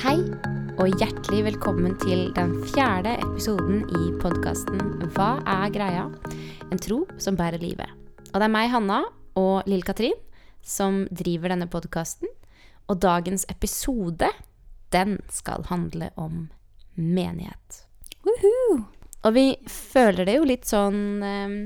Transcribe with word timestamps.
Hei, 0.00 0.22
og 0.80 0.94
hjertelig 0.96 1.42
velkommen 1.44 1.92
til 2.00 2.30
den 2.32 2.54
fjerde 2.72 3.10
episoden 3.20 3.82
i 3.84 4.06
podkasten 4.22 4.80
Hva 5.12 5.34
er 5.44 5.68
greia? 5.74 6.06
En 6.72 6.80
tro 6.80 7.02
som 7.20 7.36
bærer 7.36 7.60
livet. 7.60 7.90
Og 8.32 8.40
det 8.40 8.46
er 8.46 8.54
meg, 8.54 8.70
Hanna, 8.72 9.02
og 9.36 9.68
Lill 9.68 9.84
Katrin 9.84 10.16
som 10.64 11.02
driver 11.12 11.52
denne 11.52 11.68
podkasten. 11.68 12.30
Og 12.88 13.02
dagens 13.04 13.44
episode, 13.52 14.32
den 14.96 15.18
skal 15.28 15.68
handle 15.68 16.08
om 16.16 16.48
menighet. 16.96 17.84
Woohoo! 18.24 18.86
Og 19.28 19.36
vi 19.36 19.46
føler 19.68 20.24
det 20.24 20.40
jo 20.40 20.48
litt 20.48 20.64
sånn 20.66 21.00
eh, 21.22 21.56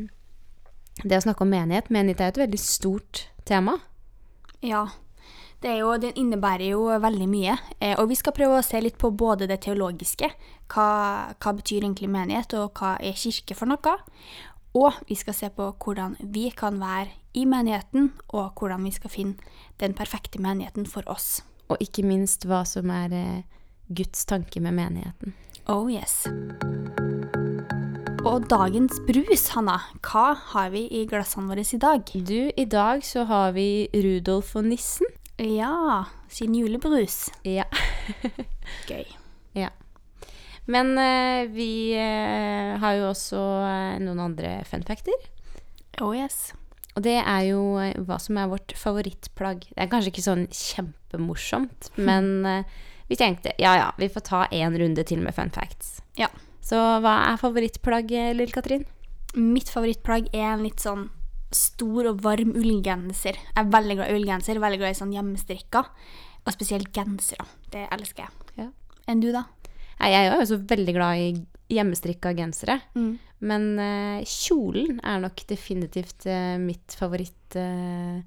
Det 1.07 1.15
å 1.15 1.25
snakke 1.25 1.47
om 1.47 1.55
menighet 1.55 1.89
Menighet 1.95 2.21
er 2.21 2.29
jo 2.29 2.35
et 2.35 2.45
veldig 2.49 2.61
stort 2.61 3.29
tema. 3.47 3.79
Ja. 4.67 4.89
Det 5.67 5.73
er 5.75 5.81
jo, 5.83 5.97
den 5.99 6.15
innebærer 6.15 6.69
jo 6.77 6.85
veldig 7.03 7.27
mye. 7.27 7.57
Eh, 7.83 7.97
og 7.99 8.07
vi 8.13 8.15
skal 8.15 8.37
prøve 8.37 8.61
å 8.61 8.63
se 8.63 8.79
litt 8.79 8.95
på 9.03 9.09
både 9.11 9.49
det 9.51 9.65
teologiske, 9.65 10.29
hva, 10.71 10.91
hva 11.43 11.53
betyr 11.59 11.81
egentlig 11.81 12.07
menighet, 12.07 12.55
og 12.55 12.79
hva 12.79 12.93
er 13.03 13.19
kirke 13.19 13.57
for 13.59 13.67
noe. 13.67 13.97
Og 14.79 15.01
vi 15.09 15.17
skal 15.19 15.35
se 15.35 15.51
på 15.51 15.67
hvordan 15.83 16.15
vi 16.23 16.45
kan 16.55 16.79
være 16.79 17.11
i 17.35 17.49
menigheten, 17.51 18.13
og 18.31 18.55
hvordan 18.55 18.87
vi 18.87 18.95
skal 18.95 19.11
finne 19.11 19.59
den 19.83 19.99
perfekte 19.99 20.39
menigheten 20.39 20.87
for 20.87 21.03
oss. 21.11 21.41
Og 21.67 21.83
ikke 21.83 22.07
minst 22.07 22.47
hva 22.47 22.63
som 22.63 22.95
er 22.95 23.19
eh, 23.19 23.43
Guds 23.91 24.23
tanke 24.31 24.63
med 24.63 24.79
menigheten. 24.79 25.35
Oh 25.67 25.91
yes. 25.91 26.29
Og 28.23 28.47
dagens 28.47 29.03
brus, 29.11 29.51
Hanna, 29.59 29.81
hva 29.99 30.31
har 30.55 30.71
vi 30.71 30.87
i 30.95 31.09
glassene 31.11 31.51
våre 31.51 31.67
i 31.67 31.85
dag? 31.91 32.07
Du, 32.15 32.53
i 32.55 32.71
dag 32.71 33.03
så 33.03 33.27
har 33.27 33.59
vi 33.59 33.89
Rudolf 33.91 34.55
og 34.55 34.71
nissen. 34.71 35.11
Ja, 35.37 36.05
Siden 36.29 36.55
julebrus. 36.55 37.31
Ja. 37.45 37.65
Gøy. 38.89 39.05
ja. 39.53 39.69
Men 40.67 40.97
eh, 40.99 41.47
vi 41.53 41.93
eh, 41.95 42.73
har 42.83 42.97
jo 42.99 43.11
også 43.13 43.41
eh, 43.63 43.99
noen 44.03 44.23
andre 44.25 44.57
fun 44.67 44.83
facter. 44.87 45.15
Oh 46.03 46.11
yes. 46.17 46.51
Og 46.97 47.05
det 47.05 47.19
er 47.21 47.43
jo 47.51 47.77
eh, 47.79 47.93
hva 48.09 48.17
som 48.23 48.41
er 48.41 48.49
vårt 48.51 48.75
favorittplagg. 48.75 49.69
Det 49.69 49.85
er 49.85 49.93
kanskje 49.93 50.11
ikke 50.15 50.25
sånn 50.27 50.47
kjempemorsomt, 50.51 51.93
men 52.09 52.33
eh, 52.49 52.75
vi 53.07 53.19
tenkte 53.21 53.53
ja 53.63 53.77
ja, 53.79 53.91
vi 54.01 54.09
får 54.11 54.25
ta 54.27 54.43
én 54.51 54.75
runde 54.81 55.05
til 55.07 55.23
med 55.23 55.37
fun 55.37 55.53
facts. 55.55 56.01
Ja. 56.19 56.33
Så 56.65 56.81
hva 57.05 57.13
er 57.29 57.39
favorittplagget, 57.39 58.35
Lill 58.41 58.51
Katrin? 58.51 58.89
Mitt 59.37 59.71
favorittplagg 59.71 60.33
er 60.35 60.57
en 60.57 60.65
litt 60.67 60.83
sånn 60.83 61.11
stor 61.57 62.11
og 62.13 62.23
varm 62.25 62.55
ullgenser. 62.57 63.39
Jeg 63.41 63.59
er 63.63 63.73
veldig 63.73 63.99
glad 63.99 64.13
i 64.13 64.21
ullgenser, 64.21 64.63
veldig 64.63 64.81
glad 64.83 64.95
i 64.95 64.99
sånn 65.01 65.15
hjemmestrikka. 65.17 65.85
Og 66.47 66.55
spesielt 66.55 66.93
gensere. 66.95 67.47
Det 67.73 67.89
elsker 67.97 68.27
jeg. 68.27 68.51
Ja. 68.61 68.69
Enn 69.11 69.23
du, 69.23 69.33
da? 69.35 69.47
Nei, 69.99 70.13
Jeg 70.13 70.21
er 70.21 70.29
jo 70.29 70.41
også 70.45 70.61
veldig 70.69 70.95
glad 70.95 71.23
i 71.25 71.77
hjemmestrikka 71.77 72.33
gensere. 72.39 72.79
Mm. 72.95 73.13
Men 73.51 73.69
uh, 73.81 74.23
kjolen 74.23 75.01
er 75.03 75.21
nok 75.25 75.43
definitivt 75.51 76.29
uh, 76.31 76.57
mitt 76.63 76.97
favorittplagg. 76.97 78.25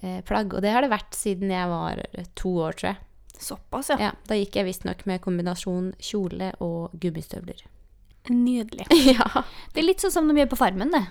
Uh, 0.00 0.20
plagg. 0.24 0.54
og 0.56 0.62
det 0.64 0.70
har 0.72 0.80
det 0.80 0.88
vært 0.94 1.12
siden 1.12 1.50
jeg 1.52 1.68
var 1.68 1.98
to 2.38 2.54
år, 2.62 2.76
tror 2.78 2.92
jeg. 2.94 3.00
Såpass, 3.40 3.90
ja. 3.92 3.98
Ja, 4.00 4.12
Da 4.28 4.36
gikk 4.36 4.56
jeg 4.56 4.68
visstnok 4.68 5.04
med 5.08 5.20
kombinasjon 5.24 5.90
kjole 6.00 6.52
og 6.64 6.94
gummistøvler. 7.00 7.60
Nydelig. 8.28 8.86
ja. 9.14 9.44
Det 9.72 9.82
er 9.82 9.86
litt 9.86 10.04
sånn 10.04 10.12
som 10.12 10.28
de 10.28 10.36
gjør 10.40 10.52
på 10.52 10.60
Farmen, 10.60 10.92
det. 10.92 11.02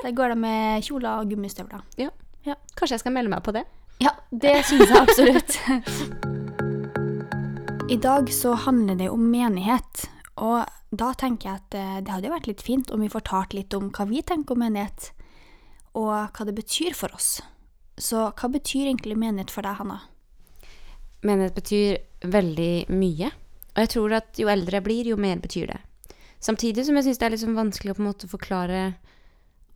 Der 0.00 0.14
går 0.16 0.32
de 0.32 0.36
med 0.40 0.84
kjoler 0.86 1.20
og 1.20 1.30
gummistøvler. 1.30 1.84
Ja, 2.00 2.10
Kanskje 2.76 2.96
jeg 2.96 3.02
skal 3.04 3.14
melde 3.14 3.30
meg 3.30 3.42
på 3.46 3.52
det? 3.54 3.62
Ja, 4.02 4.16
det 4.34 4.64
syns 4.66 4.90
jeg 4.90 4.98
absolutt. 4.98 5.52
I 7.92 7.98
dag 8.02 8.30
så 8.32 8.54
handler 8.64 8.96
det 8.98 9.10
om 9.12 9.20
menighet. 9.30 10.06
Og 10.42 10.64
da 10.90 11.12
tenker 11.18 11.48
jeg 11.48 11.60
at 11.60 11.76
eh, 11.76 11.98
det 12.02 12.10
hadde 12.10 12.32
vært 12.32 12.48
litt 12.48 12.64
fint 12.64 12.90
om 12.90 13.04
vi 13.04 13.10
fortalte 13.12 13.58
litt 13.58 13.74
om 13.76 13.90
hva 13.94 14.06
vi 14.08 14.22
tenker 14.26 14.56
om 14.56 14.62
menighet, 14.64 15.10
og 15.94 16.32
hva 16.32 16.46
det 16.48 16.56
betyr 16.56 16.96
for 16.96 17.12
oss. 17.14 17.36
Så 18.00 18.24
hva 18.32 18.50
betyr 18.50 18.88
egentlig 18.88 19.18
menighet 19.20 19.52
for 19.52 19.62
deg, 19.66 19.76
Hanna? 19.78 20.00
Menighet 21.22 21.54
betyr 21.60 22.00
veldig 22.32 22.72
mye. 22.90 23.30
Og 23.72 23.84
jeg 23.84 23.92
tror 23.94 24.16
at 24.18 24.40
jo 24.40 24.50
eldre 24.52 24.80
jeg 24.80 24.86
blir, 24.88 25.12
jo 25.12 25.20
mer 25.20 25.38
betyr 25.44 25.70
det. 25.70 25.80
Samtidig 26.42 26.88
som 26.88 26.96
jeg 26.98 27.06
syns 27.06 27.20
det 27.20 27.28
er 27.28 27.34
liksom 27.36 27.54
vanskelig 27.54 27.92
å 27.92 27.96
på 28.00 28.02
en 28.02 28.08
måte 28.08 28.28
forklare 28.30 28.80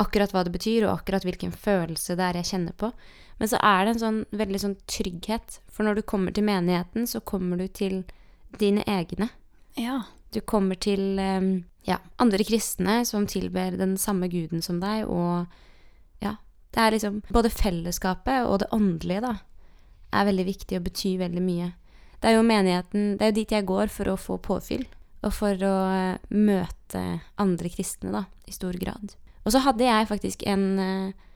akkurat 0.03 0.33
hva 0.34 0.45
det 0.45 0.53
betyr, 0.55 0.87
og 0.87 0.99
akkurat 0.99 1.25
hvilken 1.27 1.55
følelse 1.55 2.17
det 2.19 2.25
er 2.27 2.41
jeg 2.41 2.51
kjenner 2.53 2.77
på. 2.77 2.91
Men 3.41 3.51
så 3.53 3.61
er 3.65 3.84
det 3.84 3.95
en 3.95 4.03
sånn 4.03 4.21
veldig 4.37 4.61
sånn 4.62 4.77
trygghet. 4.89 5.61
For 5.73 5.87
når 5.87 5.99
du 5.99 6.07
kommer 6.09 6.34
til 6.37 6.47
menigheten, 6.49 7.09
så 7.09 7.21
kommer 7.21 7.61
du 7.61 7.67
til 7.69 8.03
dine 8.61 8.84
egne. 8.89 9.31
Ja. 9.77 10.03
Du 10.33 10.41
kommer 10.41 10.79
til 10.81 11.21
eh, 11.21 11.49
ja, 11.89 12.01
andre 12.21 12.45
kristne 12.45 13.01
som 13.09 13.27
tilber 13.31 13.77
den 13.79 13.97
samme 14.01 14.29
guden 14.33 14.65
som 14.65 14.81
deg, 14.83 15.07
og 15.09 15.47
ja 16.25 16.37
Det 16.75 16.83
er 16.83 16.93
liksom 16.93 17.21
Både 17.33 17.53
fellesskapet 17.53 18.45
og 18.45 18.61
det 18.61 18.73
åndelige, 18.75 19.23
da, 19.23 19.34
er 20.13 20.28
veldig 20.28 20.47
viktig 20.49 20.78
og 20.78 20.89
betyr 20.89 21.21
veldig 21.23 21.45
mye. 21.45 21.71
Det 22.21 22.31
er 22.31 22.37
jo 22.37 22.47
menigheten 22.49 23.17
Det 23.17 23.25
er 23.25 23.31
jo 23.31 23.39
dit 23.39 23.53
jeg 23.53 23.69
går 23.69 23.93
for 23.93 24.11
å 24.11 24.17
få 24.21 24.39
påfyll, 24.43 24.87
og 25.23 25.33
for 25.37 25.69
å 25.69 25.77
eh, 25.93 26.19
møte 26.34 27.05
andre 27.37 27.73
kristne, 27.73 28.13
da, 28.13 28.27
i 28.49 28.57
stor 28.57 28.77
grad. 28.81 29.15
Og 29.47 29.55
så 29.55 29.62
hadde 29.62 29.87
jeg 29.87 30.09
faktisk 30.11 30.43
en 30.51 30.67
eh, 30.83 31.27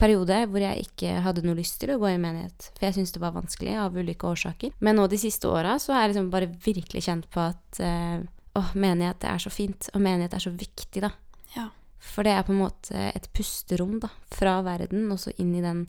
periode 0.00 0.42
hvor 0.50 0.62
jeg 0.62 0.84
ikke 0.84 1.16
hadde 1.24 1.44
noe 1.46 1.56
lyst 1.58 1.78
til 1.80 1.94
å 1.94 1.98
gå 2.02 2.10
i 2.12 2.20
menighet, 2.20 2.68
for 2.74 2.86
jeg 2.86 2.98
syntes 2.98 3.14
det 3.16 3.22
var 3.22 3.36
vanskelig 3.36 3.76
av 3.80 3.96
ulike 3.96 4.28
årsaker. 4.28 4.74
Men 4.84 4.98
nå 5.00 5.08
de 5.08 5.20
siste 5.20 5.48
åra 5.48 5.78
så 5.82 5.94
har 5.94 6.04
jeg 6.04 6.14
liksom 6.14 6.30
bare 6.34 6.50
virkelig 6.66 7.06
kjent 7.06 7.28
på 7.32 7.44
at 7.46 7.80
eh, 7.82 8.18
åh, 8.58 8.72
menighet 8.78 9.24
er 9.28 9.42
så 9.42 9.52
fint, 9.52 9.88
og 9.94 10.04
menighet 10.04 10.36
er 10.36 10.44
så 10.44 10.52
viktig, 10.54 11.04
da. 11.04 11.14
Ja. 11.54 11.68
For 12.04 12.26
det 12.26 12.34
er 12.36 12.44
på 12.44 12.52
en 12.52 12.60
måte 12.60 13.06
et 13.14 13.30
pusterom, 13.32 13.96
da, 14.02 14.10
fra 14.34 14.58
verden 14.66 15.08
og 15.14 15.22
så 15.22 15.32
inn 15.40 15.54
i 15.56 15.64
den 15.64 15.86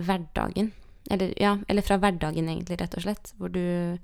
hverdagen. 0.00 0.72
Eller, 1.10 1.34
ja, 1.36 1.56
eller 1.68 1.84
fra 1.84 1.98
hverdagen, 2.00 2.48
egentlig, 2.48 2.78
rett 2.80 2.96
og 2.96 3.04
slett, 3.04 3.34
hvor 3.36 3.52
du 3.52 3.98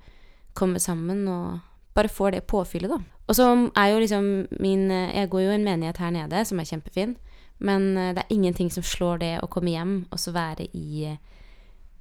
kommer 0.57 0.83
sammen 0.83 1.25
og 1.31 1.63
bare 1.95 2.11
får 2.11 2.37
det 2.37 2.45
påfyllet, 2.49 2.91
da. 2.91 2.99
Og 3.29 3.37
så 3.37 3.45
er 3.77 3.91
jo 3.91 4.01
liksom 4.01 4.29
min 4.59 4.89
eh, 4.91 5.15
Jeg 5.15 5.29
går 5.29 5.45
jo 5.45 5.51
i 5.51 5.57
en 5.59 5.67
menighet 5.67 6.01
her 6.01 6.13
nede 6.15 6.43
som 6.49 6.59
er 6.59 6.69
kjempefin, 6.69 7.15
men 7.59 7.91
eh, 7.97 8.13
det 8.17 8.25
er 8.25 8.35
ingenting 8.35 8.71
som 8.73 8.85
slår 8.85 9.21
det 9.21 9.33
å 9.43 9.49
komme 9.51 9.75
hjem 9.75 9.95
og 10.09 10.21
så 10.21 10.33
være 10.33 10.69
i 10.73 11.05
eh, 11.11 11.21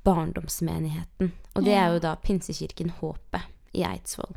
barndomsmenigheten. 0.09 1.33
Og 1.55 1.65
det 1.67 1.75
er 1.77 1.93
jo 1.93 2.01
da 2.01 2.15
Pinsekirken 2.23 2.95
Håpet 3.01 3.45
i 3.77 3.85
Eidsvoll. 3.85 4.37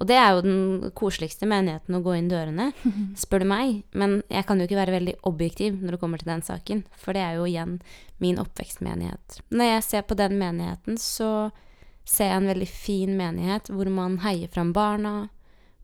Og 0.00 0.08
det 0.08 0.16
er 0.18 0.32
jo 0.34 0.42
den 0.42 0.92
koseligste 0.96 1.46
menigheten 1.46 1.94
å 1.94 2.00
gå 2.02 2.16
inn 2.16 2.30
dørene, 2.30 2.70
spør 3.20 3.44
du 3.44 3.50
meg. 3.52 3.84
Men 3.92 4.22
jeg 4.32 4.46
kan 4.48 4.58
jo 4.58 4.66
ikke 4.66 4.80
være 4.80 4.96
veldig 4.96 5.14
objektiv 5.28 5.76
når 5.82 5.96
det 5.96 6.00
kommer 6.02 6.22
til 6.22 6.32
den 6.32 6.46
saken, 6.46 6.82
for 6.98 7.16
det 7.16 7.22
er 7.22 7.36
jo 7.38 7.46
igjen 7.50 7.76
min 8.22 8.40
oppvekstmenighet. 8.40 9.42
Når 9.52 9.70
jeg 9.74 9.86
ser 9.90 10.08
på 10.08 10.16
den 10.18 10.38
menigheten, 10.40 10.98
så 10.98 11.50
ser 12.08 12.32
jeg 12.32 12.40
en 12.40 12.50
veldig 12.52 12.68
fin 12.68 13.14
menighet 13.16 13.70
hvor 13.72 13.88
man 13.92 14.18
heier 14.24 14.50
fram 14.52 14.72
barna, 14.76 15.14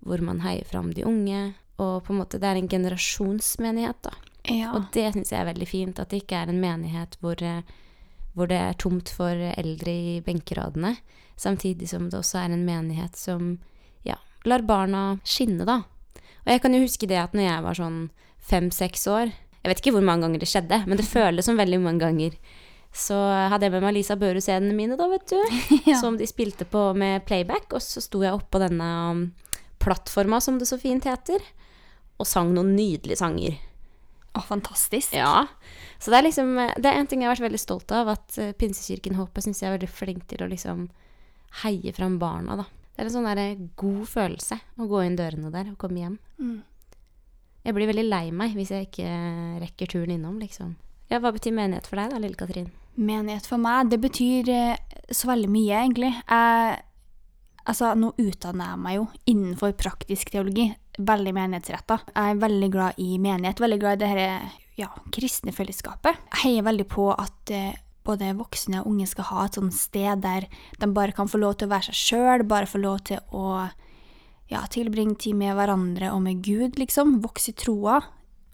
hvor 0.07 0.23
man 0.25 0.43
heier 0.45 0.65
fram 0.69 0.93
de 0.97 1.05
unge, 1.09 1.53
og 1.81 2.05
på 2.05 2.13
en 2.13 2.21
måte 2.21 2.41
det 2.41 2.49
er 2.49 2.61
en 2.61 2.69
generasjonsmenighet, 2.69 4.01
da. 4.05 4.15
Ja. 4.49 4.73
Og 4.75 4.89
det 4.95 5.11
syns 5.15 5.33
jeg 5.33 5.43
er 5.43 5.51
veldig 5.51 5.69
fint, 5.69 6.01
at 6.01 6.13
det 6.13 6.23
ikke 6.23 6.41
er 6.41 6.51
en 6.51 6.61
menighet 6.63 7.17
hvor, 7.21 7.41
eh, 7.45 7.61
hvor 8.35 8.49
det 8.49 8.57
er 8.61 8.79
tomt 8.81 9.13
for 9.13 9.37
eldre 9.37 9.93
i 9.93 10.15
benkeradene, 10.25 10.97
samtidig 11.41 11.89
som 11.91 12.09
det 12.09 12.19
også 12.21 12.41
er 12.43 12.55
en 12.55 12.65
menighet 12.67 13.17
som 13.17 13.53
ja, 14.07 14.17
lar 14.49 14.65
barna 14.69 15.05
skinne, 15.25 15.69
da. 15.69 15.83
Og 16.41 16.55
jeg 16.55 16.65
kan 16.65 16.75
jo 16.75 16.83
huske 16.85 17.09
det 17.09 17.21
at 17.21 17.37
når 17.37 17.47
jeg 17.47 17.65
var 17.67 17.79
sånn 17.79 18.01
fem-seks 18.51 19.07
år 19.13 19.31
Jeg 19.61 19.69
vet 19.69 19.81
ikke 19.83 19.93
hvor 19.93 20.05
mange 20.09 20.25
ganger 20.25 20.41
det 20.41 20.49
skjedde, 20.49 20.77
men 20.89 20.97
det 20.97 21.05
føles 21.05 21.45
som 21.45 21.59
veldig 21.61 21.83
mange 21.85 22.01
ganger. 22.01 22.37
Så 22.97 23.13
hadde 23.53 23.67
jeg 23.67 23.75
med 23.75 23.85
meg 23.85 23.93
Lisa 23.93 24.17
Børud-CD-ene 24.17 24.73
mine, 24.73 24.97
da, 24.97 25.05
vet 25.11 25.27
du. 25.29 25.37
Ja. 25.91 25.99
Som 26.01 26.17
de 26.17 26.25
spilte 26.25 26.65
på 26.65 26.95
med 26.97 27.27
playback. 27.29 27.69
Og 27.77 27.83
så 27.85 28.01
sto 28.01 28.23
jeg 28.25 28.33
oppå 28.33 28.57
denne 28.63 28.89
um, 29.13 29.21
plattforma, 29.81 30.41
som 30.45 30.59
det 30.61 30.69
så 30.69 30.79
fint 30.81 31.07
heter, 31.09 31.43
og 32.21 32.29
sang 32.29 32.53
noen 32.55 32.75
nydelige 32.77 33.21
sanger. 33.21 33.59
Å, 34.37 34.43
fantastisk. 34.47 35.15
Ja. 35.17 35.47
Så 35.99 36.13
det 36.13 36.21
er 36.21 36.27
liksom 36.29 36.53
Det 36.55 36.87
er 36.87 37.01
en 37.01 37.09
ting 37.11 37.25
jeg 37.25 37.27
har 37.27 37.35
vært 37.35 37.49
veldig 37.49 37.61
stolt 37.61 37.91
av, 37.97 38.13
at 38.13 38.37
eh, 38.39 38.53
Pinsekirken 38.55 39.17
Håpet 39.19 39.43
syns 39.43 39.63
jeg 39.63 39.71
er 39.71 39.75
veldig 39.75 39.91
flink 39.91 40.29
til 40.31 40.45
å 40.45 40.51
liksom 40.51 40.85
heie 41.65 41.93
fram 41.97 42.21
barna, 42.21 42.61
da. 42.61 42.67
Det 42.95 43.03
er 43.03 43.09
en 43.09 43.15
sånn 43.15 43.27
der 43.27 43.65
god 43.81 44.05
følelse 44.11 44.61
å 44.79 44.87
gå 44.91 45.01
inn 45.07 45.17
dørene 45.19 45.51
der 45.51 45.73
og 45.73 45.79
komme 45.81 46.03
hjem. 46.03 46.19
Mm. 46.39 46.61
Jeg 47.65 47.77
blir 47.77 47.91
veldig 47.91 48.07
lei 48.07 48.27
meg 48.33 48.55
hvis 48.57 48.71
jeg 48.75 48.89
ikke 48.89 49.09
rekker 49.65 49.91
turen 49.91 50.15
innom, 50.15 50.39
liksom. 50.41 50.77
Ja, 51.11 51.19
hva 51.19 51.33
betyr 51.35 51.57
menighet 51.57 51.89
for 51.91 51.99
deg 51.99 52.13
da, 52.13 52.21
lille 52.23 52.39
Katrin? 52.39 52.71
Menighet 53.01 53.49
for 53.49 53.59
meg, 53.63 53.91
det 53.91 53.99
betyr 54.03 54.51
eh, 54.55 55.01
så 55.11 55.33
veldig 55.33 55.51
mye, 55.51 55.81
egentlig. 55.81 56.13
Jeg, 56.23 56.79
altså, 57.65 57.93
nå 57.99 58.13
utdanner 58.21 58.73
jeg 58.73 58.83
meg 58.85 58.97
jo 58.99 59.05
innenfor 59.33 59.75
praktisk 59.79 60.33
teologi, 60.33 60.71
veldig 61.01 61.35
menighetsretta. 61.37 62.01
Jeg 62.15 62.35
er 62.35 62.43
veldig 62.43 62.71
glad 62.73 62.99
i 63.01 63.13
menighet, 63.23 63.63
veldig 63.63 63.81
glad 63.81 64.01
i 64.01 64.03
det 64.05 64.11
dette 64.11 64.59
ja, 64.81 64.89
kristne 65.13 65.53
fellesskapet. 65.55 66.19
Jeg 66.33 66.43
heier 66.45 66.67
veldig 66.67 66.87
på 66.91 67.11
at 67.13 67.53
eh, 67.55 67.77
både 68.07 68.33
voksne 68.39 68.81
og 68.81 68.91
unge 68.95 69.09
skal 69.11 69.29
ha 69.31 69.45
et 69.47 69.59
sånt 69.59 69.77
sted 69.77 70.25
der 70.25 70.49
de 70.81 70.89
bare 70.95 71.15
kan 71.17 71.29
få 71.29 71.41
lov 71.43 71.59
til 71.59 71.69
å 71.69 71.75
være 71.75 71.91
seg 71.91 72.01
sjøl, 72.01 72.47
bare 72.49 72.71
få 72.71 72.81
lov 72.81 73.03
til 73.11 73.21
å 73.37 73.69
ja, 74.51 74.65
tilbringe 74.73 75.19
tid 75.21 75.39
med 75.39 75.55
hverandre 75.55 76.11
og 76.15 76.25
med 76.25 76.41
Gud, 76.43 76.81
liksom. 76.81 77.21
Vokse 77.23 77.53
i 77.53 77.59
troa. 77.59 78.01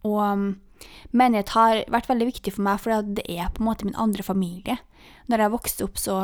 Og 0.06 0.52
menighet 1.16 1.54
har 1.56 1.82
vært 1.92 2.10
veldig 2.10 2.28
viktig 2.32 2.54
for 2.56 2.66
meg, 2.66 2.82
for 2.82 3.06
det 3.16 3.24
er 3.28 3.52
på 3.54 3.62
en 3.62 3.68
måte 3.70 3.88
min 3.88 3.98
andre 4.00 4.26
familie. 4.26 4.78
Når 5.30 5.42
jeg 5.42 5.52
vokste 5.52 5.86
opp, 5.86 5.98
så 5.98 6.16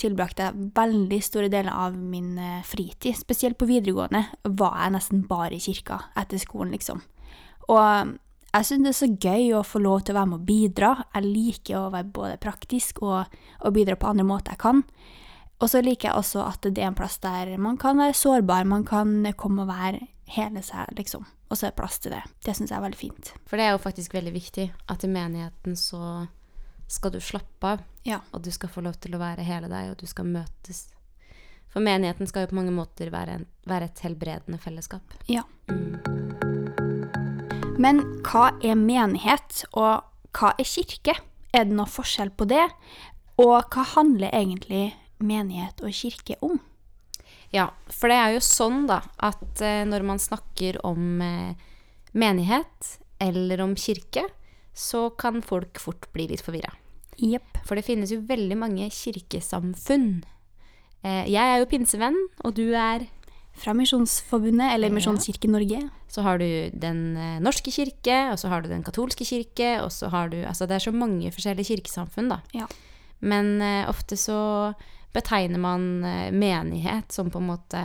tilbrakte 0.00 0.48
jeg 0.48 0.70
veldig 0.76 1.18
store 1.22 1.50
deler 1.52 1.74
av 1.74 1.94
min 1.98 2.38
eh, 2.42 2.64
fritid. 2.66 3.18
Spesielt 3.18 3.58
på 3.58 3.68
videregående 3.70 4.24
var 4.58 4.80
jeg 4.82 4.94
nesten 4.96 5.22
bare 5.30 5.58
i 5.58 5.62
kirka 5.62 6.00
etter 6.18 6.42
skolen, 6.42 6.74
liksom. 6.74 7.02
Og 7.68 8.16
jeg 8.48 8.66
syns 8.66 8.84
det 8.86 8.90
er 8.90 8.98
så 8.98 9.10
gøy 9.12 9.54
å 9.58 9.64
få 9.66 9.82
lov 9.84 10.02
til 10.02 10.16
å 10.16 10.18
være 10.18 10.30
med 10.32 10.40
og 10.40 10.48
bidra. 10.48 10.92
Jeg 11.14 11.28
liker 11.28 11.78
å 11.78 11.92
være 11.94 12.12
både 12.16 12.42
praktisk 12.42 13.02
og, 13.04 13.40
og 13.60 13.74
bidra 13.76 13.98
på 14.00 14.08
andre 14.10 14.26
måter 14.26 14.56
jeg 14.56 14.62
kan. 14.64 14.84
Og 15.58 15.70
så 15.70 15.82
liker 15.82 16.10
jeg 16.10 16.20
også 16.20 16.44
at 16.46 16.66
det 16.66 16.82
er 16.82 16.90
en 16.90 16.98
plass 16.98 17.18
der 17.22 17.56
man 17.60 17.78
kan 17.80 17.98
være 17.98 18.16
sårbar, 18.16 18.66
man 18.68 18.86
kan 18.86 19.26
komme 19.36 19.64
og 19.64 19.72
være 19.72 20.06
hele 20.34 20.62
seg, 20.62 20.90
liksom. 20.98 21.24
Og 21.48 21.56
så 21.56 21.66
er 21.66 21.70
det 21.72 21.78
plass 21.80 21.98
til 22.04 22.12
det. 22.12 22.22
Det 22.44 22.54
syns 22.56 22.70
jeg 22.70 22.76
er 22.78 22.84
veldig 22.84 22.98
fint. 23.00 23.32
For 23.48 23.56
det 23.56 23.64
er 23.68 23.72
jo 23.76 23.80
faktisk 23.82 24.14
veldig 24.14 24.32
viktig 24.34 24.66
at 24.92 25.04
i 25.04 25.08
menigheten 25.12 25.76
så 25.76 26.26
skal 26.88 27.12
du 27.12 27.18
slappe 27.20 27.64
av, 27.74 27.82
Ja. 28.04 28.20
og 28.32 28.42
du 28.42 28.50
skal 28.50 28.68
få 28.72 28.80
lov 28.84 28.94
til 29.00 29.14
å 29.16 29.18
være 29.20 29.44
hele 29.44 29.68
deg, 29.68 29.90
og 29.90 29.98
du 30.00 30.06
skal 30.06 30.24
møtes. 30.24 30.86
For 31.68 31.80
menigheten 31.84 32.26
skal 32.26 32.46
jo 32.46 32.52
på 32.52 32.56
mange 32.56 32.72
måter 32.72 33.10
være, 33.12 33.34
en, 33.40 33.46
være 33.68 33.84
et 33.90 33.98
helbredende 34.04 34.58
fellesskap. 34.58 35.02
ja. 35.28 35.42
Mm. 35.68 35.98
Men 37.78 38.00
hva 38.26 38.48
er 38.64 38.74
menighet, 38.74 39.64
og 39.78 40.02
hva 40.34 40.52
er 40.58 40.66
kirke? 40.66 41.14
Er 41.54 41.64
det 41.68 41.76
noe 41.78 41.86
forskjell 41.86 42.30
på 42.34 42.46
det? 42.50 42.64
Og 43.38 43.68
hva 43.70 43.84
handler 43.94 44.34
egentlig 44.34 44.94
menighet 45.22 45.80
og 45.86 45.94
kirke 45.94 46.34
om? 46.42 46.58
Ja, 47.54 47.70
for 47.88 48.12
det 48.12 48.18
er 48.20 48.34
jo 48.36 48.44
sånn 48.44 48.82
da, 48.88 49.00
at 49.24 49.62
eh, 49.64 49.84
når 49.88 50.04
man 50.10 50.20
snakker 50.20 50.80
om 50.86 51.22
eh, 51.24 51.68
menighet 52.12 52.96
eller 53.24 53.62
om 53.64 53.74
kirke, 53.78 54.26
så 54.76 55.08
kan 55.18 55.40
folk 55.42 55.80
fort 55.80 56.10
bli 56.14 56.28
litt 56.30 56.44
forvirra. 56.44 56.74
Yep. 57.18 57.62
For 57.66 57.78
det 57.78 57.86
finnes 57.86 58.12
jo 58.12 58.20
veldig 58.28 58.58
mange 58.60 58.90
kirkesamfunn. 58.94 60.10
Eh, 61.02 61.24
jeg 61.32 61.40
er 61.40 61.62
jo 61.62 61.70
pinsevenn, 61.70 62.18
og 62.44 62.58
du 62.58 62.68
er 62.72 63.08
Fra 63.58 63.72
Misjonsforbundet, 63.74 64.68
eller 64.70 64.92
Misjonskirken 64.94 65.50
Norge. 65.50 65.80
Så 66.06 66.22
har 66.22 66.38
du 66.38 66.70
Den 66.70 67.16
norske 67.42 67.72
kirke, 67.74 68.30
og 68.30 68.38
så 68.38 68.52
har 68.52 68.62
du 68.62 68.68
Den 68.70 68.84
katolske 68.86 69.26
kirke, 69.26 69.80
og 69.82 69.90
så 69.90 70.12
har 70.12 70.30
du 70.30 70.36
Altså 70.46 70.68
det 70.68 70.76
er 70.76 70.84
så 70.84 70.92
mange 70.94 71.32
forskjellige 71.34 71.74
kirkesamfunn, 71.74 72.28
da. 72.30 72.38
Ja. 72.54 72.68
Men 73.18 73.58
ofte 73.90 74.14
så 74.14 74.76
betegner 75.14 75.60
man 75.60 76.04
eh, 76.04 76.30
menighet 76.32 77.12
som 77.12 77.30
på 77.30 77.40
en 77.40 77.50
måte 77.50 77.82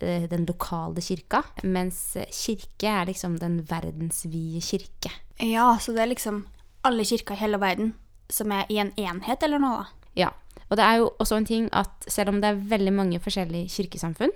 eh, 0.00 0.26
den 0.30 0.46
lokale 0.48 1.02
kirka, 1.04 1.42
mens 1.62 2.16
eh, 2.16 2.30
kirke 2.32 2.88
er 2.88 3.10
liksom 3.10 3.38
den 3.40 3.60
verdensvide 3.68 4.62
kirke. 4.64 5.12
Ja, 5.40 5.72
så 5.80 5.92
det 5.96 6.04
er 6.04 6.12
liksom 6.14 6.44
alle 6.86 7.04
kirker 7.04 7.36
i 7.36 7.42
hele 7.42 7.60
verden 7.60 7.94
som 8.30 8.52
er 8.54 8.68
i 8.70 8.78
en 8.80 8.92
enhet, 8.96 9.42
eller 9.42 9.60
noe? 9.60 9.88
Ja. 10.16 10.30
Og 10.70 10.78
det 10.78 10.86
er 10.86 11.00
jo 11.00 11.10
også 11.18 11.40
en 11.40 11.48
ting 11.48 11.66
at 11.74 12.06
selv 12.06 12.30
om 12.30 12.38
det 12.40 12.52
er 12.52 12.62
veldig 12.70 12.92
mange 12.94 13.20
forskjellige 13.22 13.72
kirkesamfunn, 13.74 14.32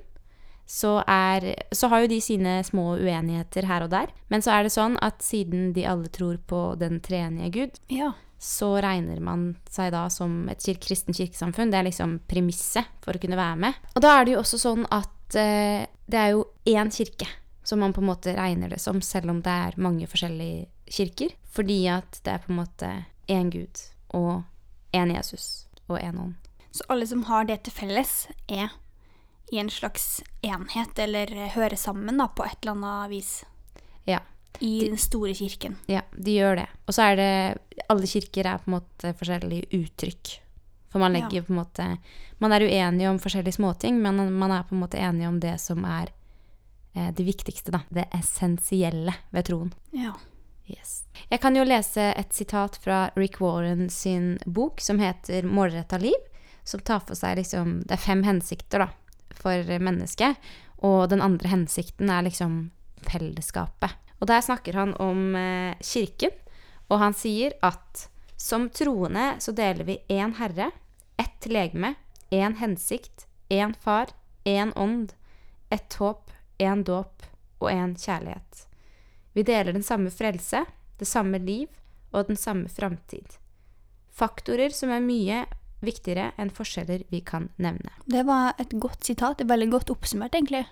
så, 0.66 1.02
er, 1.06 1.44
så 1.76 1.90
har 1.92 2.04
jo 2.04 2.10
de 2.14 2.20
sine 2.24 2.56
små 2.64 2.94
uenigheter 2.96 3.66
her 3.68 3.84
og 3.84 3.92
der. 3.92 4.12
Men 4.32 4.42
så 4.42 4.54
er 4.56 4.64
det 4.64 4.72
sånn 4.74 4.96
at 5.04 5.20
siden 5.22 5.72
de 5.76 5.84
alle 5.86 6.08
tror 6.08 6.38
på 6.48 6.66
den 6.80 7.00
treenige 7.04 7.52
Gud, 7.54 7.80
Ja. 7.92 8.14
Så 8.44 8.74
regner 8.84 9.20
man 9.24 9.54
seg 9.72 9.94
da 9.94 10.04
som 10.12 10.44
et 10.52 10.60
kirke, 10.60 10.84
kristen 10.84 11.16
kirkesamfunn. 11.16 11.70
Det 11.72 11.78
er 11.80 11.86
liksom 11.88 12.18
premisset 12.28 12.90
for 13.04 13.16
å 13.16 13.22
kunne 13.22 13.38
være 13.40 13.56
med. 13.62 13.78
Og 13.94 14.04
da 14.04 14.18
er 14.18 14.26
det 14.26 14.34
jo 14.34 14.42
også 14.42 14.60
sånn 14.60 14.84
at 14.92 15.38
eh, 15.40 15.86
det 16.04 16.20
er 16.20 16.34
jo 16.34 16.44
én 16.68 16.92
kirke 16.92 17.28
som 17.64 17.80
man 17.80 17.94
på 17.96 18.02
en 18.04 18.10
måte 18.10 18.34
regner 18.36 18.68
det 18.68 18.82
som, 18.84 19.00
selv 19.00 19.32
om 19.32 19.40
det 19.40 19.54
er 19.68 19.80
mange 19.80 20.08
forskjellige 20.10 20.68
kirker. 20.92 21.32
Fordi 21.56 21.78
at 21.88 22.20
det 22.20 22.34
er 22.34 22.44
på 22.44 22.52
en 22.52 22.60
måte 22.60 22.90
én 23.32 23.48
Gud 23.54 23.80
og 24.12 24.44
én 24.92 25.14
Jesus 25.14 25.64
og 25.88 25.96
én 26.02 26.20
ånd. 26.20 26.36
Så 26.74 26.84
alle 26.92 27.06
som 27.08 27.24
har 27.30 27.48
det 27.48 27.62
til 27.64 27.72
felles, 27.72 28.26
er 28.50 28.74
i 29.52 29.60
en 29.62 29.70
slags 29.70 30.22
enhet, 30.42 30.98
eller 30.98 31.30
hører 31.54 31.76
sammen 31.78 32.18
da, 32.18 32.26
på 32.28 32.44
et 32.44 32.56
eller 32.60 32.74
annet 32.74 33.12
vis. 33.12 33.32
Ja. 34.08 34.20
I 34.60 34.88
den 34.88 34.98
store 34.98 35.34
kirken. 35.34 35.76
Ja, 35.90 36.02
de 36.16 36.36
gjør 36.38 36.56
det. 36.62 36.66
Og 36.86 36.94
så 36.94 37.10
er 37.10 37.16
det 37.16 37.84
Alle 37.90 38.06
kirker 38.06 38.46
er 38.46 38.58
på 38.62 38.70
en 38.70 38.76
måte 38.78 39.14
forskjellige 39.18 39.66
uttrykk. 39.80 40.34
For 40.92 41.02
man 41.02 41.12
legger 41.12 41.40
Ja. 41.40 41.42
på 41.42 41.52
en 41.52 41.58
måte 41.58 41.98
Man 42.40 42.52
er 42.52 42.60
uenig 42.60 43.08
om 43.08 43.18
forskjellige 43.18 43.54
småting, 43.58 44.00
men 44.02 44.32
man 44.38 44.50
er 44.50 44.62
på 44.62 44.74
en 44.74 44.80
måte 44.80 44.98
enig 44.98 45.26
om 45.28 45.40
det 45.40 45.60
som 45.60 45.84
er 45.84 46.08
eh, 46.94 47.10
det 47.10 47.24
viktigste, 47.24 47.70
da. 47.70 47.80
Det 47.90 48.06
essensielle 48.12 49.14
ved 49.32 49.44
troen. 49.44 49.72
Ja. 49.92 50.12
Yes. 50.68 51.04
Jeg 51.30 51.40
kan 51.40 51.56
jo 51.56 51.64
lese 51.64 52.12
et 52.16 52.32
sitat 52.32 52.76
fra 52.76 53.10
Rick 53.16 53.40
Warren 53.40 53.88
sin 53.90 54.38
bok 54.46 54.80
som 54.80 54.98
heter 54.98 55.42
'Målretta 55.42 55.98
liv', 55.98 56.28
som 56.64 56.80
tar 56.80 57.00
for 57.00 57.14
seg 57.14 57.36
liksom 57.36 57.80
Det 57.86 57.92
er 57.92 57.96
fem 57.96 58.22
hensikter, 58.22 58.78
da, 58.78 58.88
for 59.30 59.78
mennesket. 59.78 60.36
Og 60.82 61.08
den 61.08 61.20
andre 61.20 61.48
hensikten 61.48 62.10
er 62.10 62.22
liksom 62.22 62.70
fellesskapet. 63.02 63.90
Og 64.20 64.28
der 64.30 64.42
snakker 64.44 64.76
han 64.78 64.94
om 65.02 65.34
eh, 65.36 65.76
kirken, 65.82 66.34
og 66.88 67.00
han 67.00 67.16
sier 67.16 67.56
at 67.64 68.08
som 68.36 68.68
troende 68.70 69.34
så 69.40 69.54
deler 69.56 69.86
vi 69.88 69.98
én 70.12 70.34
herre, 70.38 70.70
ett 71.16 71.46
legeme, 71.46 71.94
én 72.30 72.58
hensikt, 72.60 73.26
én 73.48 73.74
far, 73.80 74.12
én 74.44 74.72
ånd, 74.76 75.14
ett 75.70 75.94
håp, 75.94 76.30
én 76.58 76.84
dåp 76.84 77.24
og 77.60 77.70
én 77.70 77.94
kjærlighet. 77.96 78.66
Vi 79.32 79.42
deler 79.42 79.72
den 79.72 79.82
samme 79.86 80.10
frelse, 80.10 80.64
det 80.98 81.08
samme 81.08 81.38
liv 81.38 81.68
og 82.12 82.28
den 82.28 82.36
samme 82.38 82.68
framtid. 82.68 83.38
Faktorer 84.14 84.70
som 84.70 84.92
er 84.94 85.02
mye 85.02 85.44
viktigere 85.84 86.30
enn 86.40 86.52
forskjeller 86.54 87.02
vi 87.10 87.20
kan 87.26 87.48
nevne. 87.56 87.90
Det 88.06 88.22
var 88.26 88.54
et 88.62 88.72
godt 88.80 89.04
sitat. 89.04 89.38
Det 89.38 89.48
veldig 89.50 89.70
godt 89.72 89.90
oppsummert, 89.94 90.36
egentlig. 90.36 90.64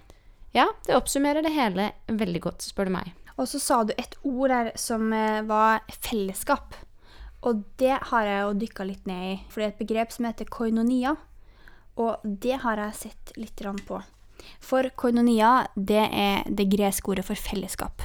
Ja, 0.54 0.68
det 0.86 0.96
oppsummerer 0.96 1.44
det 1.44 1.54
hele 1.56 1.90
veldig 2.06 2.42
godt, 2.44 2.64
spør 2.64 2.88
du 2.88 2.94
meg. 2.94 3.12
Og 3.40 3.48
så 3.48 3.60
sa 3.62 3.82
du 3.84 3.92
et 3.96 4.16
ord 4.22 4.52
der 4.52 4.72
som 4.80 5.12
eh, 5.16 5.42
var 5.48 5.84
fellesskap. 6.04 6.76
Og 7.42 7.64
det 7.80 7.98
har 8.12 8.26
jeg 8.26 8.40
jo 8.42 8.56
dykka 8.62 8.86
litt 8.86 9.06
ned 9.08 9.28
i, 9.32 9.36
for 9.50 9.60
det 9.60 9.66
er 9.66 9.72
et 9.72 9.82
begrep 9.82 10.14
som 10.14 10.28
heter 10.28 10.50
koinonia. 10.52 11.16
Og 12.00 12.22
det 12.22 12.62
har 12.62 12.80
jeg 12.80 12.98
sett 12.98 13.32
litt 13.36 13.62
på. 13.86 14.00
For 14.62 14.88
koinonia, 14.96 15.66
det 15.76 16.08
er 16.08 16.42
det 16.48 16.70
greske 16.70 17.10
ordet 17.10 17.26
for 17.26 17.38
fellesskap. 17.38 18.02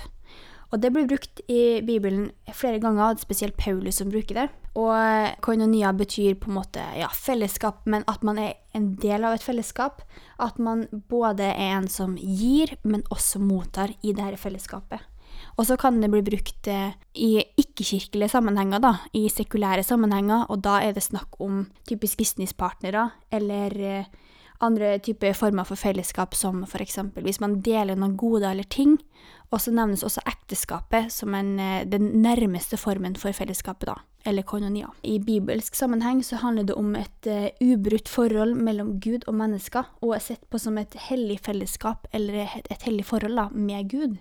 Og 0.67 0.81
det 0.83 0.91
blir 0.91 1.07
brukt 1.07 1.39
i 1.47 1.79
Bibelen 1.85 2.31
flere 2.51 2.81
ganger, 2.83 3.13
er 3.13 3.21
spesielt 3.21 3.55
Paulus 3.57 4.01
som 4.01 4.09
bruker 4.11 4.41
det. 4.41 4.47
Og 4.77 4.91
eh, 4.93 5.35
koinonia 5.41 5.93
betyr 5.95 6.35
på 6.41 6.51
en 6.51 6.57
måte 6.59 6.83
ja, 6.99 7.07
fellesskap, 7.07 7.85
men 7.85 8.03
at 8.11 8.25
man 8.27 8.41
er 8.41 8.57
en 8.75 8.91
del 8.99 9.23
av 9.25 9.37
et 9.37 9.45
fellesskap. 9.45 10.03
At 10.43 10.59
man 10.59 10.85
både 11.09 11.47
er 11.53 11.77
en 11.77 11.87
som 11.87 12.17
gir, 12.19 12.75
men 12.83 13.05
også 13.13 13.39
mottar 13.39 13.95
i 14.01 14.11
dette 14.11 14.41
fellesskapet. 14.41 15.05
Og 15.57 15.65
så 15.65 15.77
kan 15.77 15.97
det 16.01 16.11
bli 16.13 16.21
brukt 16.21 16.69
eh, 16.69 16.93
i 17.17 17.31
ikke-kirkelige 17.57 18.29
sammenhenger, 18.29 18.81
da, 18.83 18.93
i 19.17 19.25
sekulære 19.33 19.83
sammenhenger, 19.83 20.45
og 20.53 20.61
da 20.65 20.77
er 20.85 20.93
det 20.93 21.05
snakk 21.07 21.39
om 21.41 21.65
typisk 21.89 22.19
businesspartnere 22.21 23.07
eller 23.33 23.77
eh, 23.81 24.11
andre 24.61 24.97
typer 24.99 25.33
former 25.37 25.65
for 25.65 25.77
fellesskap, 25.77 26.35
som 26.37 26.63
f.eks. 26.65 26.99
hvis 27.15 27.41
man 27.41 27.59
deler 27.65 27.97
noen 27.97 28.15
goder 28.17 28.51
eller 28.51 28.69
ting. 28.69 28.97
Og 29.47 29.61
så 29.63 29.71
nevnes 29.71 30.03
også 30.03 30.21
ekteskapet 30.27 31.11
som 31.13 31.33
en, 31.37 31.55
eh, 31.59 31.85
den 31.89 32.21
nærmeste 32.21 32.77
formen 32.77 33.15
for 33.17 33.33
fellesskapet, 33.33 33.87
da, 33.89 33.95
eller 34.29 34.45
koinonia. 34.45 34.91
I 35.03 35.17
bibelsk 35.23 35.75
sammenheng 35.75 36.21
så 36.25 36.41
handler 36.41 36.67
det 36.67 36.75
om 36.75 36.95
et 36.99 37.29
uh, 37.31 37.47
ubrutt 37.63 38.11
forhold 38.11 38.57
mellom 38.59 38.97
Gud 38.99 39.23
og 39.27 39.37
mennesker, 39.39 39.87
og 40.01 40.17
er 40.17 40.25
sett 40.25 40.43
på 40.51 40.59
som 40.59 40.77
et 40.77 40.93
hellig 41.07 41.39
fellesskap, 41.45 42.09
eller 42.13 42.43
et, 42.43 42.67
et 42.69 42.89
hellig 42.89 43.07
forhold 43.07 43.39
da, 43.39 43.47
med 43.55 43.89
Gud. 43.89 44.17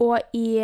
Og 0.00 0.16
i, 0.36 0.60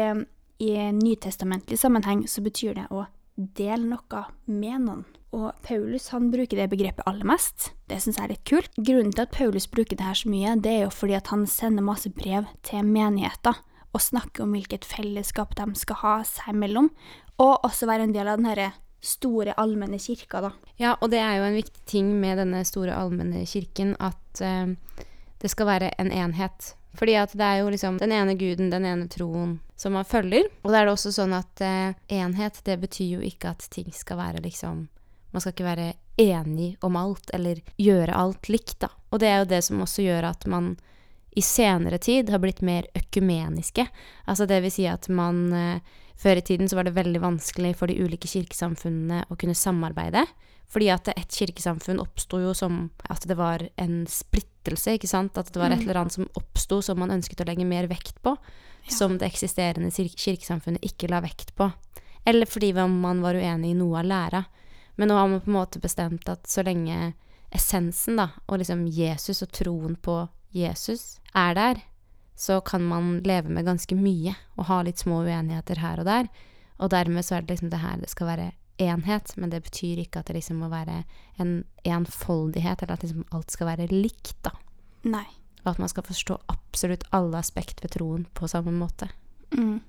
i 0.62 0.72
nytestamentlig 0.96 1.78
sammenheng 1.80 2.24
så 2.30 2.44
betyr 2.44 2.78
det 2.78 2.86
å 2.90 3.04
dele 3.36 3.84
noe 3.90 4.24
med 4.48 4.80
noen. 4.86 5.04
Og 5.36 5.50
Paulus 5.66 6.08
han 6.14 6.30
bruker 6.32 6.56
det 6.56 6.70
begrepet 6.72 7.04
aller 7.08 7.26
mest. 7.28 7.72
Det 7.90 7.98
syns 8.00 8.16
jeg 8.16 8.24
er 8.24 8.32
litt 8.32 8.46
kult. 8.48 8.72
Grunnen 8.78 9.12
til 9.12 9.26
at 9.26 9.34
Paulus 9.34 9.66
bruker 9.68 9.98
det 9.98 10.06
her 10.06 10.16
så 10.16 10.30
mye, 10.32 10.54
det 10.62 10.72
er 10.72 10.84
jo 10.86 10.94
fordi 10.94 11.18
at 11.18 11.28
han 11.32 11.44
sender 11.50 11.84
masse 11.84 12.08
brev 12.16 12.48
til 12.64 12.86
menigheter 12.86 13.58
og 13.96 14.02
snakker 14.04 14.44
om 14.44 14.54
hvilket 14.56 14.84
fellesskap 14.88 15.54
de 15.56 15.66
skal 15.78 16.00
ha 16.02 16.16
seg 16.28 16.52
imellom, 16.52 16.90
og 17.40 17.64
også 17.64 17.88
være 17.88 18.08
en 18.08 18.16
del 18.16 18.28
av 18.28 18.40
den 18.40 18.48
herre 18.48 18.70
store, 19.04 19.54
allmenne 19.60 19.98
kirka, 20.02 20.42
da. 20.44 20.50
Ja, 20.80 20.96
og 21.00 21.12
det 21.12 21.20
er 21.22 21.38
jo 21.38 21.46
en 21.46 21.56
viktig 21.56 21.84
ting 21.88 22.10
med 22.20 22.40
denne 22.40 22.62
store 22.68 22.96
allmenne 22.96 23.44
kirken 23.48 23.94
at 24.02 24.42
uh, 24.42 24.72
det 25.40 25.52
skal 25.52 25.68
være 25.70 25.92
en 26.00 26.12
enhet. 26.12 26.74
Fordi 26.96 27.16
at 27.20 27.34
det 27.36 27.44
er 27.44 27.60
jo 27.60 27.70
liksom 27.72 27.98
den 28.00 28.12
ene 28.16 28.34
guden, 28.38 28.70
den 28.72 28.86
ene 28.88 29.08
troen, 29.12 29.58
som 29.76 29.96
man 29.96 30.08
følger. 30.08 30.48
Og 30.64 30.72
da 30.72 30.80
er 30.80 30.88
det 30.88 30.96
også 30.96 31.12
sånn 31.14 31.34
at 31.36 31.62
eh, 31.64 31.96
enhet, 32.16 32.62
det 32.64 32.78
betyr 32.82 33.18
jo 33.18 33.24
ikke 33.24 33.52
at 33.52 33.66
ting 33.72 33.92
skal 33.94 34.20
være 34.22 34.44
liksom 34.44 34.86
Man 35.34 35.42
skal 35.42 35.52
ikke 35.52 35.66
være 35.66 35.86
enig 36.16 36.78
om 36.86 36.94
alt, 36.96 37.28
eller 37.34 37.58
gjøre 37.76 38.14
alt 38.16 38.48
likt, 38.48 38.78
da. 38.80 38.88
Og 39.12 39.20
det 39.20 39.28
er 39.28 39.42
jo 39.42 39.48
det 39.50 39.58
som 39.66 39.82
også 39.84 40.06
gjør 40.06 40.30
at 40.30 40.46
man 40.48 40.70
i 41.36 41.42
senere 41.44 41.98
tid 42.00 42.30
har 42.32 42.40
blitt 42.40 42.62
mer 42.64 42.86
økumeniske. 42.96 43.84
Altså 44.24 44.46
det 44.48 44.62
vil 44.64 44.72
si 44.72 44.86
at 44.88 45.10
man 45.12 45.46
eh, 45.52 45.94
Før 46.16 46.38
i 46.40 46.40
tiden 46.40 46.64
så 46.64 46.78
var 46.78 46.86
det 46.88 46.94
veldig 46.96 47.20
vanskelig 47.20 47.74
for 47.76 47.92
de 47.92 47.98
ulike 48.00 48.24
kirkesamfunnene 48.24 49.26
å 49.28 49.36
kunne 49.36 49.52
samarbeide. 49.52 50.22
Fordi 50.68 50.88
at 50.90 51.08
et 51.12 51.30
kirkesamfunn 51.30 52.00
oppsto 52.02 52.40
jo 52.42 52.52
som 52.56 52.88
at 53.08 53.22
det 53.28 53.36
var 53.38 53.62
en 53.78 54.00
splittelse, 54.10 54.96
ikke 54.96 55.10
sant. 55.10 55.38
At 55.38 55.52
det 55.54 55.60
var 55.62 55.70
et 55.70 55.84
eller 55.84 56.02
annet 56.02 56.16
som 56.16 56.28
oppsto 56.34 56.80
som 56.82 56.98
man 56.98 57.14
ønsket 57.14 57.44
å 57.44 57.46
legge 57.46 57.66
mer 57.68 57.86
vekt 57.90 58.18
på. 58.22 58.34
Ja. 58.86 58.94
Som 58.98 59.18
det 59.18 59.30
eksisterende 59.30 59.92
kir- 59.94 60.14
kirkesamfunnet 60.14 60.84
ikke 60.86 61.10
la 61.10 61.22
vekt 61.22 61.54
på. 61.58 61.70
Eller 62.26 62.46
fordi 62.50 62.72
man 62.74 63.22
var 63.22 63.38
uenig 63.38 63.70
i 63.70 63.78
noe 63.78 64.00
av 64.02 64.10
læra. 64.10 64.44
Men 64.96 65.08
nå 65.08 65.14
har 65.14 65.28
man 65.28 65.40
på 65.40 65.50
en 65.50 65.58
måte 65.58 65.82
bestemt 65.82 66.28
at 66.28 66.46
så 66.50 66.64
lenge 66.66 67.14
essensen, 67.54 68.16
da, 68.18 68.30
og 68.48 68.58
liksom 68.58 68.86
Jesus 68.90 69.42
og 69.44 69.52
troen 69.54 69.94
på 69.96 70.24
Jesus 70.56 71.20
er 71.36 71.54
der, 71.54 71.82
så 72.36 72.60
kan 72.60 72.82
man 72.84 73.20
leve 73.24 73.48
med 73.52 73.64
ganske 73.64 73.96
mye 73.96 74.34
og 74.56 74.66
ha 74.68 74.82
litt 74.84 75.00
små 75.00 75.22
uenigheter 75.24 75.78
her 75.80 76.00
og 76.02 76.08
der. 76.08 76.28
Og 76.80 76.90
dermed 76.92 77.24
så 77.24 77.36
er 77.36 77.44
det 77.44 77.54
liksom 77.54 77.70
det 77.72 77.80
her 77.80 78.00
det 78.00 78.10
skal 78.12 78.28
være 78.32 78.50
enhet, 78.82 79.32
men 79.36 79.50
det 79.52 79.62
betyr 79.66 80.02
ikke 80.02 80.20
at 80.20 80.30
det 80.30 80.38
liksom 80.38 80.60
må 80.62 80.70
være 80.72 81.02
en 81.42 81.58
enfoldighet, 81.84 82.82
eller 82.82 82.96
at 82.96 83.04
liksom 83.04 83.26
alt 83.34 83.54
skal 83.54 83.70
være 83.72 83.90
likt, 83.92 84.36
da. 84.46 84.54
Nei. 85.06 85.26
Og 85.64 85.74
at 85.74 85.82
man 85.82 85.90
skal 85.90 86.06
forstå 86.06 86.38
absolutt 86.52 87.06
alle 87.16 87.38
aspekt 87.40 87.82
ved 87.82 87.96
troen 87.96 88.26
på 88.36 88.48
samme 88.50 88.74
måte. 88.74 89.08
Mm. 89.54 89.80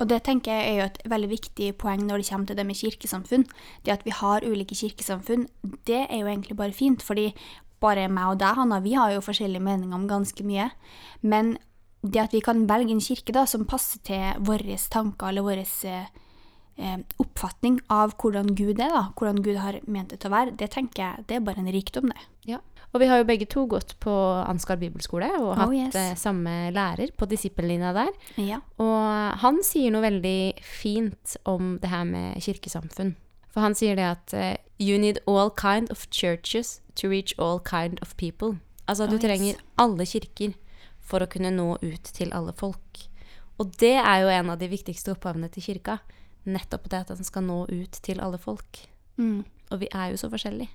Og 0.00 0.08
det 0.08 0.22
tenker 0.24 0.52
jeg 0.52 0.66
er 0.70 0.78
jo 0.78 0.88
et 0.88 0.98
veldig 1.12 1.28
viktig 1.30 1.68
poeng 1.80 2.02
når 2.06 2.22
det 2.22 2.28
kommer 2.30 2.48
til 2.48 2.58
det 2.58 2.66
med 2.68 2.78
kirkesamfunn. 2.78 3.46
Det 3.84 3.92
at 3.92 4.04
vi 4.06 4.14
har 4.14 4.44
ulike 4.44 4.76
kirkesamfunn, 4.76 5.46
det 5.88 6.02
er 6.08 6.20
jo 6.20 6.30
egentlig 6.30 6.56
bare 6.56 6.76
fint, 6.76 7.04
fordi 7.04 7.30
bare 7.80 8.08
meg 8.08 8.32
og 8.32 8.40
deg, 8.40 8.56
Hanna, 8.56 8.80
vi 8.80 8.94
har 8.96 9.12
jo 9.12 9.24
forskjellige 9.24 9.64
meninger 9.64 9.96
om 9.96 10.08
ganske 10.08 10.44
mye. 10.46 10.70
Men 11.20 11.56
det 12.00 12.22
at 12.22 12.36
vi 12.36 12.42
kan 12.44 12.64
velge 12.68 12.94
en 12.94 13.02
kirke 13.04 13.34
da, 13.34 13.44
som 13.48 13.66
passer 13.68 14.00
til 14.06 14.46
våre 14.46 14.78
tanker 14.90 15.30
eller 15.30 15.44
vår 15.44 15.64
eh, 16.78 16.98
oppfatning 17.22 17.80
av 17.92 18.14
hvordan 18.20 18.54
Gud 18.58 18.80
er, 18.80 18.90
da, 18.94 19.04
hvordan 19.18 19.42
Gud 19.44 19.56
har 19.62 19.78
ment 19.86 20.10
det 20.12 20.20
til 20.22 20.30
å 20.30 20.36
være, 20.36 20.56
det 20.56 20.70
tenker 20.74 21.02
jeg 21.02 21.26
det 21.28 21.36
er 21.38 21.44
bare 21.46 21.62
en 21.62 21.72
rikdom, 21.72 22.10
det. 22.12 22.26
Ja. 22.52 22.58
Og 22.94 23.00
vi 23.02 23.08
har 23.10 23.18
jo 23.20 23.26
begge 23.28 23.44
to 23.50 23.66
gått 23.68 23.96
på 24.00 24.12
Ansgar 24.48 24.78
bibelskole 24.80 25.26
og 25.40 25.50
Oh, 25.50 25.54
hatt 25.58 25.74
yes. 25.74 25.96
eh, 26.00 26.14
samme 26.16 26.70
lærer 26.72 27.10
på 27.18 27.26
disippellinja 27.28 27.90
der. 27.92 28.12
Ja. 28.40 28.60
Og 28.80 29.40
han 29.42 29.58
sier 29.66 29.90
noe 29.92 30.04
veldig 30.06 30.54
fint 30.64 31.36
om 31.44 31.74
det 31.82 31.90
her 31.92 32.04
med 32.08 32.38
kirkesamfunn. 32.40 33.16
For 33.52 33.64
han 33.64 33.74
sier 33.76 33.96
det 33.98 34.06
at 34.06 34.34
eh, 34.36 34.56
you 34.78 34.96
need 35.00 35.18
all 35.26 35.50
kind 35.50 35.90
of 35.90 36.06
churches 36.10 36.80
to 36.96 37.08
reach 37.08 37.34
all 37.38 37.58
kind 37.60 37.98
of 38.00 38.14
people. 38.16 38.58
Altså 38.86 39.04
at 39.04 39.10
du 39.10 39.16
Oh, 39.16 39.20
yes. 39.20 39.26
trenger 39.28 39.60
alle 39.82 40.06
kirker 40.06 40.54
for 41.06 41.20
å 41.20 41.28
kunne 41.28 41.50
nå 41.52 41.76
ut 41.82 42.12
til 42.16 42.32
alle 42.32 42.52
folk. 42.56 43.02
Og 43.58 43.72
det 43.80 43.94
er 43.98 44.22
jo 44.22 44.28
en 44.32 44.50
av 44.52 44.58
de 44.60 44.68
viktigste 44.68 45.12
oppgavene 45.12 45.48
til 45.52 45.62
kirka. 45.64 45.98
Nettopp 46.46 46.88
det 46.90 47.02
at 47.04 47.12
den 47.14 47.26
skal 47.26 47.46
nå 47.46 47.64
ut 47.66 47.98
til 48.06 48.22
alle 48.22 48.38
folk. 48.38 48.82
Mm. 49.18 49.42
Og 49.74 49.82
vi 49.82 49.90
er 49.90 50.12
jo 50.12 50.20
så 50.20 50.30
forskjellige. 50.30 50.70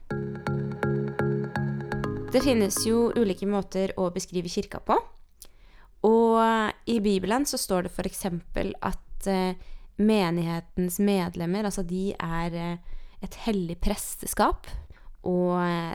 Det 2.32 2.40
finnes 2.44 2.78
jo 2.88 3.10
ulike 3.16 3.48
måter 3.48 3.92
å 4.00 4.10
beskrive 4.14 4.52
kirka 4.52 4.80
på. 4.84 4.96
Og 6.08 6.40
i 6.90 6.98
Bibelen 7.04 7.46
så 7.46 7.60
står 7.60 7.86
det 7.86 7.92
f.eks. 7.92 8.26
at 8.82 9.28
eh, 9.30 9.60
menighetens 10.02 10.98
medlemmer, 11.04 11.68
altså 11.68 11.84
de 11.86 12.14
er 12.16 12.56
eh, 12.58 13.02
et 13.22 13.36
hellig 13.46 13.78
presteskap. 13.84 14.70
Og 15.28 15.60
eh, 15.62 15.94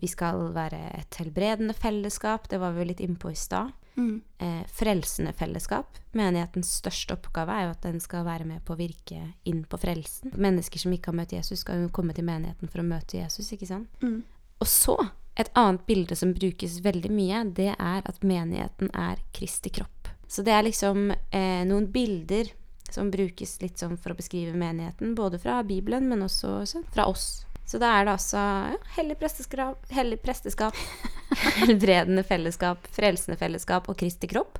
vi 0.00 0.08
skal 0.10 0.48
være 0.56 0.80
et 0.98 1.20
helbredende 1.20 1.76
fellesskap, 1.76 2.48
det 2.50 2.58
var 2.60 2.74
vi 2.74 2.88
litt 2.88 3.04
innpå 3.04 3.30
i 3.30 3.38
stad. 3.38 3.70
Mm. 3.96 4.20
Eh, 4.38 4.62
frelsende 4.72 5.32
fellesskap. 5.36 5.98
Menighetens 6.16 6.72
største 6.80 7.16
oppgave 7.16 7.54
er 7.54 7.66
jo 7.66 7.72
at 7.74 7.86
den 7.86 8.00
skal 8.02 8.26
være 8.26 8.46
med 8.48 8.64
på 8.64 8.74
å 8.74 8.80
virke 8.80 9.20
inn 9.48 9.64
på 9.68 9.80
frelsen. 9.80 10.34
Mennesker 10.36 10.82
som 10.82 10.94
ikke 10.94 11.12
har 11.12 11.18
møtt 11.20 11.34
Jesus, 11.36 11.64
skal 11.64 11.84
jo 11.84 11.94
komme 11.94 12.16
til 12.16 12.26
menigheten 12.28 12.70
for 12.70 12.82
å 12.82 12.86
møte 12.86 13.18
Jesus, 13.20 13.50
ikke 13.54 13.68
sant? 13.68 13.90
Mm. 14.04 14.22
Og 14.60 14.68
så, 14.68 14.96
et 15.40 15.50
annet 15.58 15.84
bilde 15.88 16.16
som 16.18 16.34
brukes 16.36 16.80
veldig 16.84 17.12
mye, 17.14 17.44
det 17.56 17.72
er 17.74 18.00
at 18.04 18.24
menigheten 18.26 18.92
er 18.94 19.22
Kristi 19.36 19.72
kropp. 19.80 20.10
Så 20.30 20.44
det 20.46 20.54
er 20.54 20.66
liksom 20.66 21.10
eh, 21.10 21.62
noen 21.66 21.88
bilder 21.90 22.52
som 22.90 23.10
brukes 23.10 23.56
litt 23.62 23.78
sånn 23.78 23.96
for 23.98 24.12
å 24.12 24.18
beskrive 24.18 24.54
menigheten, 24.58 25.14
både 25.18 25.38
fra 25.42 25.60
Bibelen, 25.66 26.08
men 26.10 26.26
også 26.26 26.60
fra 26.94 27.06
oss. 27.10 27.44
Så 27.70 27.78
da 27.78 27.92
er 27.94 28.06
det 28.08 28.16
altså 28.16 28.40
ja, 28.74 28.78
hellig 28.96 29.14
presteskap, 29.20 29.84
hellig 29.94 30.16
presteskap 30.24 30.78
helbredende 31.60 32.24
fellesskap, 32.26 32.88
frelsende 32.90 33.38
fellesskap 33.38 33.86
og 33.90 33.98
Kristi 34.00 34.26
kropp. 34.30 34.58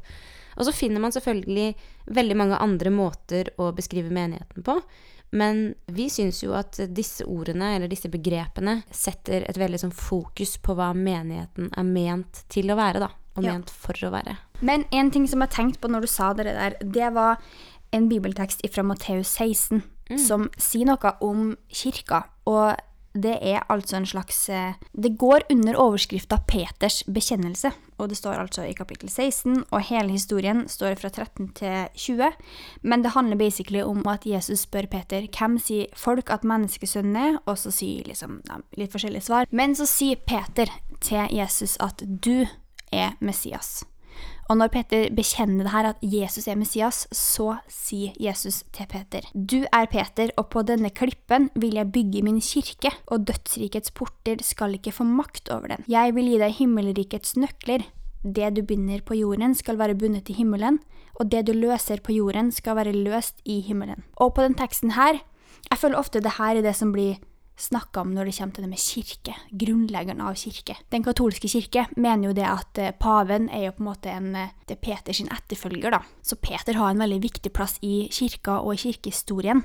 Og 0.59 0.67
så 0.67 0.75
finner 0.75 1.03
man 1.03 1.15
selvfølgelig 1.15 1.73
veldig 2.15 2.37
mange 2.39 2.59
andre 2.63 2.93
måter 2.95 3.51
å 3.59 3.71
beskrive 3.75 4.13
menigheten 4.15 4.63
på. 4.67 4.77
Men 5.35 5.75
vi 5.87 6.09
syns 6.11 6.41
jo 6.43 6.55
at 6.59 6.79
disse 6.91 7.25
ordene, 7.27 7.77
eller 7.77 7.91
disse 7.91 8.11
begrepene, 8.11 8.81
setter 8.91 9.47
et 9.47 9.59
veldig 9.59 9.79
sånn 9.85 9.95
fokus 9.95 10.57
på 10.63 10.75
hva 10.79 10.91
menigheten 10.97 11.71
er 11.79 11.87
ment 11.87 12.43
til 12.51 12.71
å 12.75 12.79
være, 12.79 13.03
da. 13.07 13.11
Og 13.39 13.45
Ja. 13.47 13.53
ment 13.55 13.71
for 13.71 13.95
å 13.95 14.11
være. 14.11 14.37
Men 14.61 14.85
en 14.91 15.11
ting 15.11 15.27
som 15.31 15.41
jeg 15.41 15.51
tenkte 15.51 15.79
på 15.81 15.89
når 15.91 16.01
du 16.03 16.07
sa 16.11 16.33
det 16.35 16.45
der, 16.51 16.75
det 16.83 17.13
var 17.15 17.39
en 17.93 18.09
bibeltekst 18.11 18.67
fra 18.75 18.83
Matteus 18.83 19.31
16 19.39 19.83
som 20.19 20.49
sier 20.59 20.87
noe 20.87 21.13
om 21.23 21.57
kirka. 21.71 22.25
Og 22.51 22.75
det 23.13 23.39
er 23.43 23.65
altså 23.69 23.97
en 23.97 24.07
slags 24.07 24.49
eh, 24.49 24.75
Det 24.93 25.17
går 25.19 25.43
under 25.51 25.75
overskrifta 25.77 26.39
Peters 26.47 27.03
bekjennelse. 27.05 27.73
Og 27.99 28.09
det 28.09 28.17
står 28.17 28.39
altså 28.39 28.63
i 28.65 28.73
kapittel 28.73 29.11
16, 29.11 29.65
og 29.71 29.83
hele 29.91 30.15
historien 30.15 30.63
står 30.69 30.95
fra 30.95 31.09
13 31.09 31.51
til 31.59 31.89
20. 31.95 32.31
Men 32.83 33.03
det 33.03 33.13
handler 33.13 33.37
basically 33.37 33.83
om 33.83 34.07
at 34.09 34.27
Jesus 34.27 34.65
spør 34.65 34.87
Peter 34.87 35.27
hvem 35.27 35.59
sier 35.59 35.91
folk 35.97 36.31
at 36.31 36.45
menneskesønnen 36.45 37.17
er, 37.17 37.39
og 37.45 37.59
så 37.59 37.75
sier 37.75 38.07
liksom 38.09 38.41
ja, 38.49 38.63
litt 38.79 38.95
forskjellige 38.95 39.27
svar. 39.27 39.51
Men 39.51 39.77
så 39.77 39.89
sier 39.91 40.17
Peter 40.17 40.71
til 41.01 41.29
Jesus 41.35 41.77
at 41.81 42.01
du 42.07 42.47
er 42.93 43.17
Messias. 43.21 43.83
Og 44.51 44.59
når 44.59 44.73
Peter 44.75 45.07
bekjenner 45.15 45.63
det 45.63 45.71
her 45.71 45.89
at 45.93 46.01
Jesus 46.03 46.49
er 46.51 46.59
Messias, 46.59 47.05
så 47.15 47.61
sier 47.71 48.17
Jesus 48.19 48.65
til 48.75 48.89
Peter, 48.91 49.23
Du 49.35 49.63
er 49.71 49.87
Peter, 49.87 50.33
og 50.37 50.49
på 50.51 50.65
denne 50.67 50.91
klippen 50.91 51.53
vil 51.55 51.79
jeg 51.79 51.93
bygge 51.95 52.25
min 52.27 52.41
kirke, 52.43 52.91
og 53.07 53.29
dødsrikets 53.29 53.95
porter 53.95 54.43
skal 54.43 54.75
ikke 54.75 54.93
få 54.97 55.07
makt 55.07 55.53
over 55.55 55.71
den. 55.71 55.87
Jeg 55.87 56.17
vil 56.19 56.33
gi 56.33 56.43
deg 56.43 56.59
himmelrikets 56.59 57.37
nøkler. 57.39 57.87
Det 58.21 58.51
du 58.57 58.65
binder 58.67 59.01
på 59.07 59.15
jorden, 59.15 59.55
skal 59.55 59.79
være 59.79 59.95
bundet 59.95 60.29
i 60.29 60.37
himmelen, 60.37 60.81
og 61.15 61.31
det 61.31 61.47
du 61.47 61.55
løser 61.55 62.03
på 62.03 62.13
jorden, 62.13 62.51
skal 62.53 62.77
være 62.77 62.93
løst 62.93 63.39
i 63.47 63.61
himmelen. 63.65 64.03
Og 64.19 64.35
på 64.35 64.43
den 64.43 64.59
teksten 64.59 64.99
her, 64.99 65.23
jeg 65.71 65.79
føler 65.79 66.01
ofte 66.01 66.21
det 66.21 66.35
her 66.43 66.59
er 66.59 66.67
det 66.67 66.75
som 66.77 66.91
blir 66.93 67.23
snakka 67.61 68.03
om 68.03 68.15
når 68.15 68.31
det 68.31 68.37
kommer 68.39 68.57
til 68.57 68.65
det 68.65 68.71
med 68.71 68.83
kirke, 68.83 69.35
grunnleggeren 69.63 70.23
av 70.25 70.39
kirke. 70.41 70.77
Den 70.93 71.05
katolske 71.05 71.51
kirke 71.51 71.87
mener 71.97 72.31
jo 72.31 72.37
det 72.37 72.47
at 72.49 72.81
eh, 72.81 72.95
paven 72.97 73.51
er 73.53 73.67
jo 73.67 73.75
på 73.77 73.85
en 73.85 73.91
måte 73.91 74.13
en, 74.13 74.31
eh, 74.39 74.55
det 74.67 74.79
er 74.79 74.83
Peter 74.85 75.17
sin 75.17 75.31
etterfølger, 75.33 75.93
da. 75.95 76.01
Så 76.25 76.39
Peter 76.41 76.79
har 76.79 76.93
en 76.93 77.03
veldig 77.03 77.21
viktig 77.23 77.53
plass 77.57 77.77
i 77.87 78.09
kirka 78.13 78.61
og 78.61 78.75
i 78.75 78.83
kirkehistorien. 78.87 79.63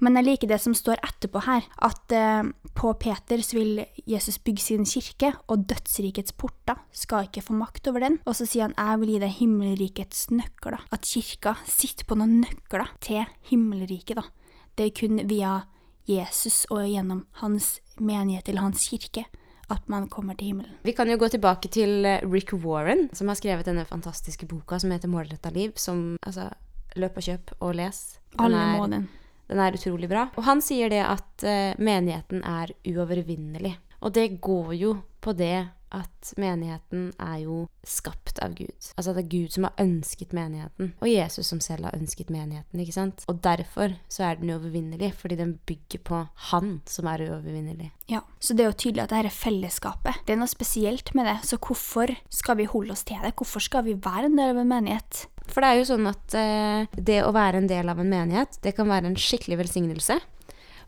Men 0.00 0.16
jeg 0.16 0.26
liker 0.26 0.50
det 0.50 0.60
som 0.62 0.74
står 0.76 1.00
etterpå 1.04 1.44
her, 1.46 1.66
at 1.84 2.16
eh, 2.16 2.50
på 2.78 2.92
Peter 3.00 3.42
så 3.44 3.58
vil 3.58 3.84
Jesus 4.08 4.40
bygge 4.42 4.64
sin 4.64 4.88
kirke, 4.88 5.32
og 5.48 5.66
dødsrikets 5.70 6.34
porter 6.38 6.80
skal 6.92 7.28
ikke 7.28 7.44
få 7.44 7.56
makt 7.58 7.90
over 7.92 8.06
den. 8.06 8.20
Og 8.26 8.36
så 8.36 8.48
sier 8.48 8.68
han 8.68 8.76
'jeg 8.76 9.00
vil 9.00 9.14
gi 9.14 9.18
deg 9.18 9.38
himmelrikets 9.38 10.26
nøkler'. 10.30 10.86
At 10.92 11.02
kirka 11.02 11.56
sitter 11.66 12.04
på 12.04 12.16
noen 12.16 12.40
nøkler 12.42 12.88
til 13.00 13.26
himmelriket, 13.50 14.16
da. 14.16 14.22
Det 14.76 14.86
er 14.86 14.94
kun 14.94 15.28
via 15.28 15.64
Jesus 16.08 16.64
og 16.72 16.86
gjennom 16.88 17.26
hans 17.42 17.78
menighet 18.00 18.48
eller 18.48 18.64
hans 18.68 18.88
kirke 18.88 19.26
at 19.68 19.84
man 19.92 20.08
kommer 20.08 20.36
til 20.38 20.52
himmelen. 20.52 20.78
Vi 20.82 20.94
kan 20.96 21.10
jo 21.10 21.18
gå 21.20 21.28
tilbake 21.28 21.68
til 21.68 22.06
eh, 22.08 22.24
Rick 22.24 22.54
Warren, 22.56 23.08
som 23.12 23.28
har 23.28 23.36
skrevet 23.36 23.68
denne 23.68 23.84
fantastiske 23.84 24.48
boka 24.48 24.78
som 24.80 24.90
heter 24.90 25.08
'Målretta 25.08 25.52
liv', 25.52 25.76
som 25.76 26.16
altså 26.22 26.48
Løp 26.96 27.18
og 27.20 27.22
kjøp 27.22 27.50
og 27.60 27.74
les. 27.74 28.18
Den 28.32 28.44
Alle 28.44 28.78
må 28.78 28.86
den. 28.88 29.08
Den 29.48 29.58
er 29.58 29.72
utrolig 29.72 30.08
bra. 30.08 30.28
Og 30.36 30.44
han 30.44 30.60
sier 30.64 30.88
det 30.88 31.02
at 31.04 31.44
eh, 31.44 31.76
menigheten 31.78 32.42
er 32.42 32.72
uovervinnelig. 32.88 33.76
Og 34.00 34.14
det 34.14 34.40
går 34.40 34.72
jo 34.72 34.96
på 35.20 35.32
det 35.36 35.68
at 35.94 36.32
menigheten 36.40 37.12
er 37.22 37.38
jo 37.44 37.58
skapt 37.86 38.40
av 38.44 38.54
Gud. 38.58 38.90
Altså 38.96 39.14
det 39.16 39.24
er 39.24 39.30
Gud 39.32 39.54
som 39.54 39.68
har 39.68 39.78
ønsket 39.82 40.34
menigheten, 40.36 40.92
og 41.00 41.08
Jesus 41.10 41.48
som 41.52 41.62
selv 41.64 41.88
har 41.88 41.96
ønsket 41.96 42.32
menigheten, 42.34 42.82
ikke 42.82 42.96
sant? 42.96 43.24
Og 43.30 43.40
derfor 43.44 43.96
så 44.12 44.28
er 44.28 44.40
den 44.40 44.52
uovervinnelig, 44.52 45.12
fordi 45.18 45.38
den 45.40 45.56
bygger 45.68 46.02
på 46.04 46.22
Han 46.50 46.80
som 46.88 47.08
er 47.10 47.24
uovervinnelig. 47.28 47.90
Ja, 48.08 48.20
Så 48.40 48.54
det 48.54 48.64
er 48.64 48.70
jo 48.70 48.78
tydelig 48.78 49.04
at 49.04 49.14
dette 49.14 49.32
fellesskapet, 49.34 50.22
det 50.26 50.34
er 50.34 50.40
noe 50.40 50.50
spesielt 50.50 51.14
med 51.14 51.26
det. 51.28 51.38
Så 51.48 51.58
hvorfor 51.58 52.14
skal 52.32 52.56
vi 52.60 52.68
holde 52.70 52.92
oss 52.92 53.04
til 53.04 53.18
det? 53.22 53.34
Hvorfor 53.36 53.60
skal 53.60 53.84
vi 53.84 53.94
være 53.94 54.28
en 54.30 54.38
del 54.38 54.54
av 54.54 54.62
en 54.62 54.70
menighet? 54.70 55.26
For 55.48 55.64
det 55.64 55.68
er 55.68 55.78
jo 55.80 55.88
sånn 55.88 56.08
at 56.10 56.34
eh, 56.36 56.88
det 56.92 57.22
å 57.24 57.32
være 57.32 57.62
en 57.62 57.70
del 57.70 57.88
av 57.88 58.00
en 58.02 58.10
menighet, 58.10 58.60
det 58.64 58.74
kan 58.76 58.88
være 58.90 59.08
en 59.08 59.16
skikkelig 59.18 59.62
velsignelse. 59.62 60.18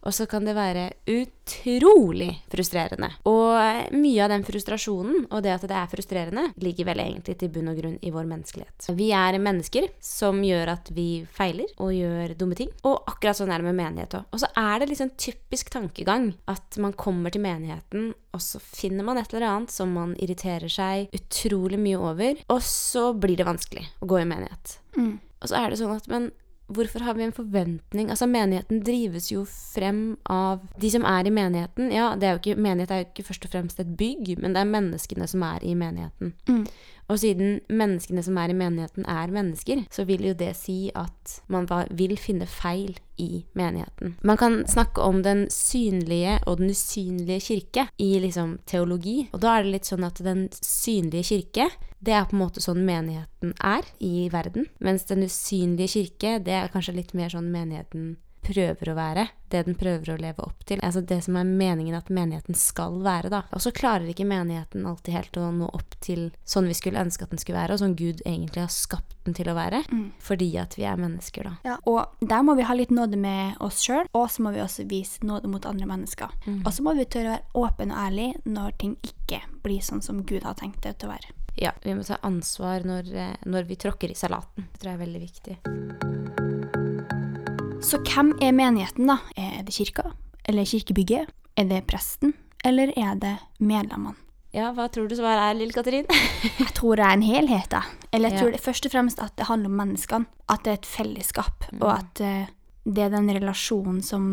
Og 0.07 0.15
så 0.17 0.27
kan 0.31 0.47
det 0.47 0.55
være 0.57 0.87
utrolig 1.11 2.31
frustrerende. 2.51 3.11
Og 3.29 3.93
mye 3.93 4.25
av 4.25 4.33
den 4.33 4.45
frustrasjonen, 4.47 5.27
og 5.29 5.45
det 5.45 5.53
at 5.55 5.67
det 5.69 5.77
er 5.77 5.91
frustrerende, 5.93 6.47
ligger 6.63 6.89
vel 6.89 7.03
egentlig 7.05 7.37
til 7.41 7.53
bunn 7.53 7.73
og 7.73 7.81
grunn 7.81 7.99
i 8.01 8.13
vår 8.15 8.29
menneskelighet. 8.31 8.91
Vi 8.97 9.11
er 9.17 9.39
mennesker 9.43 9.91
som 10.05 10.41
gjør 10.45 10.75
at 10.77 10.91
vi 10.97 11.09
feiler 11.37 11.69
og 11.79 11.93
gjør 11.97 12.35
dumme 12.41 12.59
ting. 12.59 12.73
Og 12.89 13.05
akkurat 13.11 13.39
sånn 13.39 13.53
er 13.53 13.61
det 13.61 13.69
med 13.69 13.79
menighet 13.83 14.19
òg. 14.21 14.29
Og 14.33 14.43
så 14.43 14.51
er 14.57 14.81
det 14.81 14.91
liksom 14.93 15.15
typisk 15.21 15.73
tankegang 15.75 16.31
at 16.51 16.81
man 16.81 16.97
kommer 16.97 17.35
til 17.35 17.45
menigheten, 17.45 18.13
og 18.31 18.45
så 18.45 18.61
finner 18.63 19.05
man 19.07 19.19
et 19.21 19.33
eller 19.35 19.49
annet 19.49 19.75
som 19.75 19.93
man 19.93 20.15
irriterer 20.23 20.71
seg 20.71 21.11
utrolig 21.17 21.81
mye 21.83 21.99
over, 21.99 22.45
og 22.49 22.63
så 22.65 23.11
blir 23.13 23.41
det 23.41 23.49
vanskelig 23.49 23.89
å 24.01 24.09
gå 24.09 24.23
i 24.23 24.29
menighet. 24.29 24.79
Mm. 24.97 25.19
Og 25.41 25.49
så 25.49 25.57
er 25.57 25.73
det 25.73 25.81
sånn 25.81 25.97
at 25.97 26.09
men 26.11 26.31
hvorfor 26.71 27.05
har 27.07 27.19
vi 27.19 27.27
en 27.27 27.35
forventning 27.35 28.11
Altså, 28.11 28.27
menigheten 28.31 28.83
drives 28.85 29.31
jo 29.33 29.45
frem 29.49 30.17
av 30.31 30.63
de 30.81 30.91
som 30.93 31.05
er 31.09 31.27
i 31.27 31.35
menigheten. 31.35 31.91
Ja, 31.95 32.15
det 32.19 32.29
er 32.29 32.39
ikke, 32.39 32.57
menighet 32.61 32.91
er 32.95 33.03
jo 33.03 33.09
ikke 33.11 33.27
først 33.31 33.45
og 33.47 33.53
fremst 33.55 33.83
et 33.83 33.97
bygg, 33.99 34.37
men 34.41 34.55
det 34.55 34.63
er 34.63 34.73
menneskene 34.73 35.29
som 35.31 35.45
er 35.47 35.65
i 35.67 35.75
menigheten. 35.79 36.35
Mm. 36.49 36.65
Og 37.11 37.19
siden 37.19 37.59
menneskene 37.67 38.23
som 38.23 38.39
er 38.39 38.53
i 38.53 38.57
menigheten, 38.57 39.07
er 39.11 39.33
mennesker, 39.35 39.83
så 39.91 40.05
vil 40.07 40.29
jo 40.29 40.35
det 40.39 40.53
si 40.59 40.93
at 40.95 41.41
man 41.51 41.67
vil 41.99 42.15
finne 42.21 42.47
feil 42.47 42.95
i 43.19 43.45
menigheten. 43.59 44.15
Man 44.23 44.39
kan 44.39 44.63
snakke 44.71 45.03
om 45.03 45.23
den 45.27 45.49
synlige 45.51 46.39
og 46.47 46.61
den 46.63 46.71
usynlige 46.71 47.41
kirke 47.41 47.89
i 47.99 48.13
liksom 48.23 48.59
teologi. 48.67 49.29
Og 49.33 49.43
da 49.43 49.57
er 49.57 49.67
det 49.67 49.75
litt 49.75 49.91
sånn 49.91 50.07
at 50.07 50.23
den 50.23 50.47
synlige 50.55 51.35
kirke, 51.35 51.71
det 52.01 52.17
er 52.17 52.27
på 52.29 52.37
en 52.37 52.43
måte 52.43 52.63
sånn 52.65 52.83
menigheten 52.87 53.55
er 53.61 53.87
i 54.01 54.29
verden. 54.33 54.67
Mens 54.81 55.05
den 55.09 55.27
usynlige 55.27 55.95
kirke, 55.95 56.39
det 56.45 56.57
er 56.57 56.73
kanskje 56.73 56.97
litt 56.97 57.15
mer 57.17 57.33
sånn 57.33 57.53
menigheten 57.53 58.17
prøver 58.51 58.91
å 58.91 58.97
være, 58.97 59.27
det 59.51 59.65
den 59.67 59.77
prøver 59.79 60.15
å 60.15 60.19
leve 60.21 60.45
opp 60.45 60.65
til. 60.67 60.81
Altså 60.87 61.03
det 61.05 61.21
som 61.27 61.37
er 61.39 61.49
meningen 61.49 61.97
at 61.99 62.11
menigheten 62.13 62.57
skal 62.59 63.01
være, 63.05 63.31
da. 63.33 63.43
Og 63.55 63.63
så 63.63 63.73
klarer 63.75 64.09
ikke 64.11 64.27
menigheten 64.29 64.87
alltid 64.89 65.17
helt 65.17 65.39
å 65.41 65.51
nå 65.55 65.69
opp 65.77 65.97
til 66.03 66.29
sånn 66.49 66.69
vi 66.71 66.77
skulle 66.79 67.03
ønske 67.03 67.27
at 67.27 67.35
den 67.35 67.43
skulle 67.43 67.61
være, 67.61 67.77
og 67.77 67.83
sånn 67.83 67.97
Gud 67.99 68.23
egentlig 68.25 68.65
har 68.65 68.73
skapt 68.73 69.17
den 69.27 69.37
til 69.37 69.51
å 69.53 69.57
være. 69.59 69.83
Fordi 70.25 70.51
at 70.63 70.77
vi 70.79 70.87
er 70.89 71.01
mennesker, 71.01 71.51
da. 71.51 71.55
Ja, 71.67 71.77
og 71.91 72.25
der 72.33 72.45
må 72.47 72.57
vi 72.59 72.67
ha 72.67 72.77
litt 72.77 72.95
nåde 72.95 73.21
med 73.21 73.61
oss 73.61 73.83
sjøl, 73.85 74.09
og 74.17 74.31
så 74.33 74.47
må 74.47 74.55
vi 74.57 74.65
også 74.65 74.87
vise 74.91 75.27
nåde 75.27 75.51
mot 75.51 75.67
andre 75.69 75.91
mennesker. 75.91 76.33
Og 76.65 76.73
så 76.73 76.87
må 76.87 76.97
vi 76.99 77.09
tørre 77.11 77.41
å 77.53 77.67
være 77.67 77.67
åpen 77.67 77.95
og 77.95 78.03
ærlig 78.07 78.31
når 78.49 78.79
ting 78.81 78.97
ikke 79.05 79.43
blir 79.65 79.83
sånn 79.85 80.03
som 80.03 80.25
Gud 80.25 80.47
har 80.47 80.57
tenkt 80.59 80.83
det 80.87 80.97
til 80.99 81.11
å 81.11 81.15
være. 81.15 81.35
Ja, 81.61 81.73
vi 81.85 81.93
må 81.95 82.05
ta 82.07 82.17
ansvar 82.25 82.85
når, 82.89 83.11
eh, 83.15 83.35
når 83.47 83.67
vi 83.69 83.77
tråkker 83.77 84.11
i 84.11 84.17
salaten. 84.17 84.65
Det 84.73 84.81
tror 84.81 84.93
jeg 84.93 84.99
er 85.01 85.05
veldig 85.07 85.21
viktig. 85.21 85.57
Så 87.85 87.99
hvem 88.05 88.35
er 88.45 88.53
menigheten, 88.55 89.09
da? 89.09 89.19
Er 89.37 89.63
det 89.67 89.75
kirka? 89.75 90.11
Eller 90.49 90.65
kirkebygget? 90.69 91.31
Er 91.59 91.65
det 91.69 91.83
presten? 91.91 92.35
Eller 92.65 92.93
er 92.97 93.15
det 93.21 93.37
medlemmene? 93.59 94.17
Ja, 94.53 94.73
hva 94.75 94.89
tror 94.91 95.07
du 95.09 95.15
svaret 95.15 95.45
er, 95.47 95.55
lille 95.61 95.73
Katrin? 95.77 96.09
Jeg 96.61 96.73
tror 96.75 96.97
det 96.99 97.05
er 97.07 97.15
en 97.15 97.23
helhet, 97.23 97.69
da. 97.71 97.85
Eller 98.13 98.31
jeg 98.33 98.39
Ja. 98.39 98.41
tror 98.43 98.51
det, 98.57 98.61
først 98.65 98.87
og 98.89 98.91
fremst 98.93 99.21
at 99.23 99.37
det 99.39 99.47
handler 99.47 99.71
om 99.71 99.77
menneskene. 99.79 100.27
At 100.51 100.65
det 100.65 100.71
er 100.73 100.79
et 100.81 100.89
fellesskap, 100.91 101.69
Mm. 101.73 101.83
og 101.83 101.91
at 101.95 102.21
uh, 102.21 102.47
det 102.85 102.99
er 103.05 103.11
den 103.15 103.29
relasjonen 103.31 104.03
som 104.03 104.25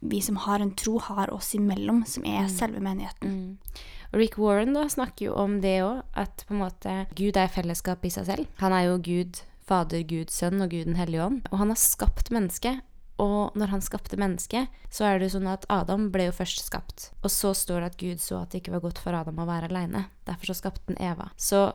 vi 0.00 0.20
som 0.24 0.36
har 0.36 0.62
en 0.64 0.70
tro, 0.74 0.98
har 0.98 1.28
oss 1.34 1.52
imellom, 1.54 2.06
som 2.08 2.24
er 2.24 2.48
selve 2.48 2.80
menigheten. 2.80 3.28
Mm. 3.28 3.58
Rick 4.16 4.38
Warren 4.38 4.74
da 4.74 4.88
snakker 4.90 5.28
jo 5.30 5.36
om 5.38 5.60
det 5.62 5.78
òg, 5.86 6.02
at 6.18 6.44
på 6.48 6.56
en 6.56 6.62
måte 6.64 6.94
Gud 7.18 7.38
er 7.38 7.50
fellesskap 7.52 8.04
i 8.04 8.12
seg 8.12 8.26
selv. 8.28 8.50
Han 8.62 8.74
er 8.74 8.88
jo 8.88 9.00
Gud, 9.06 9.42
Fader, 9.66 10.02
Gud, 10.02 10.32
Sønn 10.34 10.62
og 10.62 10.72
Gud 10.74 10.88
den 10.90 10.98
hellige 10.98 11.26
ånd. 11.28 11.42
Og 11.52 11.62
han 11.62 11.70
har 11.72 11.80
skapt 11.80 12.32
mennesket. 12.34 12.82
Og 13.20 13.56
når 13.58 13.74
han 13.74 13.82
skapte 13.84 14.16
mennesket, 14.16 14.72
så 14.88 15.04
er 15.04 15.18
det 15.18 15.28
jo 15.28 15.36
sånn 15.36 15.50
at 15.52 15.66
Adam 15.70 16.08
ble 16.12 16.30
jo 16.30 16.34
først 16.34 16.64
skapt. 16.64 17.10
Og 17.20 17.28
så 17.32 17.52
står 17.54 17.82
det 17.82 17.90
at 17.90 18.00
Gud 18.00 18.22
så 18.24 18.40
at 18.40 18.54
det 18.54 18.62
ikke 18.62 18.78
var 18.78 18.84
godt 18.86 19.02
for 19.02 19.16
Adam 19.16 19.42
å 19.42 19.48
være 19.48 19.68
aleine. 19.68 20.06
Derfor 20.28 20.50
så 20.50 20.56
skapte 20.62 20.88
han 20.88 21.00
Eva. 21.04 21.28
Så 21.36 21.66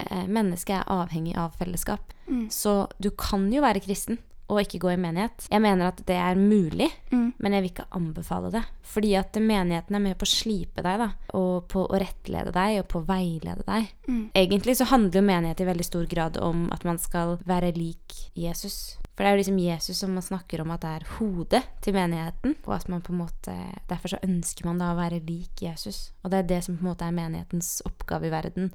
eh, 0.00 0.24
mennesket 0.24 0.78
er 0.78 0.94
avhengig 0.94 1.36
av 1.40 1.58
fellesskap. 1.60 2.14
Mm. 2.24 2.46
Så 2.48 2.86
du 2.96 3.10
kan 3.20 3.50
jo 3.52 3.60
være 3.64 3.84
kristen 3.84 4.18
og 4.48 4.60
ikke 4.60 4.78
gå 4.82 4.90
i 4.92 4.96
menighet. 5.00 5.46
Jeg 5.50 5.62
mener 5.64 5.88
at 5.88 6.02
det 6.06 6.16
er 6.20 6.34
mulig, 6.36 6.90
Mm. 7.10 7.32
men 7.38 7.52
jeg 7.52 7.62
vil 7.62 7.70
ikke 7.70 7.86
anbefale 7.96 8.50
det. 8.52 8.62
Fordi 8.82 9.14
at 9.16 9.32
menigheten 9.40 9.94
er 9.96 10.00
med 10.00 10.18
på 10.18 10.26
å 10.26 10.28
slipe 10.28 10.82
deg, 10.82 10.98
da. 10.98 11.08
Og 11.32 11.68
på 11.68 11.86
å 11.88 11.98
rettlede 12.00 12.52
deg, 12.52 12.80
og 12.80 12.88
på 12.88 13.00
å 13.00 13.06
veilede 13.06 13.64
deg. 13.64 13.88
Mm. 14.08 14.30
Egentlig 14.34 14.76
så 14.76 14.84
handler 14.90 15.20
jo 15.20 15.26
menighet 15.26 15.60
i 15.60 15.64
veldig 15.70 15.84
stor 15.84 16.04
grad 16.06 16.36
om 16.36 16.68
at 16.72 16.84
man 16.84 16.98
skal 16.98 17.38
være 17.46 17.72
lik 17.76 18.12
Jesus. 18.36 18.98
For 19.16 19.22
det 19.22 19.30
er 19.30 19.36
jo 19.36 19.42
liksom 19.44 19.58
Jesus 19.62 19.96
som 19.98 20.10
man 20.12 20.22
snakker 20.26 20.60
om 20.60 20.70
at 20.74 20.80
det 20.82 20.90
er 20.90 21.06
hodet 21.18 21.62
til 21.80 21.94
menigheten. 21.94 22.56
Og 22.66 22.74
at 22.74 22.88
man 22.88 23.00
på 23.00 23.12
en 23.12 23.18
måte 23.22 23.54
Derfor 23.88 24.08
så 24.08 24.18
ønsker 24.24 24.64
man 24.66 24.78
da 24.78 24.92
å 24.92 24.96
være 24.98 25.22
lik 25.24 25.62
Jesus. 25.62 26.10
Og 26.24 26.30
det 26.32 26.38
er 26.38 26.48
det 26.50 26.64
som 26.64 26.76
på 26.76 26.82
en 26.84 26.90
måte 26.90 27.06
er 27.06 27.12
menighetens 27.14 27.80
oppgave 27.86 28.26
i 28.26 28.30
verden. 28.34 28.72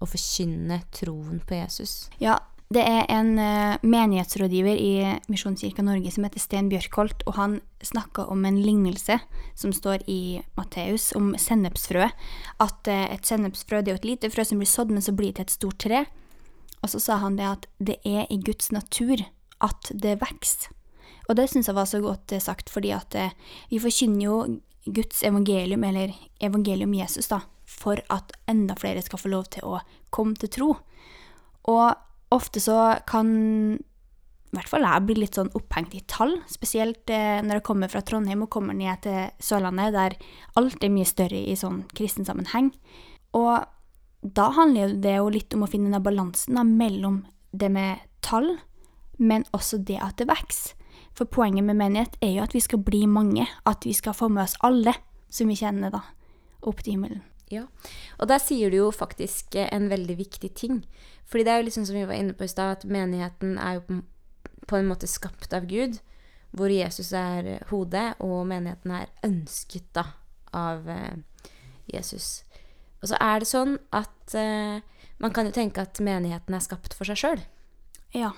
Å 0.00 0.06
forkynne 0.08 0.80
troen 0.92 1.40
på 1.44 1.54
Jesus. 1.58 2.08
Ja, 2.20 2.38
det 2.70 2.82
er 2.86 3.08
en 3.10 3.32
eh, 3.42 3.82
menighetsrådgiver 3.82 4.78
i 4.78 4.92
Misjonskirka 5.26 5.82
Norge 5.82 6.12
som 6.14 6.22
heter 6.22 6.38
Sten 6.38 6.68
Bjørkholt, 6.70 7.24
og 7.26 7.34
han 7.34 7.56
snakka 7.82 8.28
om 8.30 8.44
en 8.46 8.60
lignelse 8.62 9.16
som 9.58 9.72
står 9.74 10.04
i 10.06 10.38
Matteus 10.54 11.08
om 11.18 11.32
sennepsfrø. 11.34 12.06
At 12.62 12.90
eh, 12.90 13.08
et 13.10 13.26
sennepsfrø 13.26 13.80
det 13.82 13.90
er 13.90 13.96
jo 13.96 14.00
et 14.04 14.06
lite 14.12 14.30
frø 14.30 14.44
som 14.46 14.62
blir 14.62 14.70
sådd, 14.70 14.92
men 14.94 15.02
så 15.02 15.14
blir 15.18 15.32
det 15.32 15.40
til 15.40 15.48
et 15.48 15.54
stort 15.56 15.80
tre. 15.82 16.04
Og 16.78 16.92
så 16.92 17.00
sa 17.02 17.16
han 17.24 17.38
det 17.40 17.48
at 17.48 17.66
det 17.82 17.96
er 18.06 18.30
i 18.30 18.38
Guds 18.38 18.70
natur 18.70 19.24
at 19.66 19.90
det 19.90 20.20
vokser. 20.20 20.70
Og 21.26 21.34
det 21.38 21.48
syns 21.50 21.66
jeg 21.66 21.78
var 21.78 21.88
så 21.90 21.98
godt 22.04 22.36
eh, 22.36 22.42
sagt, 22.44 22.70
fordi 22.70 22.92
at 22.94 23.16
vi 23.72 23.80
forkynner 23.82 24.28
jo 24.28 24.36
Guds 24.86 25.24
evangelium, 25.26 25.82
eller 25.90 26.14
evangelium 26.38 26.94
Jesus, 26.94 27.32
da, 27.34 27.40
for 27.66 27.98
at 28.14 28.30
enda 28.46 28.78
flere 28.78 29.02
skal 29.02 29.24
få 29.24 29.34
lov 29.34 29.50
til 29.50 29.66
å 29.66 29.82
komme 30.14 30.38
til 30.38 30.54
tro. 30.54 30.70
Og 31.66 31.98
ofte 32.34 32.62
så 32.62 32.78
kan 33.08 33.30
i 34.50 34.56
hvert 34.56 34.70
fall 34.70 34.82
jeg 34.82 35.06
bli 35.06 35.14
litt 35.20 35.36
sånn 35.38 35.52
opphengt 35.54 35.92
i 35.94 36.02
tall, 36.10 36.32
spesielt 36.50 37.10
eh, 37.14 37.38
når 37.44 37.60
jeg 37.60 37.66
kommer 37.68 37.90
fra 37.90 38.02
Trondheim 38.02 38.42
og 38.42 38.50
kommer 38.50 38.74
ned 38.74 39.04
til 39.04 39.28
Sørlandet, 39.38 39.94
der 39.94 40.16
alt 40.58 40.82
er 40.82 40.90
mye 40.90 41.06
større 41.06 41.38
i 41.38 41.54
sånn 41.58 41.84
kristen 41.94 42.26
sammenheng. 42.26 42.72
Og 43.38 43.62
da 44.26 44.48
handler 44.56 44.96
det 44.98 45.14
jo 45.20 45.30
litt 45.30 45.54
om 45.54 45.62
å 45.64 45.70
finne 45.70 45.94
den 45.94 46.02
balansen 46.02 46.58
da, 46.58 46.66
mellom 46.66 47.22
det 47.54 47.70
med 47.70 48.02
tall, 48.26 48.56
men 49.22 49.46
også 49.54 49.78
det 49.86 50.00
at 50.02 50.18
det 50.18 50.26
vokser. 50.32 50.74
For 51.14 51.30
poenget 51.30 51.66
med 51.66 51.78
menighet 51.78 52.18
er 52.24 52.34
jo 52.36 52.44
at 52.44 52.54
vi 52.54 52.62
skal 52.64 52.82
bli 52.82 53.04
mange, 53.10 53.46
at 53.66 53.86
vi 53.86 53.94
skal 53.94 54.16
få 54.16 54.30
med 54.32 54.48
oss 54.48 54.58
alle 54.66 54.94
som 55.30 55.50
vi 55.50 55.58
kjenner, 55.58 55.94
da, 55.94 56.02
opp 56.66 56.82
til 56.82 56.96
himmelen. 56.96 57.22
Ja, 57.50 57.64
og 58.18 58.28
der 58.30 58.38
sier 58.38 58.70
du 58.70 58.76
jo 58.76 58.90
faktisk 58.94 59.56
eh, 59.58 59.68
en 59.74 59.88
veldig 59.90 60.16
viktig 60.20 60.52
ting. 60.54 60.84
Fordi 61.26 61.44
det 61.46 61.52
er 61.52 61.58
jo 61.62 61.66
liksom 61.68 61.86
som 61.88 61.96
vi 61.98 62.04
var 62.06 62.14
inne 62.18 62.34
på 62.38 62.46
i 62.46 62.50
stad, 62.50 62.76
at 62.78 62.84
menigheten 62.86 63.56
er 63.58 63.80
jo 63.80 64.02
på- 64.66 64.78
en 64.78 64.86
måte 64.86 65.08
skapt 65.10 65.52
av 65.54 65.66
Gud, 65.66 65.98
hvor 66.54 66.70
Jesus 66.70 67.12
er 67.12 67.46
eh, 67.56 67.64
hodet, 67.70 68.14
og 68.22 68.46
menigheten 68.46 68.90
er 68.94 69.10
ønsket 69.26 69.88
da 69.94 70.04
av 70.54 70.86
eh, 70.88 71.16
Jesus. 71.92 72.44
Og 73.02 73.08
så 73.10 73.18
er 73.20 73.40
det 73.42 73.48
sånn 73.50 73.78
at 73.96 74.34
eh, 74.38 74.78
man 75.18 75.32
kan 75.34 75.46
jo 75.50 75.52
tenke 75.56 75.82
at 75.82 75.98
menigheten 76.00 76.54
er 76.54 76.62
skapt 76.62 76.94
for 76.94 77.08
seg 77.08 77.18
sjøl. 77.18 77.42
Ja. 78.14 78.30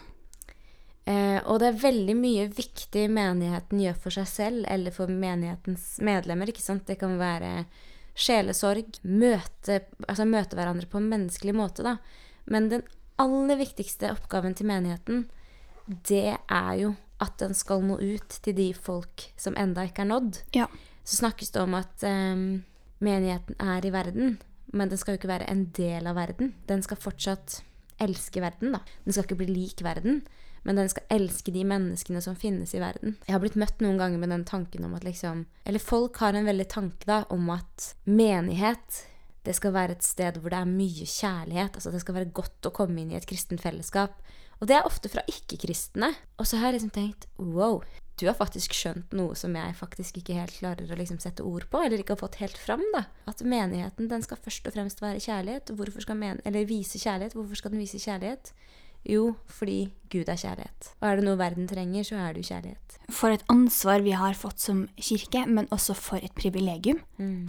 Eh, 1.05 1.40
og 1.51 1.59
det 1.61 1.68
er 1.72 1.81
veldig 1.83 2.14
mye 2.16 2.44
viktig 2.55 3.09
menigheten 3.11 3.81
gjør 3.83 3.96
for 4.05 4.14
seg 4.14 4.29
selv, 4.31 4.64
eller 4.70 4.94
for 4.94 5.11
menighetens 5.11 5.96
medlemmer. 6.01 6.48
ikke 6.53 6.62
sant? 6.62 6.87
Det 6.87 6.96
kan 7.01 7.16
være 7.20 7.64
sjelesorg, 8.14 8.98
møte, 9.03 9.83
altså 10.07 10.27
møte 10.29 10.59
hverandre 10.59 10.88
på 10.90 11.01
en 11.01 11.09
menneskelig 11.12 11.55
måte, 11.57 11.85
da. 11.87 11.96
Men 12.44 12.68
den 12.72 12.85
aller 13.22 13.59
viktigste 13.61 14.11
oppgaven 14.12 14.57
til 14.59 14.68
menigheten, 14.68 15.27
det 16.09 16.37
er 16.37 16.72
jo 16.81 16.94
at 17.22 17.38
den 17.38 17.55
skal 17.55 17.85
nå 17.87 17.98
ut 18.01 18.38
til 18.42 18.57
de 18.57 18.70
folk 18.75 19.29
som 19.38 19.57
enda 19.59 19.87
ikke 19.87 20.05
er 20.05 20.11
nådd. 20.11 20.40
Ja. 20.57 20.68
Så 21.05 21.20
snakkes 21.22 21.53
det 21.55 21.62
om 21.62 21.77
at 21.79 22.05
um, 22.07 22.62
menigheten 23.03 23.59
er 23.62 23.87
i 23.87 23.92
verden, 23.94 24.38
men 24.72 24.90
den 24.90 24.98
skal 24.98 25.14
jo 25.14 25.20
ikke 25.20 25.31
være 25.31 25.51
en 25.51 25.66
del 25.77 26.09
av 26.09 26.18
verden. 26.18 26.55
Den 26.68 26.83
skal 26.83 27.01
fortsatt 27.01 27.61
elske 28.03 28.42
verden, 28.42 28.75
da. 28.75 28.83
Den 29.05 29.14
skal 29.14 29.27
ikke 29.27 29.42
bli 29.42 29.51
lik 29.53 29.83
verden, 29.85 30.22
men 30.62 30.79
den 30.79 30.90
skal 30.92 31.07
elske 31.12 31.55
de 31.55 31.64
menneskene 31.66 32.22
som 32.25 32.37
finnes 32.38 32.75
i 32.75 32.83
verden. 32.83 33.16
Jeg 33.27 33.35
har 33.35 33.42
blitt 33.42 33.59
møtt 33.59 33.83
noen 33.83 33.98
ganger 34.01 34.22
med 34.22 34.31
den 34.35 34.44
tanken 34.48 34.87
om 34.87 34.94
at 34.98 35.07
liksom 35.07 35.46
Eller 35.64 35.83
folk 35.83 36.20
har 36.22 36.35
en 36.38 36.48
veldig 36.48 36.68
tanke 36.70 37.09
da 37.09 37.22
om 37.35 37.51
at 37.55 37.94
menighet 38.05 39.03
det 39.42 39.57
skal 39.59 39.75
være 39.75 39.96
et 39.96 40.07
sted 40.07 40.38
hvor 40.38 40.55
det 40.55 40.61
er 40.61 40.70
mye 40.70 41.07
kjærlighet. 41.09 41.75
altså 41.75 41.90
Det 41.90 42.03
skal 42.05 42.14
være 42.20 42.35
godt 42.35 42.68
å 42.68 42.75
komme 42.75 43.03
inn 43.03 43.11
i 43.11 43.18
et 43.18 43.27
kristent 43.27 43.62
fellesskap. 43.62 44.20
Og 44.62 44.68
det 44.70 44.77
er 44.77 44.87
ofte 44.87 45.11
fra 45.11 45.25
ikke-kristne. 45.27 46.12
Og 46.38 46.46
så 46.46 46.61
har 46.61 46.70
jeg 46.70 46.79
liksom 46.79 46.92
tenkt 46.94 47.27
wow, 47.42 47.81
du 48.20 48.29
har 48.29 48.37
faktisk 48.38 48.75
skjønt 48.77 49.14
noe 49.18 49.35
som 49.38 49.57
jeg 49.59 49.75
faktisk 49.75 50.20
ikke 50.20 50.37
helt 50.37 50.55
klarer 50.55 50.90
å 50.90 50.98
liksom 50.98 51.18
sette 51.22 51.42
ord 51.42 51.64
på, 51.72 51.81
eller 51.83 51.98
ikke 51.98 52.14
har 52.14 52.20
fått 52.20 52.38
helt 52.42 52.59
fram. 52.61 52.85
da. 52.94 53.07
At 53.27 53.42
menigheten 53.42 54.11
den 54.12 54.22
skal 54.22 54.38
først 54.38 54.68
og 54.70 54.77
fremst 54.77 55.03
være 55.03 55.22
kjærlighet. 55.25 55.72
Hvorfor 55.75 56.05
skal 56.05 56.20
men 56.20 56.42
eller 56.46 56.68
vise 56.68 57.01
kjærlighet? 57.03 57.35
Hvorfor 57.35 57.59
skal 57.59 57.75
den 57.75 57.83
vise 57.83 57.98
kjærlighet? 57.98 58.53
Jo, 59.08 59.32
fordi 59.50 59.90
Gud 60.12 60.28
er 60.28 60.38
kjærlighet. 60.38 60.92
Og 61.00 61.06
er 61.08 61.18
det 61.18 61.24
noe 61.26 61.38
verden 61.40 61.66
trenger, 61.70 62.04
så 62.06 62.18
er 62.20 62.34
det 62.34 62.42
jo 62.42 62.52
kjærlighet. 62.52 62.98
For 63.12 63.32
et 63.34 63.44
ansvar 63.52 64.04
vi 64.04 64.14
har 64.16 64.36
fått 64.38 64.62
som 64.62 64.84
kirke, 65.00 65.44
men 65.48 65.68
også 65.74 65.96
for 65.98 66.22
et 66.22 66.34
privilegium. 66.38 67.00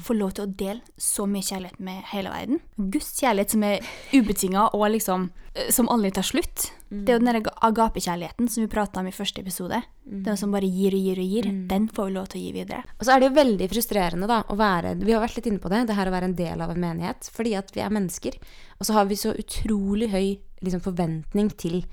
Få 0.02 0.16
lov 0.18 0.34
til 0.38 0.48
å 0.48 0.54
dele 0.64 0.82
så 0.98 1.28
mye 1.30 1.46
kjærlighet 1.46 1.82
med 1.84 2.04
hele 2.14 2.32
verden. 2.34 2.62
Guds 2.78 3.12
kjærlighet 3.20 3.56
som 3.56 3.66
er 3.68 3.90
ubetinga 4.14 4.70
og 4.74 4.86
liksom 4.96 5.28
eh, 5.54 5.70
som 5.76 5.92
aldri 5.92 6.14
tar 6.16 6.28
slutt. 6.28 6.70
Det 6.94 7.10
er 7.10 7.18
jo 7.18 7.24
den 7.24 7.32
der 7.32 7.52
agapekjærligheten 7.68 8.50
som 8.54 8.64
vi 8.64 8.70
prata 8.72 9.02
om 9.02 9.10
i 9.10 9.16
første 9.16 9.42
episode. 9.42 9.82
Den 10.06 10.38
som 10.38 10.54
bare 10.54 10.70
gir 10.70 10.94
og 10.94 11.06
gir 11.06 11.20
og 11.20 11.36
gir. 11.36 11.50
Den 11.70 11.90
får 11.90 12.10
vi 12.10 12.16
lov 12.16 12.32
til 12.32 12.42
å 12.42 12.44
gi 12.46 12.56
videre. 12.56 12.84
Og 13.00 13.06
så 13.06 13.16
er 13.16 13.22
det 13.22 13.30
jo 13.30 13.38
veldig 13.40 13.70
frustrerende 13.72 14.30
da, 14.30 14.44
å 14.48 14.58
være 14.60 14.96
Vi 15.02 15.14
har 15.16 15.24
vært 15.24 15.40
litt 15.40 15.52
inne 15.52 15.64
på 15.64 15.72
det, 15.74 15.86
det 15.90 15.98
her 15.98 16.10
å 16.10 16.16
være 16.16 16.32
en 16.32 16.38
del 16.38 16.64
av 16.64 16.74
en 16.74 16.82
menighet. 16.84 17.30
Fordi 17.34 17.56
at 17.60 17.74
vi 17.76 17.84
er 17.84 17.94
mennesker. 17.94 18.38
Og 18.80 18.88
så 18.88 18.98
har 18.98 19.10
vi 19.10 19.20
så 19.20 19.34
utrolig 19.34 20.12
høy 20.14 20.28
liksom, 20.64 20.84
forventning 20.84 21.52
til 21.60 21.84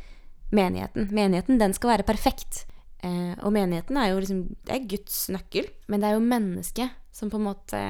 menigheten. 0.55 1.11
Menigheten, 1.15 1.61
den 1.61 1.75
skal 1.77 1.97
være 1.97 2.09
perfekt. 2.09 2.65
Eh, 3.03 3.35
og 3.41 3.53
menigheten 3.55 3.97
er 3.97 4.11
jo 4.11 4.21
liksom 4.21 4.41
Det 4.67 4.75
er 4.75 4.89
Guds 4.89 5.29
nøkkel. 5.33 5.69
Men 5.89 6.01
det 6.01 6.11
er 6.11 6.17
jo 6.17 6.25
mennesket 6.25 6.97
som 7.15 7.31
på 7.31 7.41
en 7.41 7.49
måte 7.51 7.83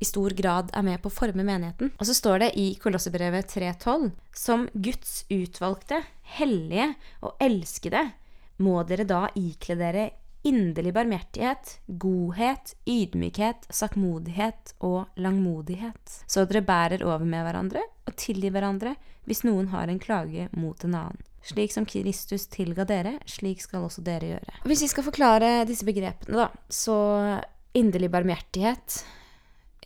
i 0.00 0.06
stor 0.08 0.32
grad 0.32 0.70
er 0.72 0.84
med 0.86 1.00
på 1.02 1.10
å 1.10 1.12
forme 1.12 1.44
menigheten. 1.44 1.92
Og 2.00 2.08
så 2.08 2.16
står 2.16 2.44
det 2.44 2.50
i 2.56 2.70
Kolossebrevet 2.80 3.52
3.12.: 3.52 4.08
Som 4.32 4.68
Guds 4.72 5.24
utvalgte, 5.28 6.00
hellige 6.38 6.94
og 7.26 7.36
elskede 7.42 8.06
må 8.64 8.80
dere 8.88 9.04
da 9.08 9.26
ikle 9.36 9.76
dere 9.80 10.06
inderlig 10.46 10.92
barmhjertighet, 10.96 11.78
godhet, 12.00 12.74
ydmykhet, 12.88 13.66
sakkmodighet 13.70 14.74
og 14.80 15.06
langmodighet, 15.20 16.14
så 16.26 16.46
dere 16.48 16.62
bærer 16.64 17.04
over 17.04 17.26
med 17.28 17.44
hverandre 17.44 17.82
og 18.08 18.16
tilgir 18.16 18.54
hverandre 18.54 18.94
hvis 19.28 19.44
noen 19.44 19.68
har 19.74 19.90
en 19.92 20.00
klage 20.00 20.48
mot 20.56 20.84
en 20.84 20.96
annen. 20.96 21.20
Slik 21.44 21.72
som 21.72 21.86
Kristus 21.88 22.46
tilga 22.52 22.84
dere, 22.84 23.14
slik 23.28 23.62
skal 23.64 23.86
også 23.86 24.02
dere 24.04 24.34
gjøre. 24.34 24.58
Hvis 24.68 24.82
vi 24.84 24.88
skal 24.92 25.06
forklare 25.06 25.52
disse 25.68 25.86
begrepene, 25.88 26.36
da, 26.36 26.48
så 26.68 26.96
inderlig 27.76 28.10
barmhjertighet 28.12 29.02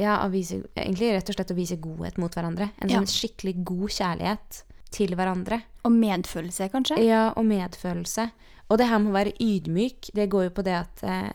ja, 0.01 0.17
vise, 0.33 0.63
egentlig 0.75 1.13
rett 1.15 1.29
og 1.31 1.37
slett 1.37 1.53
å 1.55 1.59
vise 1.59 1.77
godhet 1.79 2.17
mot 2.19 2.35
hverandre. 2.35 2.71
En 2.83 2.91
Ja. 2.91 2.99
sånn 2.99 3.07
skikkelig 3.11 3.63
god 3.65 3.91
kjærlighet 3.95 4.63
til 4.91 5.15
hverandre. 5.15 5.61
Og 5.85 5.93
medfølelse, 5.93 6.69
kanskje? 6.73 6.99
Ja, 7.05 7.33
og 7.37 7.45
medfølelse. 7.47 8.31
Og 8.69 8.81
det 8.81 8.89
her 8.89 9.01
med 9.03 9.13
å 9.13 9.19
være 9.19 9.37
ydmyk, 9.43 10.11
det 10.17 10.31
går 10.33 10.49
jo 10.49 10.57
på 10.57 10.67
det 10.67 10.79
at 10.81 11.07
eh, 11.07 11.33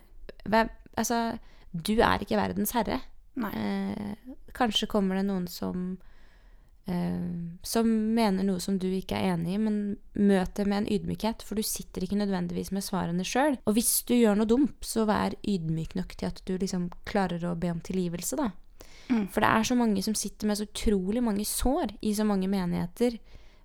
Altså, 0.99 1.37
du 1.71 1.93
er 2.01 2.19
ikke 2.19 2.35
verdens 2.35 2.73
herre. 2.75 2.97
Eh, 3.39 4.33
kanskje 4.57 4.89
kommer 4.89 5.15
det 5.15 5.27
noen 5.27 5.45
som 5.47 5.93
eh, 6.89 7.21
som 7.63 7.89
mener 8.15 8.43
noe 8.43 8.59
som 8.63 8.79
du 8.81 8.87
ikke 8.91 9.15
er 9.15 9.35
enig 9.35 9.55
i, 9.55 9.61
men 9.61 9.77
møt 10.17 10.55
det 10.57 10.65
med 10.67 10.81
en 10.81 10.89
ydmykhet, 10.91 11.45
for 11.45 11.59
du 11.59 11.63
sitter 11.63 12.03
ikke 12.03 12.19
nødvendigvis 12.19 12.73
med 12.75 12.83
svarene 12.83 13.23
sjøl. 13.27 13.59
Og 13.63 13.77
hvis 13.77 13.93
du 14.09 14.15
gjør 14.17 14.41
noe 14.41 14.49
dumt, 14.49 14.79
så 14.85 15.05
vær 15.09 15.37
ydmyk 15.39 15.95
nok 15.99 16.17
til 16.19 16.31
at 16.31 16.41
du 16.49 16.57
liksom 16.57 16.89
klarer 17.09 17.45
å 17.47 17.55
be 17.59 17.71
om 17.71 17.83
tilgivelse, 17.85 18.39
da. 18.39 18.49
Mm. 19.09 19.25
For 19.33 19.41
det 19.41 19.49
er 19.49 19.65
så 19.65 19.77
mange 19.77 20.03
som 20.05 20.17
sitter 20.17 20.49
med 20.49 20.59
så 20.59 20.67
utrolig 20.67 21.23
mange 21.25 21.45
sår 21.47 21.95
i 22.05 22.13
så 22.17 22.25
mange 22.27 22.49
menigheter. 22.51 23.17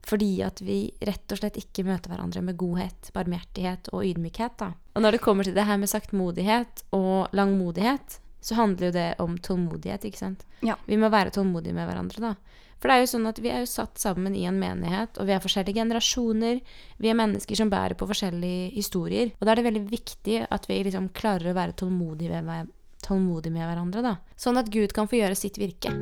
Fordi 0.05 0.43
at 0.45 0.61
vi 0.61 0.79
rett 1.05 1.33
og 1.33 1.41
slett 1.41 1.57
ikke 1.61 1.87
møter 1.87 2.13
hverandre 2.13 2.43
med 2.45 2.59
godhet, 2.61 3.09
barmhjertighet 3.17 3.89
og 3.95 4.05
ydmykhet. 4.05 4.59
Da. 4.61 4.73
Og 4.95 5.05
når 5.05 5.17
det 5.17 5.25
kommer 5.25 5.47
til 5.47 5.57
det 5.57 5.65
her 5.65 5.81
med 5.81 5.91
saktmodighet 5.91 6.85
og 6.97 7.33
langmodighet, 7.33 8.19
så 8.45 8.59
handler 8.59 8.91
jo 8.91 8.97
det 8.99 9.07
om 9.25 9.39
tålmodighet, 9.41 10.05
ikke 10.05 10.21
sant. 10.21 10.45
Ja. 10.61 10.77
Vi 10.85 10.99
må 11.01 11.09
være 11.13 11.33
tålmodige 11.33 11.77
med 11.77 11.89
hverandre, 11.89 12.21
da. 12.21 12.61
For 12.77 12.91
det 12.91 12.99
er 12.99 13.05
jo 13.07 13.13
sånn 13.15 13.29
at 13.31 13.39
vi 13.41 13.49
er 13.49 13.63
jo 13.63 13.71
satt 13.71 13.97
sammen 14.03 14.35
i 14.37 14.43
en 14.45 14.59
menighet, 14.61 15.17
og 15.17 15.25
vi 15.25 15.33
er 15.33 15.41
forskjellige 15.41 15.79
generasjoner. 15.81 16.61
Vi 17.01 17.09
er 17.09 17.17
mennesker 17.17 17.57
som 17.57 17.73
bærer 17.73 17.97
på 17.97 18.09
forskjellige 18.11 18.75
historier. 18.75 19.33
Og 19.39 19.47
da 19.47 19.55
er 19.55 19.63
det 19.63 19.69
veldig 19.71 19.85
viktig 19.89 20.43
at 20.45 20.69
vi 20.69 20.83
liksom 20.85 21.09
klarer 21.17 21.55
å 21.55 21.57
være 21.57 21.79
tålmodige 21.81 22.45
med, 22.45 22.69
tålmodige 23.07 23.57
med 23.57 23.65
hverandre, 23.71 24.05
da. 24.05 24.15
Sånn 24.37 24.61
at 24.61 24.69
Gud 24.69 24.93
kan 24.93 25.09
få 25.09 25.23
gjøre 25.23 25.41
sitt 25.41 25.57
virke. 25.63 25.97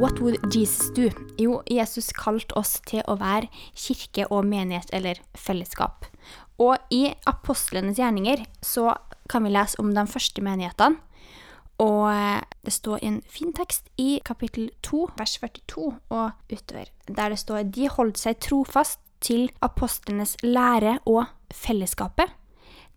What 0.00 0.18
would 0.20 0.54
Jesus 0.54 0.88
do? 0.96 1.10
Jo, 1.36 1.58
Jesus 1.68 2.06
kalte 2.16 2.56
oss 2.56 2.78
til 2.88 3.02
å 3.04 3.18
være 3.20 3.50
kirke 3.76 4.24
og 4.32 4.46
menighet, 4.48 4.88
eller 4.96 5.18
fellesskap. 5.36 6.06
Og 6.56 6.80
i 6.88 7.10
apostlenes 7.28 8.00
gjerninger 8.00 8.46
så 8.64 8.94
kan 9.28 9.44
vi 9.44 9.52
lese 9.52 9.76
om 9.82 9.90
de 9.92 10.06
første 10.08 10.40
menighetene. 10.40 10.96
Og 11.84 12.06
eh, 12.14 12.40
det 12.64 12.72
står 12.72 13.04
en 13.04 13.20
fin 13.28 13.52
tekst 13.52 13.92
i 14.00 14.22
kapittel 14.24 14.70
2, 14.88 15.02
vers 15.20 15.36
42 15.36 15.92
og 15.92 16.32
utover, 16.48 16.88
der 17.04 17.36
det 17.36 17.42
står 17.44 17.68
de 17.68 17.92
holdt 17.92 18.24
seg 18.24 18.40
trofast 18.40 19.04
til 19.20 19.50
apostlenes 19.60 20.38
lære 20.40 20.96
og 21.04 21.26
fellesskapet, 21.52 22.32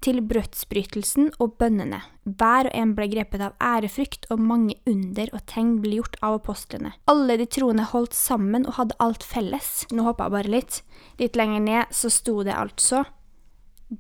til 0.03 0.19
brødsbrytelsen 0.27 1.31
og 1.39 1.55
bønnene. 1.61 2.01
Hver 2.23 2.69
og 2.69 2.75
en 2.77 2.93
ble 2.97 3.07
grepet 3.11 3.43
av 3.43 3.55
ærefrykt, 3.63 4.27
og 4.31 4.43
mange 4.43 4.75
under 4.89 5.31
og 5.31 5.43
tegn 5.49 5.77
ble 5.83 5.97
gjort 6.01 6.19
av 6.21 6.41
apostlene. 6.41 6.93
Alle 7.11 7.39
de 7.39 7.47
troende 7.47 7.87
holdt 7.89 8.15
sammen 8.17 8.67
og 8.67 8.77
hadde 8.77 8.99
alt 9.03 9.23
felles. 9.23 9.73
Nå 9.91 10.05
hoppa 10.07 10.27
jeg 10.27 10.37
bare 10.37 10.55
litt. 10.59 10.79
Litt 11.19 11.39
lenger 11.39 11.63
ned 11.63 11.95
så 11.95 12.11
sto 12.11 12.41
det 12.43 12.55
altså 12.55 13.05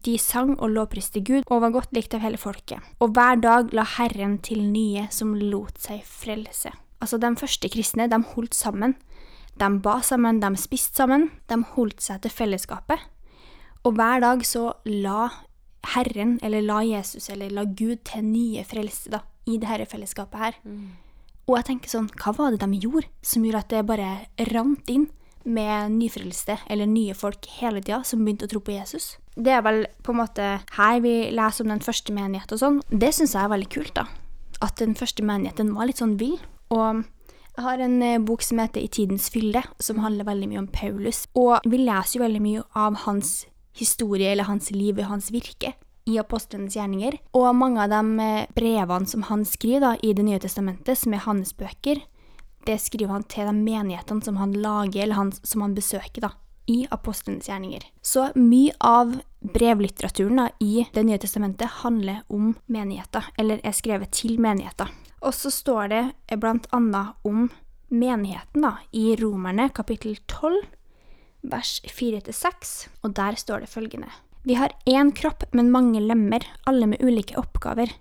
de 0.01 0.15
sang 0.17 0.55
og 0.57 0.71
lovpriste 0.73 1.21
Gud 1.25 1.45
og 1.51 1.61
var 1.61 1.73
godt 1.75 1.93
likt 1.93 2.15
av 2.17 2.23
hele 2.23 2.39
folket. 2.41 2.81
Og 3.03 3.13
hver 3.13 3.37
dag 3.43 3.73
la 3.75 3.85
Herren 3.97 4.39
til 4.45 4.63
nye 4.65 5.05
som 5.13 5.35
lot 5.37 5.77
seg 5.81 6.01
frelse. 6.07 6.71
Altså, 7.03 7.19
de 7.19 7.33
første 7.35 7.69
kristne, 7.69 8.07
de 8.07 8.19
holdt 8.33 8.55
sammen. 8.55 8.95
De 9.59 9.67
ba 9.83 9.99
sammen, 10.01 10.39
de 10.41 10.53
spiste 10.57 10.97
sammen, 10.97 11.29
de 11.51 11.59
holdt 11.75 12.01
seg 12.01 12.23
til 12.23 12.33
fellesskapet. 12.33 13.01
Og 13.83 13.97
hver 13.97 14.23
dag 14.23 14.45
så 14.47 14.71
la 14.87 15.27
Herren, 15.93 16.37
eller 16.41 16.63
la 16.63 16.81
Jesus, 16.87 17.29
eller 17.29 17.51
la 17.51 17.65
Gud 17.65 18.03
til 18.07 18.23
nye 18.25 18.63
frelse 18.67 19.11
da, 19.11 19.23
i 19.45 19.57
dette 19.61 19.89
fellesskapet 19.91 20.39
her. 20.39 20.59
Og 21.47 21.57
jeg 21.57 21.67
tenker 21.67 21.91
sånn, 21.91 22.07
hva 22.21 22.31
var 22.37 22.53
det 22.53 22.63
de 22.63 22.79
gjorde 22.79 23.09
som 23.25 23.43
gjorde 23.43 23.63
at 23.65 23.73
det 23.73 23.83
bare 23.89 24.11
rant 24.53 24.89
inn 24.89 25.09
med 25.43 25.91
nyfrelste 25.97 26.55
eller 26.71 26.87
nye 26.87 27.13
folk 27.13 27.49
hele 27.59 27.81
tida 27.83 27.99
som 28.07 28.23
begynte 28.23 28.47
å 28.47 28.53
tro 28.53 28.61
på 28.63 28.77
Jesus? 28.77 29.17
Det 29.35 29.51
er 29.51 29.63
vel 29.65 29.83
på 30.05 30.13
en 30.13 30.21
måte 30.21 30.45
her 30.77 31.01
vi 31.03 31.15
leser 31.35 31.65
om 31.65 31.73
den 31.73 31.83
første 31.83 32.15
menighet 32.15 32.53
og 32.55 32.61
sånn. 32.61 32.79
Det 32.89 33.11
syns 33.11 33.35
jeg 33.35 33.43
er 33.43 33.51
veldig 33.51 33.71
kult, 33.73 33.95
da. 33.97 34.07
At 34.63 34.79
den 34.79 34.95
første 34.95 35.25
menigheten 35.25 35.73
var 35.75 35.89
litt 35.89 35.99
sånn 35.99 36.15
vill. 36.21 36.37
Og 36.71 37.03
jeg 37.53 37.65
har 37.67 37.81
en 37.85 37.99
eh, 38.01 38.21
bok 38.23 38.41
som 38.41 38.61
heter 38.61 38.81
I 38.81 38.89
tidens 38.89 39.27
fylde, 39.33 39.61
som 39.83 39.99
handler 40.01 40.29
veldig 40.29 40.47
mye 40.49 40.61
om 40.63 40.69
Paulus. 40.73 41.25
Og 41.37 41.65
vi 41.69 41.83
leser 41.83 42.17
jo 42.17 42.23
veldig 42.23 42.41
mye 42.41 42.63
av 42.79 43.03
hans 43.03 43.43
historie 43.73 44.31
eller 44.31 44.47
hans 44.49 44.71
liv 44.71 44.99
og 44.99 45.09
hans 45.09 45.31
virke 45.33 45.73
i 46.05 46.17
apostlenes 46.19 46.75
gjerninger. 46.75 47.17
Og 47.37 47.53
mange 47.55 47.83
av 47.83 47.91
de 47.93 48.23
eh, 48.23 48.47
brevene 48.55 49.09
som 49.09 49.25
han 49.29 49.45
skriver 49.47 49.83
da, 49.83 49.93
i 50.03 50.13
Det 50.13 50.25
nye 50.25 50.41
testamentet, 50.41 50.99
som 50.99 51.13
er 51.15 51.25
hans 51.25 51.53
bøker, 51.57 52.03
det 52.67 52.79
skriver 52.79 53.11
han 53.11 53.27
til 53.27 53.47
de 53.49 53.55
menighetene 53.55 54.23
som 54.23 54.39
han 54.39 54.53
lager, 54.55 55.03
eller 55.03 55.19
han, 55.19 55.31
som 55.43 55.63
han 55.65 55.75
besøker, 55.75 56.23
da, 56.23 56.31
i 56.67 56.85
apostlenes 56.91 57.49
gjerninger. 57.49 57.83
Så 58.01 58.29
mye 58.39 58.75
av 58.79 59.17
brevlitteraturen 59.43 60.39
da, 60.39 60.49
i 60.59 60.85
Det 60.93 61.03
nye 61.03 61.19
testamentet 61.19 61.81
handler 61.83 62.23
om 62.29 62.53
menigheter, 62.67 63.27
eller 63.37 63.59
er 63.63 63.75
skrevet 63.75 64.11
til 64.15 64.39
menigheter. 64.39 64.91
Og 65.23 65.33
så 65.35 65.51
står 65.51 65.91
det 65.91 66.03
blant 66.39 66.67
annet 66.75 67.15
om 67.23 67.49
menigheten 67.93 68.63
da, 68.65 68.77
i 68.91 69.15
Romerne 69.19 69.69
kapittel 69.75 70.17
12, 70.27 70.63
vers 71.43 71.79
4-6, 71.87 72.75
og 73.03 73.15
der 73.17 73.39
står 73.39 73.63
det 73.63 73.73
følgende. 73.73 74.11
Vi 74.43 74.57
har 74.59 74.73
én 74.89 75.13
kropp, 75.15 75.45
men 75.55 75.71
mange 75.71 76.01
lemmer, 76.03 76.43
alle 76.67 76.87
med 76.87 77.03
ulike 77.03 77.37
oppgaver. 77.39 77.93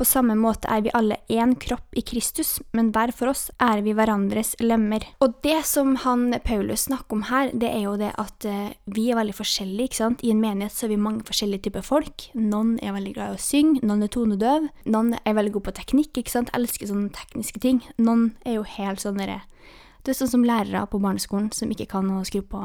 På 0.00 0.06
samme 0.08 0.32
måte 0.32 0.64
er 0.72 0.80
vi 0.80 0.92
alle 0.96 1.18
én 1.28 1.50
kropp 1.60 1.92
i 1.92 2.00
Kristus, 2.00 2.54
men 2.72 2.88
hver 2.94 3.10
for 3.12 3.28
oss 3.34 3.50
er 3.60 3.82
vi 3.84 3.92
hverandres 3.92 4.54
lemmer. 4.62 5.04
Og 5.20 5.34
det 5.44 5.58
som 5.68 5.92
han 6.06 6.30
Paulus 6.40 6.86
snakker 6.86 7.18
om 7.18 7.26
her, 7.28 7.50
det 7.52 7.68
er 7.68 7.82
jo 7.82 7.98
det 8.00 8.14
at 8.16 8.46
eh, 8.48 8.72
vi 8.88 9.10
er 9.10 9.18
veldig 9.18 9.36
forskjellige, 9.36 9.90
ikke 9.90 9.98
sant. 9.98 10.24
I 10.24 10.32
en 10.32 10.40
menighet 10.40 10.72
så 10.72 10.86
er 10.86 10.94
vi 10.94 11.02
mange 11.04 11.26
forskjellige 11.28 11.66
typer 11.66 11.84
folk. 11.84 12.30
Noen 12.32 12.78
er 12.80 12.96
veldig 12.96 13.12
glad 13.18 13.34
i 13.34 13.36
å 13.36 13.44
synge, 13.50 13.84
noen 13.84 14.06
er 14.06 14.14
tonedøv, 14.14 14.70
noen 14.88 15.18
er 15.20 15.36
veldig 15.36 15.52
gode 15.58 15.68
på 15.68 15.76
teknikk, 15.82 16.14
ikke 16.22 16.32
sant. 16.38 16.54
Elsker 16.56 16.88
sånne 16.88 17.12
tekniske 17.20 17.60
ting. 17.60 17.84
Noen 18.00 18.30
er 18.48 18.56
jo 18.56 18.64
helt 18.78 19.04
sånn 19.04 19.20
derre 19.20 19.42
Det 20.02 20.14
er 20.14 20.20
sånn 20.22 20.34
som 20.34 20.46
lærere 20.46 20.86
på 20.90 21.00
barneskolen 21.02 21.50
som 21.54 21.70
ikke 21.72 21.88
kan 21.90 22.08
å 22.14 22.22
skru 22.28 22.42
på 22.46 22.62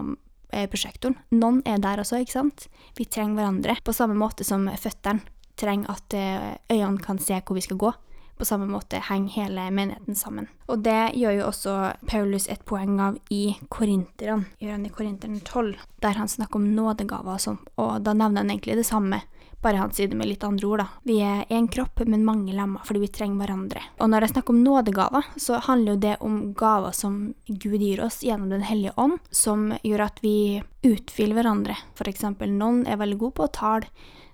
eh, 0.51 0.67
prosjektoren. 0.71 1.17
Noen 1.35 1.61
er 1.67 1.81
der 1.83 2.01
også, 2.01 2.21
ikke 2.23 2.37
sant. 2.37 2.67
Vi 2.97 3.07
trenger 3.07 3.41
hverandre 3.41 3.77
på 3.83 3.95
samme 3.95 4.17
måte 4.19 4.47
som 4.47 4.69
føttene 4.79 5.25
trenger 5.59 5.93
at 5.95 6.15
eh, 6.15 6.49
øynene 6.71 7.03
kan 7.03 7.19
se 7.19 7.39
hvor 7.39 7.55
vi 7.55 7.63
skal 7.63 7.79
gå. 7.79 7.93
På 8.35 8.43
samme 8.45 8.65
måte 8.67 8.99
henger 8.99 9.31
hele 9.31 9.69
menigheten 9.71 10.15
sammen. 10.15 10.49
Og 10.67 10.81
det 10.83 11.13
gjør 11.15 11.37
jo 11.37 11.45
også 11.47 11.75
Paulus 12.09 12.49
et 12.51 12.65
poeng 12.67 12.97
av 12.99 13.19
i 13.31 13.55
Korinteren, 13.71 14.43
Gjør 14.59 14.73
han 14.75 14.87
i 14.89 14.91
Korinteren 14.91 15.37
12, 15.39 15.77
der 16.03 16.19
han 16.19 16.27
snakker 16.27 16.59
om 16.59 16.67
nådegaver 16.75 17.37
og 17.37 17.43
sånn. 17.45 17.61
Og 17.79 18.03
da 18.03 18.11
nevner 18.11 18.43
han 18.43 18.51
egentlig 18.51 18.75
det 18.75 18.87
samme 18.89 19.21
Bare 19.63 19.79
han 19.81 19.93
sier 19.95 20.11
det 20.11 20.17
med 20.19 20.29
litt 20.29 20.43
andre 20.45 20.67
ord, 20.67 20.83
da. 20.83 20.87
Vi 21.07 21.19
er 21.25 21.45
én 21.53 21.69
kropp, 21.71 22.03
men 22.05 22.25
mange 22.25 22.53
lemmer, 22.53 22.83
fordi 22.85 23.05
vi 23.05 23.11
trenger 23.13 23.43
hverandre. 23.43 23.81
Og 23.99 24.11
når 24.11 24.25
jeg 24.25 24.35
snakker 24.35 24.55
om 24.55 24.63
nådegaver, 24.65 25.31
så 25.41 25.61
handler 25.65 25.95
jo 25.95 26.03
det 26.03 26.17
om 26.25 26.35
gaver 26.57 26.93
som 26.97 27.21
Gud 27.47 27.81
gir 27.81 28.03
oss 28.05 28.21
gjennom 28.25 28.51
Den 28.53 28.67
hellige 28.67 28.93
ånd, 28.97 29.17
som 29.31 29.71
gjør 29.83 30.05
at 30.09 30.21
vi 30.21 30.61
utfyller 30.85 31.39
hverandre. 31.39 31.79
For 31.97 32.09
eksempel, 32.11 32.51
noen 32.53 32.85
er 32.85 33.01
veldig 33.01 33.17
gode 33.23 33.37
på 33.39 33.47
å 33.47 33.55
tale. 33.61 33.89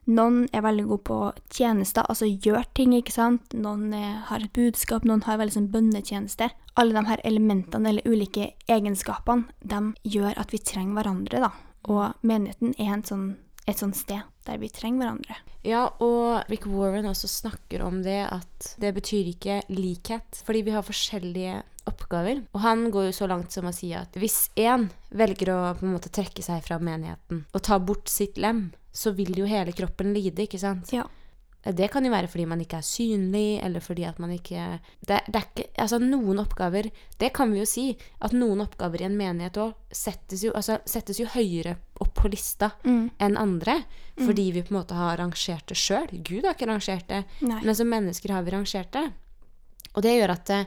Noen 0.09 0.47
er 0.51 0.63
veldig 0.65 0.87
gode 0.89 1.03
på 1.05 1.17
tjenester, 1.53 2.05
altså 2.09 2.25
gjør 2.25 2.65
ting, 2.75 2.95
ikke 2.97 3.13
sant. 3.13 3.53
Noen 3.53 3.93
er, 3.93 4.15
har 4.31 4.41
et 4.41 4.53
budskap, 4.55 5.05
noen 5.05 5.21
har 5.27 5.37
veldig 5.39 5.55
sånn 5.59 5.69
bønnetjeneste. 5.71 6.49
Alle 6.81 6.95
de 6.97 7.05
her 7.07 7.21
elementene 7.27 7.91
eller 7.91 8.07
ulike 8.09 8.51
egenskapene, 8.71 9.45
de 9.61 9.93
gjør 10.03 10.39
at 10.41 10.55
vi 10.55 10.63
trenger 10.65 10.97
hverandre, 10.97 11.43
da. 11.45 11.51
Og 11.89 12.25
menigheten 12.25 12.73
er 12.77 12.95
en 12.95 13.05
sånn 13.05 13.27
et 13.69 13.77
sånt 13.77 13.97
sted 13.97 14.21
der 14.47 14.57
vi 14.61 14.71
trenger 14.73 15.05
hverandre. 15.05 15.37
Ja, 15.67 15.85
og 16.01 16.49
Rick 16.49 16.65
Warren 16.65 17.09
også 17.09 17.29
snakker 17.29 17.83
om 17.85 18.01
det 18.05 18.23
at 18.25 18.71
det 18.81 18.95
betyr 18.95 19.29
ikke 19.29 19.59
likhet, 19.69 20.41
fordi 20.45 20.63
vi 20.65 20.73
har 20.73 20.85
forskjellige 20.85 21.59
oppgaver. 21.89 22.43
Og 22.53 22.63
han 22.65 22.87
går 22.93 23.09
jo 23.09 23.15
så 23.21 23.29
langt 23.29 23.53
som 23.53 23.69
å 23.69 23.75
si 23.75 23.91
at 23.97 24.17
hvis 24.17 24.49
én 24.59 24.87
velger 25.13 25.53
å 25.53 25.59
på 25.77 25.85
en 25.85 25.95
måte 25.95 26.13
trekke 26.13 26.43
seg 26.45 26.63
fra 26.65 26.79
menigheten 26.81 27.45
og 27.51 27.65
ta 27.65 27.77
bort 27.81 28.09
sitt 28.09 28.41
lem, 28.41 28.69
så 28.91 29.13
vil 29.15 29.33
jo 29.37 29.47
hele 29.47 29.73
kroppen 29.75 30.11
lide, 30.15 30.47
ikke 30.47 30.59
sant? 30.61 30.91
Ja. 30.93 31.05
Det 31.61 31.91
kan 31.93 32.05
jo 32.05 32.09
være 32.09 32.29
fordi 32.31 32.47
man 32.49 32.61
ikke 32.63 32.79
er 32.79 32.85
synlig, 32.85 33.59
eller 33.61 33.83
fordi 33.85 34.05
at 34.09 34.17
man 34.19 34.31
ikke 34.33 34.79
det, 35.05 35.19
det, 35.27 35.35
er 35.35 35.45
ikke 35.45 35.67
Altså, 35.77 35.99
noen 36.01 36.41
oppgaver 36.41 36.89
Det 37.21 37.29
kan 37.37 37.51
vi 37.53 37.61
jo 37.61 37.67
si, 37.69 37.85
at 38.25 38.33
noen 38.33 38.63
oppgaver 38.65 39.03
i 39.03 39.05
en 39.05 39.17
menighet 39.17 39.59
òg 39.61 39.75
settes, 39.93 40.43
altså, 40.49 40.79
settes, 40.89 41.19
jo 41.21 41.29
høyere 41.29 41.75
opp 42.01 42.15
på 42.17 42.31
lista 42.31 42.71
mm. 42.81 43.03
enn 43.21 43.37
andre. 43.37 43.81
Mm. 44.17 44.25
Fordi 44.25 44.45
vi 44.55 44.63
på 44.65 44.73
en 44.73 44.79
måte 44.79 44.97
har 44.97 45.19
rangert 45.21 45.67
det 45.69 45.77
sjøl. 45.77 46.09
Gud 46.11 46.47
har 46.47 46.55
ikke 46.55 46.69
rangert 46.71 47.05
det, 47.11 47.25
Nei. 47.45 47.59
men 47.61 47.77
som 47.77 47.91
mennesker 47.91 48.33
har 48.33 48.47
vi 48.47 48.55
rangert 48.55 48.93
det. 48.95 49.05
Og 49.91 50.05
det 50.05 50.15
gjør 50.15 50.33
at 50.33 50.47
det, 50.49 50.61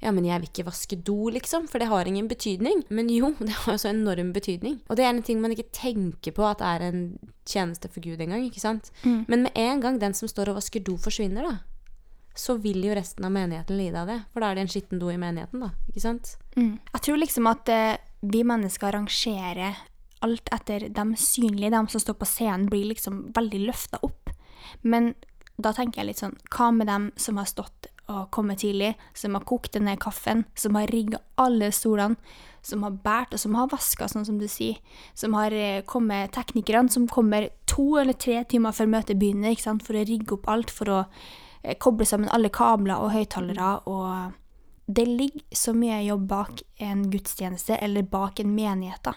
ja, 0.00 0.10
men 0.16 0.24
jeg 0.24 0.40
vil 0.40 0.48
ikke 0.48 0.66
vaske 0.70 0.96
do, 1.04 1.28
liksom, 1.32 1.66
for 1.68 1.82
det 1.82 1.90
har 1.90 2.08
ingen 2.08 2.28
betydning. 2.28 2.82
Men 2.88 3.10
jo, 3.12 3.34
det 3.44 3.52
har 3.62 3.76
jo 3.76 3.82
så 3.82 3.90
enorm 3.92 4.32
betydning. 4.36 4.78
Og 4.88 4.96
det 4.96 5.04
er 5.04 5.12
en 5.12 5.24
ting 5.26 5.42
man 5.42 5.52
ikke 5.52 5.68
tenker 5.76 6.34
på 6.36 6.46
at 6.48 6.64
er 6.64 6.86
en 6.88 7.02
tjeneste 7.48 7.90
for 7.92 8.04
Gud 8.04 8.20
engang, 8.20 8.46
ikke 8.46 8.62
sant. 8.62 8.92
Mm. 9.04 9.24
Men 9.28 9.44
med 9.46 9.60
en 9.60 9.84
gang 9.84 10.00
den 10.00 10.16
som 10.16 10.30
står 10.30 10.52
og 10.52 10.60
vasker 10.60 10.84
do, 10.86 10.96
forsvinner, 11.00 11.44
da, 11.44 11.58
så 12.36 12.56
vil 12.62 12.80
jo 12.86 12.96
resten 12.96 13.26
av 13.26 13.34
menigheten 13.34 13.76
lide 13.76 14.00
av 14.00 14.08
det. 14.08 14.18
For 14.32 14.40
da 14.40 14.50
er 14.50 14.58
det 14.58 14.64
en 14.64 14.72
skitten 14.72 15.02
do 15.02 15.12
i 15.12 15.20
menigheten, 15.20 15.66
da, 15.66 15.72
ikke 15.92 16.04
sant. 16.06 16.34
Mm. 16.56 16.78
Jeg 16.94 17.06
tror 17.06 17.20
liksom 17.20 17.50
at 17.50 17.72
uh, 17.74 17.94
vi 18.20 18.44
mennesker 18.46 18.96
rangerer 18.96 19.84
alt 20.24 20.48
etter 20.52 20.88
dem 20.92 21.14
synlige, 21.16 21.72
dem 21.72 21.88
som 21.88 22.00
står 22.00 22.16
på 22.20 22.28
scenen, 22.28 22.68
blir 22.72 22.88
liksom 22.88 23.26
veldig 23.36 23.60
løfta 23.68 24.00
opp. 24.04 24.32
Men 24.80 25.12
da 25.60 25.72
tenker 25.76 26.00
jeg 26.00 26.10
litt 26.10 26.20
sånn 26.20 26.36
Hva 26.52 26.70
med 26.72 26.88
dem 26.88 27.10
som 27.20 27.36
har 27.40 27.48
stått 27.48 27.89
og 28.10 28.30
kommet 28.34 28.60
tidlig, 28.64 28.94
som 29.14 29.36
har 29.36 29.46
kokt 29.48 29.74
denne 29.76 29.96
kaffen, 30.00 30.44
som 30.58 30.76
har 30.78 30.90
rigga 30.90 31.20
alle 31.40 31.70
stolene, 31.74 32.18
som 32.62 32.82
har 32.84 32.96
båret 33.04 33.32
og 33.32 33.40
som 33.40 33.54
har 33.56 33.70
vaska, 33.72 34.08
sånn 34.10 34.26
som 34.28 34.40
du 34.40 34.46
sier, 34.50 34.80
som 35.16 35.34
har 35.38 35.54
eh, 35.56 35.80
kommet 35.88 36.34
teknikerne 36.36 36.92
som 36.92 37.08
kommer 37.08 37.48
to 37.70 37.94
eller 38.00 38.18
tre 38.20 38.42
timer 38.44 38.76
før 38.76 38.90
møtet 38.92 39.20
begynner, 39.20 39.54
ikke 39.54 39.68
sant, 39.68 39.86
for 39.86 39.96
å 39.96 40.04
rigge 40.04 40.36
opp 40.36 40.50
alt, 40.52 40.74
for 40.74 40.92
å 40.92 40.98
eh, 41.62 41.78
koble 41.80 42.08
sammen 42.08 42.32
alle 42.34 42.52
kabler 42.52 43.00
og 43.00 43.14
høyttalere 43.16 43.78
og 43.90 44.36
Det 44.90 45.04
ligger 45.06 45.54
så 45.54 45.70
mye 45.70 46.00
jobb 46.02 46.24
bak 46.26 46.62
en 46.82 47.04
gudstjeneste 47.12 47.76
eller 47.78 48.02
bak 48.02 48.40
en 48.42 48.50
menighet, 48.50 49.04
da. 49.06 49.12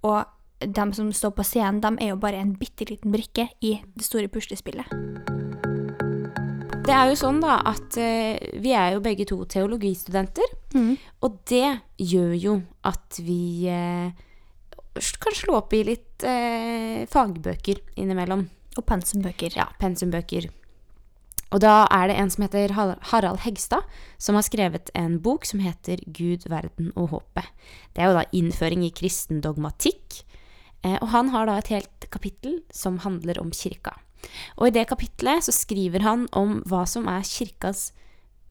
Og 0.00 0.24
de 0.64 0.86
som 0.96 1.12
står 1.12 1.34
på 1.36 1.44
scenen, 1.44 1.82
de 1.84 1.90
er 2.00 2.14
jo 2.14 2.16
bare 2.16 2.40
en 2.40 2.54
bitte 2.56 2.88
liten 2.88 3.12
brikke 3.12 3.50
i 3.60 3.76
det 3.84 4.04
store 4.06 4.32
puslespillet. 4.32 4.88
Det 6.84 6.92
er 6.92 7.08
jo 7.08 7.16
sånn 7.16 7.38
da 7.40 7.56
at 7.64 7.96
uh, 7.96 8.34
vi 8.60 8.74
er 8.76 8.94
jo 8.94 9.04
begge 9.04 9.24
to 9.28 9.38
teologistudenter. 9.48 10.50
Mm. 10.76 10.98
Og 11.24 11.38
det 11.48 11.78
gjør 11.96 12.34
jo 12.36 12.58
at 12.84 13.20
vi 13.24 13.70
uh, 13.72 14.12
kan 15.22 15.38
slå 15.38 15.62
opp 15.62 15.72
i 15.72 15.80
litt 15.88 16.26
uh, 16.28 17.06
fagbøker 17.08 17.80
innimellom. 17.96 18.44
Og 18.76 18.84
pensumbøker. 18.84 19.56
Ja, 19.56 19.70
pensumbøker. 19.80 20.50
Og 21.54 21.62
da 21.62 21.86
er 21.94 22.10
det 22.10 22.18
en 22.18 22.32
som 22.34 22.44
heter 22.44 22.74
Harald 22.74 23.44
Hegstad, 23.44 23.86
som 24.18 24.36
har 24.36 24.44
skrevet 24.44 24.90
en 24.98 25.20
bok 25.22 25.46
som 25.46 25.62
heter 25.62 26.02
Gud, 26.04 26.48
verden 26.50 26.90
og 26.98 27.12
håpet. 27.14 27.52
Det 27.94 28.02
er 28.02 28.10
jo 28.10 28.16
da 28.18 28.24
innføring 28.34 28.82
i 28.82 28.90
kristen 28.92 29.38
dogmatikk. 29.44 30.24
Og 30.98 31.06
han 31.14 31.30
har 31.30 31.46
da 31.46 31.60
et 31.60 31.70
helt 31.70 32.08
kapittel 32.10 32.58
som 32.74 32.98
handler 33.06 33.38
om 33.40 33.54
kirka. 33.54 33.94
Og 34.58 34.68
i 34.68 34.74
det 34.74 34.88
kapitlet 34.90 35.46
så 35.46 35.54
skriver 35.54 36.04
han 36.06 36.28
om 36.32 36.60
hva 36.68 36.84
som 36.88 37.08
er 37.10 37.26
kirkas 37.26 37.90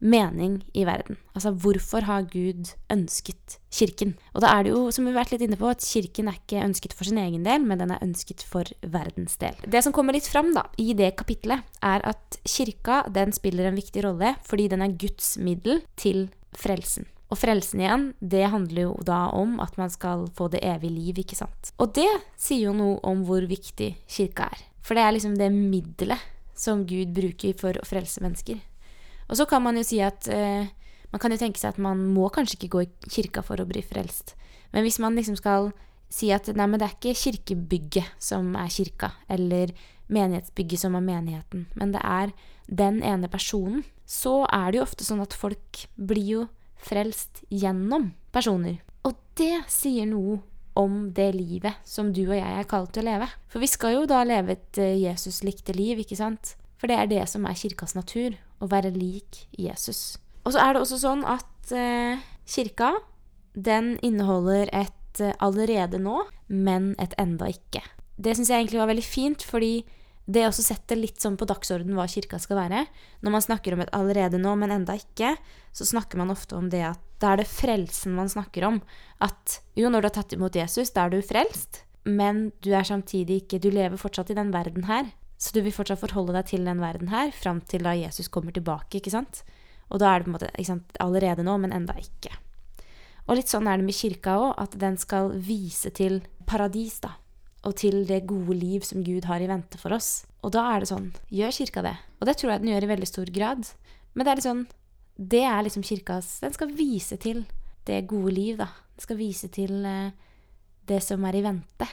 mening 0.04 0.58
i 0.76 0.84
verden. 0.86 1.18
Altså 1.34 1.54
hvorfor 1.56 2.04
har 2.08 2.28
Gud 2.28 2.74
ønsket 2.92 3.58
kirken? 3.72 4.14
Og 4.36 4.44
da 4.44 4.52
er 4.52 4.66
det 4.66 4.74
jo, 4.74 4.92
som 4.92 5.08
vi 5.08 5.14
har 5.14 5.22
vært 5.22 5.34
litt 5.34 5.46
inne 5.48 5.60
på, 5.60 5.70
at 5.72 5.86
kirken 5.86 6.30
er 6.30 6.38
ikke 6.38 6.66
ønsket 6.66 6.96
for 6.98 7.08
sin 7.08 7.22
egen 7.22 7.46
del, 7.48 7.64
men 7.64 7.80
den 7.80 7.94
er 7.96 8.04
ønsket 8.04 8.44
for 8.46 8.68
verdens 8.84 9.40
del. 9.42 9.56
Det 9.64 9.84
som 9.86 9.96
kommer 9.96 10.16
litt 10.16 10.28
fram 10.30 10.52
da, 10.56 10.66
i 10.78 10.92
det 10.98 11.14
kapitlet, 11.20 11.64
er 11.82 12.04
at 12.14 12.40
kirka 12.44 13.04
den 13.16 13.34
spiller 13.36 13.70
en 13.70 13.80
viktig 13.80 14.04
rolle 14.06 14.36
fordi 14.44 14.70
den 14.76 14.84
er 14.84 15.00
Guds 15.00 15.38
middel 15.40 15.82
til 16.00 16.28
frelsen. 16.60 17.08
Og 17.32 17.40
frelsen 17.40 17.82
igjen, 17.82 18.04
det 18.22 18.44
handler 18.52 18.90
jo 18.90 18.92
da 19.08 19.24
om 19.34 19.56
at 19.64 19.80
man 19.80 19.90
skal 19.90 20.28
få 20.38 20.52
det 20.54 20.62
evige 20.62 20.94
liv, 20.94 21.24
ikke 21.24 21.40
sant. 21.40 21.72
Og 21.82 21.96
det 21.96 22.10
sier 22.38 22.68
jo 22.68 22.76
noe 22.78 23.00
om 23.10 23.24
hvor 23.26 23.48
viktig 23.50 23.96
kirka 24.06 24.52
er. 24.52 24.62
For 24.84 24.98
det 24.98 25.04
er 25.04 25.16
liksom 25.16 25.38
det 25.40 25.50
middelet 25.54 26.22
som 26.56 26.84
Gud 26.88 27.14
bruker 27.16 27.56
for 27.60 27.80
å 27.80 27.88
frelse 27.88 28.22
mennesker. 28.24 28.60
Og 29.30 29.40
så 29.40 29.48
kan 29.50 29.64
man 29.64 29.80
jo 29.80 29.86
si 29.88 30.02
at 30.04 30.28
eh, 30.32 30.68
Man 31.14 31.22
kan 31.22 31.30
jo 31.30 31.38
tenke 31.38 31.62
seg 31.62 31.76
at 31.76 31.78
man 31.78 32.00
må 32.10 32.26
kanskje 32.34 32.56
ikke 32.58 32.72
gå 32.74 32.80
i 32.82 33.10
kirka 33.14 33.44
for 33.46 33.62
å 33.62 33.68
bli 33.70 33.84
frelst. 33.86 34.32
Men 34.74 34.82
hvis 34.82 34.98
man 34.98 35.14
liksom 35.14 35.36
skal 35.38 35.68
si 36.10 36.32
at 36.34 36.50
nei, 36.58 36.66
men 36.66 36.82
det 36.82 36.88
er 36.88 36.96
ikke 36.96 37.14
kirkebygget 37.20 38.16
som 38.18 38.56
er 38.58 38.72
kirka, 38.74 39.12
eller 39.30 39.76
menighetsbygget 40.10 40.82
som 40.82 40.98
er 40.98 41.06
menigheten, 41.06 41.68
men 41.78 41.94
det 41.94 42.02
er 42.02 42.34
den 42.66 43.04
ene 43.06 43.30
personen, 43.30 43.84
så 44.10 44.48
er 44.50 44.72
det 44.72 44.80
jo 44.80 44.88
ofte 44.88 45.06
sånn 45.06 45.22
at 45.22 45.38
folk 45.38 45.84
blir 46.02 46.26
jo 46.26 46.42
frelst 46.82 47.44
gjennom 47.54 48.10
personer. 48.34 48.82
Og 49.06 49.14
det 49.38 49.68
sier 49.70 50.10
noe 50.10 50.42
om 50.80 51.12
det 51.14 51.30
livet 51.36 51.80
som 51.88 52.12
du 52.14 52.24
og 52.26 52.36
jeg 52.38 52.58
er 52.60 52.68
kalt 52.70 52.94
til 52.96 53.04
å 53.06 53.12
leve. 53.12 53.30
For 53.52 53.64
vi 53.64 53.70
skal 53.70 53.98
jo 53.98 54.04
da 54.10 54.24
leve 54.28 54.58
et 54.58 54.82
eh, 54.82 54.98
Jesus-likte 55.04 55.76
liv, 55.78 56.02
ikke 56.02 56.18
sant? 56.20 56.56
For 56.82 56.92
det 56.92 57.00
er 57.00 57.10
det 57.12 57.24
som 57.32 57.46
er 57.48 57.58
kirkas 57.58 57.96
natur, 57.96 58.36
å 58.64 58.70
være 58.72 58.94
lik 58.96 59.46
Jesus. 59.60 60.18
Og 60.44 60.56
så 60.56 60.64
er 60.64 60.74
det 60.74 60.84
også 60.84 61.00
sånn 61.04 61.24
at 61.28 61.74
eh, 61.76 62.22
kirka, 62.50 62.94
den 63.54 63.96
inneholder 64.04 64.72
et 64.74 65.22
eh, 65.22 65.36
allerede 65.44 66.02
nå, 66.02 66.24
men 66.50 66.94
et 67.02 67.14
enda 67.22 67.52
ikke. 67.54 67.84
Det 68.18 68.36
syns 68.38 68.52
jeg 68.52 68.64
egentlig 68.64 68.82
var 68.82 68.92
veldig 68.92 69.06
fint, 69.06 69.46
fordi 69.46 69.76
det 70.26 70.46
også 70.48 70.64
setter 70.64 70.96
litt 70.96 71.20
sånn 71.20 71.36
på 71.40 71.48
dagsorden 71.50 71.98
hva 71.98 72.06
kirka 72.08 72.38
skal 72.40 72.62
være. 72.62 72.86
Når 73.26 73.34
man 73.34 73.44
snakker 73.44 73.76
om 73.76 73.82
et 73.84 73.92
allerede 73.96 74.40
nå, 74.40 74.54
men 74.60 74.72
enda 74.72 74.96
ikke, 74.96 75.34
så 75.76 75.88
snakker 75.88 76.22
man 76.22 76.32
ofte 76.32 76.56
om 76.56 76.70
det 76.72 76.84
at 76.94 77.02
da 77.20 77.34
er 77.34 77.42
det 77.42 77.50
frelsen 77.52 78.16
man 78.16 78.32
snakker 78.32 78.64
om. 78.68 78.80
At 79.24 79.60
jo, 79.80 79.90
når 79.92 80.04
du 80.04 80.08
har 80.08 80.16
tatt 80.20 80.36
imot 80.36 80.56
Jesus, 80.56 80.94
da 80.96 81.06
er 81.06 81.12
du 81.12 81.26
frelst, 81.26 81.84
men 82.08 82.52
du 82.64 82.74
er 82.76 82.88
samtidig 82.88 83.44
ikke 83.44 83.62
Du 83.64 83.70
lever 83.72 84.00
fortsatt 84.00 84.32
i 84.32 84.36
den 84.36 84.52
verden 84.52 84.88
her. 84.88 85.12
Så 85.40 85.56
du 85.56 85.62
vil 85.64 85.76
fortsatt 85.76 86.00
forholde 86.00 86.36
deg 86.36 86.48
til 86.52 86.64
den 86.68 86.80
verden 86.80 87.12
her 87.12 87.32
fram 87.36 87.60
til 87.68 87.84
da 87.84 87.96
Jesus 87.96 88.32
kommer 88.32 88.56
tilbake, 88.56 89.00
ikke 89.00 89.12
sant? 89.12 89.44
Og 89.92 90.00
da 90.00 90.12
er 90.12 90.20
det 90.20 90.28
på 90.28 90.32
en 90.32 90.38
måte 90.38 90.68
sant, 90.68 90.96
allerede 91.04 91.44
nå, 91.44 91.58
men 91.60 91.76
enda 91.76 91.96
ikke. 92.00 92.32
Og 93.28 93.40
litt 93.40 93.52
sånn 93.52 93.68
er 93.68 93.80
det 93.80 93.88
med 93.88 93.96
kirka 93.96 94.38
òg, 94.40 94.54
at 94.60 94.80
den 94.80 94.96
skal 95.00 95.36
vise 95.36 95.92
til 95.96 96.22
paradis, 96.48 97.02
da 97.04 97.18
og 97.64 97.76
til 97.80 98.04
det 98.08 98.26
gode 98.28 98.56
liv 98.58 98.84
som 98.86 99.04
Gud 99.06 99.26
har 99.30 99.42
i 99.44 99.48
vente 99.50 99.80
for 99.80 99.96
oss. 99.96 100.26
Og 100.44 100.52
da 100.56 100.66
er 100.74 100.84
det 100.84 100.92
sånn 100.92 101.12
Gjør 101.32 101.56
kirka 101.56 101.84
det? 101.86 101.96
Og 102.20 102.28
det 102.28 102.38
tror 102.40 102.54
jeg 102.54 102.64
den 102.64 102.72
gjør 102.74 102.86
i 102.86 102.92
veldig 102.92 103.10
stor 103.10 103.32
grad. 103.36 103.70
Men 104.14 104.26
det 104.26 104.32
er 104.32 104.40
litt 104.40 104.48
sånn 104.50 104.64
Det 105.16 105.44
er 105.48 105.64
liksom 105.64 105.86
kirkas 105.88 106.36
Den 106.44 106.56
skal 106.56 106.74
vise 106.76 107.18
til 107.22 107.46
det 107.88 108.06
gode 108.08 108.32
liv, 108.32 108.56
da. 108.60 108.70
Den 108.96 109.04
skal 109.04 109.20
vise 109.20 109.50
til 109.52 109.84
eh, 109.84 110.14
det 110.88 111.02
som 111.04 111.24
er 111.28 111.36
i 111.36 111.42
vente. 111.44 111.88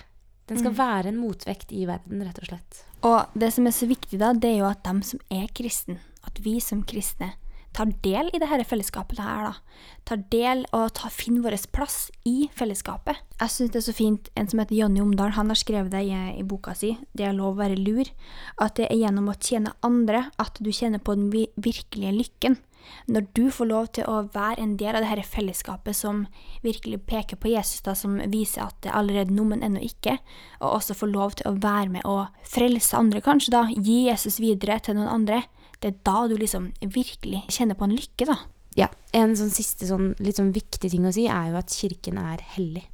Den 0.47 0.61
skal 0.61 0.71
mm. 0.71 0.77
være 0.79 1.11
en 1.11 1.19
motvekt 1.19 1.73
i 1.75 1.81
verden, 1.89 2.23
rett 2.23 2.39
og 2.39 2.47
slett. 2.47 2.79
Og 3.07 3.33
det 3.35 3.49
som 3.57 3.67
er 3.67 3.75
så 3.75 3.89
viktig, 3.91 4.21
da, 4.21 4.29
det 4.31 4.53
er 4.53 4.61
jo 4.61 4.69
at 4.69 4.85
dem 4.87 5.01
som 5.07 5.19
er 5.35 5.49
kristen, 5.51 5.99
at 6.23 6.39
vi 6.45 6.61
som 6.63 6.85
kristne, 6.87 7.33
tar 7.77 7.93
del 8.05 8.31
i 8.35 8.41
dette 8.41 8.65
fellesskapet 8.69 9.21
her, 9.23 9.51
da. 9.51 9.83
Tar 10.09 10.23
del 10.33 10.65
og 10.77 10.89
tar, 10.99 11.13
finner 11.15 11.45
vår 11.45 11.57
plass 11.75 12.09
i 12.27 12.49
fellesskapet. 12.57 13.21
Jeg 13.41 13.55
syns 13.55 13.75
det 13.75 13.81
er 13.83 13.87
så 13.87 13.97
fint 13.97 14.31
en 14.39 14.49
som 14.51 14.63
heter 14.63 14.79
Jonny 14.79 15.03
Omdal, 15.03 15.37
han 15.37 15.53
har 15.53 15.59
skrevet 15.59 15.93
det 15.93 16.03
i, 16.09 16.17
i, 16.41 16.43
boka 16.47 16.75
si, 16.75 16.97
'Det 17.15 17.27
er 17.27 17.37
lov 17.37 17.55
å 17.55 17.63
være 17.63 17.79
lur', 17.79 18.11
at 18.59 18.75
det 18.77 18.91
er 18.91 18.99
gjennom 19.03 19.31
å 19.31 19.39
tjene 19.39 19.75
andre 19.83 20.31
at 20.39 20.59
du 20.61 20.71
kjenner 20.71 20.99
på 20.99 21.15
den 21.15 21.31
virkelige 21.31 22.17
lykken. 22.17 22.59
Når 23.07 23.27
du 23.35 23.51
får 23.51 23.67
lov 23.67 23.87
til 23.97 24.07
å 24.09 24.23
være 24.35 24.61
en 24.63 24.77
del 24.81 24.97
av 24.97 25.05
dette 25.05 25.29
fellesskapet 25.29 25.97
som 25.97 26.27
virkelig 26.65 27.03
peker 27.07 27.37
på 27.37 27.53
Jesus, 27.53 27.83
da, 27.87 27.95
som 27.95 28.19
viser 28.33 28.65
at 28.65 28.77
det 28.83 28.91
er 28.91 28.99
allerede 28.99 29.35
nå, 29.35 29.45
men 29.45 29.63
ennå 29.63 29.83
ikke, 29.85 30.19
og 30.61 30.81
også 30.81 30.97
får 30.97 31.13
lov 31.13 31.37
til 31.39 31.51
å 31.51 31.59
være 31.61 31.89
med 31.97 32.07
og 32.09 32.27
frelse 32.49 32.97
andre, 32.97 33.21
kanskje, 33.25 33.55
da, 33.55 33.67
gi 33.71 34.07
Jesus 34.09 34.41
videre 34.41 34.81
til 34.81 34.99
noen 34.99 35.13
andre, 35.13 35.43
det 35.81 35.91
er 35.91 36.01
da 36.05 36.25
du 36.29 36.37
liksom 36.37 36.71
virkelig 36.81 37.45
kjenner 37.49 37.79
på 37.79 37.87
en 37.87 37.97
lykke, 37.97 38.29
da. 38.29 38.37
Ja. 38.79 38.89
En 39.17 39.33
sånn 39.39 39.53
siste 39.53 39.89
sånn, 39.89 40.13
litt 40.23 40.39
sånn 40.39 40.53
viktig 40.55 40.91
ting 40.93 41.07
å 41.09 41.15
si 41.15 41.27
er 41.31 41.51
jo 41.51 41.59
at 41.61 41.73
kirken 41.75 42.21
er 42.21 42.43
hellig. 42.55 42.85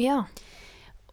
Ja. 0.00 0.22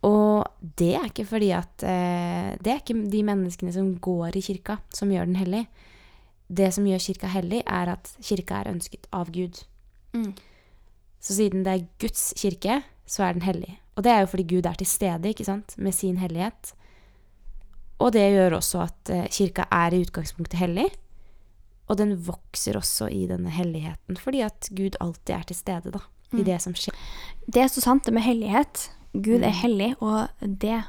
Og 0.07 0.47
det 0.79 0.93
er 0.95 1.07
ikke 1.09 1.25
fordi 1.27 1.49
at 1.57 1.81
eh, 1.83 2.53
Det 2.61 2.69
er 2.69 2.81
ikke 2.83 2.95
de 3.11 3.21
menneskene 3.25 3.73
som 3.73 3.95
går 3.99 4.37
i 4.37 4.43
kirka, 4.45 4.77
som 4.93 5.11
gjør 5.11 5.29
den 5.29 5.39
hellig. 5.39 5.65
Det 6.47 6.69
som 6.73 6.85
gjør 6.87 7.01
kirka 7.09 7.31
hellig, 7.33 7.63
er 7.65 7.91
at 7.97 8.13
kirka 8.23 8.61
er 8.61 8.71
ønsket 8.71 9.09
av 9.11 9.33
Gud. 9.35 9.59
Mm. 10.15 10.31
Så 11.19 11.35
siden 11.35 11.65
det 11.65 11.73
er 11.73 11.87
Guds 11.99 12.29
kirke, 12.39 12.81
så 13.09 13.25
er 13.27 13.35
den 13.35 13.43
hellig. 13.43 13.73
Og 13.97 14.05
det 14.05 14.13
er 14.13 14.21
jo 14.23 14.29
fordi 14.31 14.45
Gud 14.55 14.69
er 14.69 14.77
til 14.77 14.87
stede, 14.87 15.33
ikke 15.33 15.47
sant, 15.47 15.73
med 15.77 15.95
sin 15.97 16.21
hellighet. 16.21 16.71
Og 17.99 18.13
det 18.13 18.27
gjør 18.29 18.59
også 18.59 18.85
at 18.85 19.11
eh, 19.11 19.27
kirka 19.33 19.65
er 19.73 19.95
i 19.97 20.03
utgangspunktet 20.05 20.59
hellig. 20.61 20.87
Og 21.89 21.97
den 21.97 22.15
vokser 22.27 22.75
også 22.75 23.07
i 23.13 23.25
denne 23.29 23.49
helligheten, 23.49 24.17
fordi 24.19 24.41
at 24.43 24.69
Gud 24.75 24.97
alltid 24.99 25.35
er 25.35 25.43
til 25.47 25.55
stede, 25.55 25.91
da. 25.91 25.99
I 26.33 26.41
Mm. 26.41 26.45
det 26.45 26.61
som 26.61 26.73
skjer. 26.73 26.93
Det 27.47 27.61
er 27.63 27.67
så 27.71 27.81
sant, 27.81 28.03
det 28.03 28.13
med 28.13 28.23
hellighet. 28.23 28.89
Gud 29.13 29.41
er 29.41 29.51
Mm. 29.53 29.61
hellig, 29.61 29.95
og 30.01 30.27
det 30.41 30.83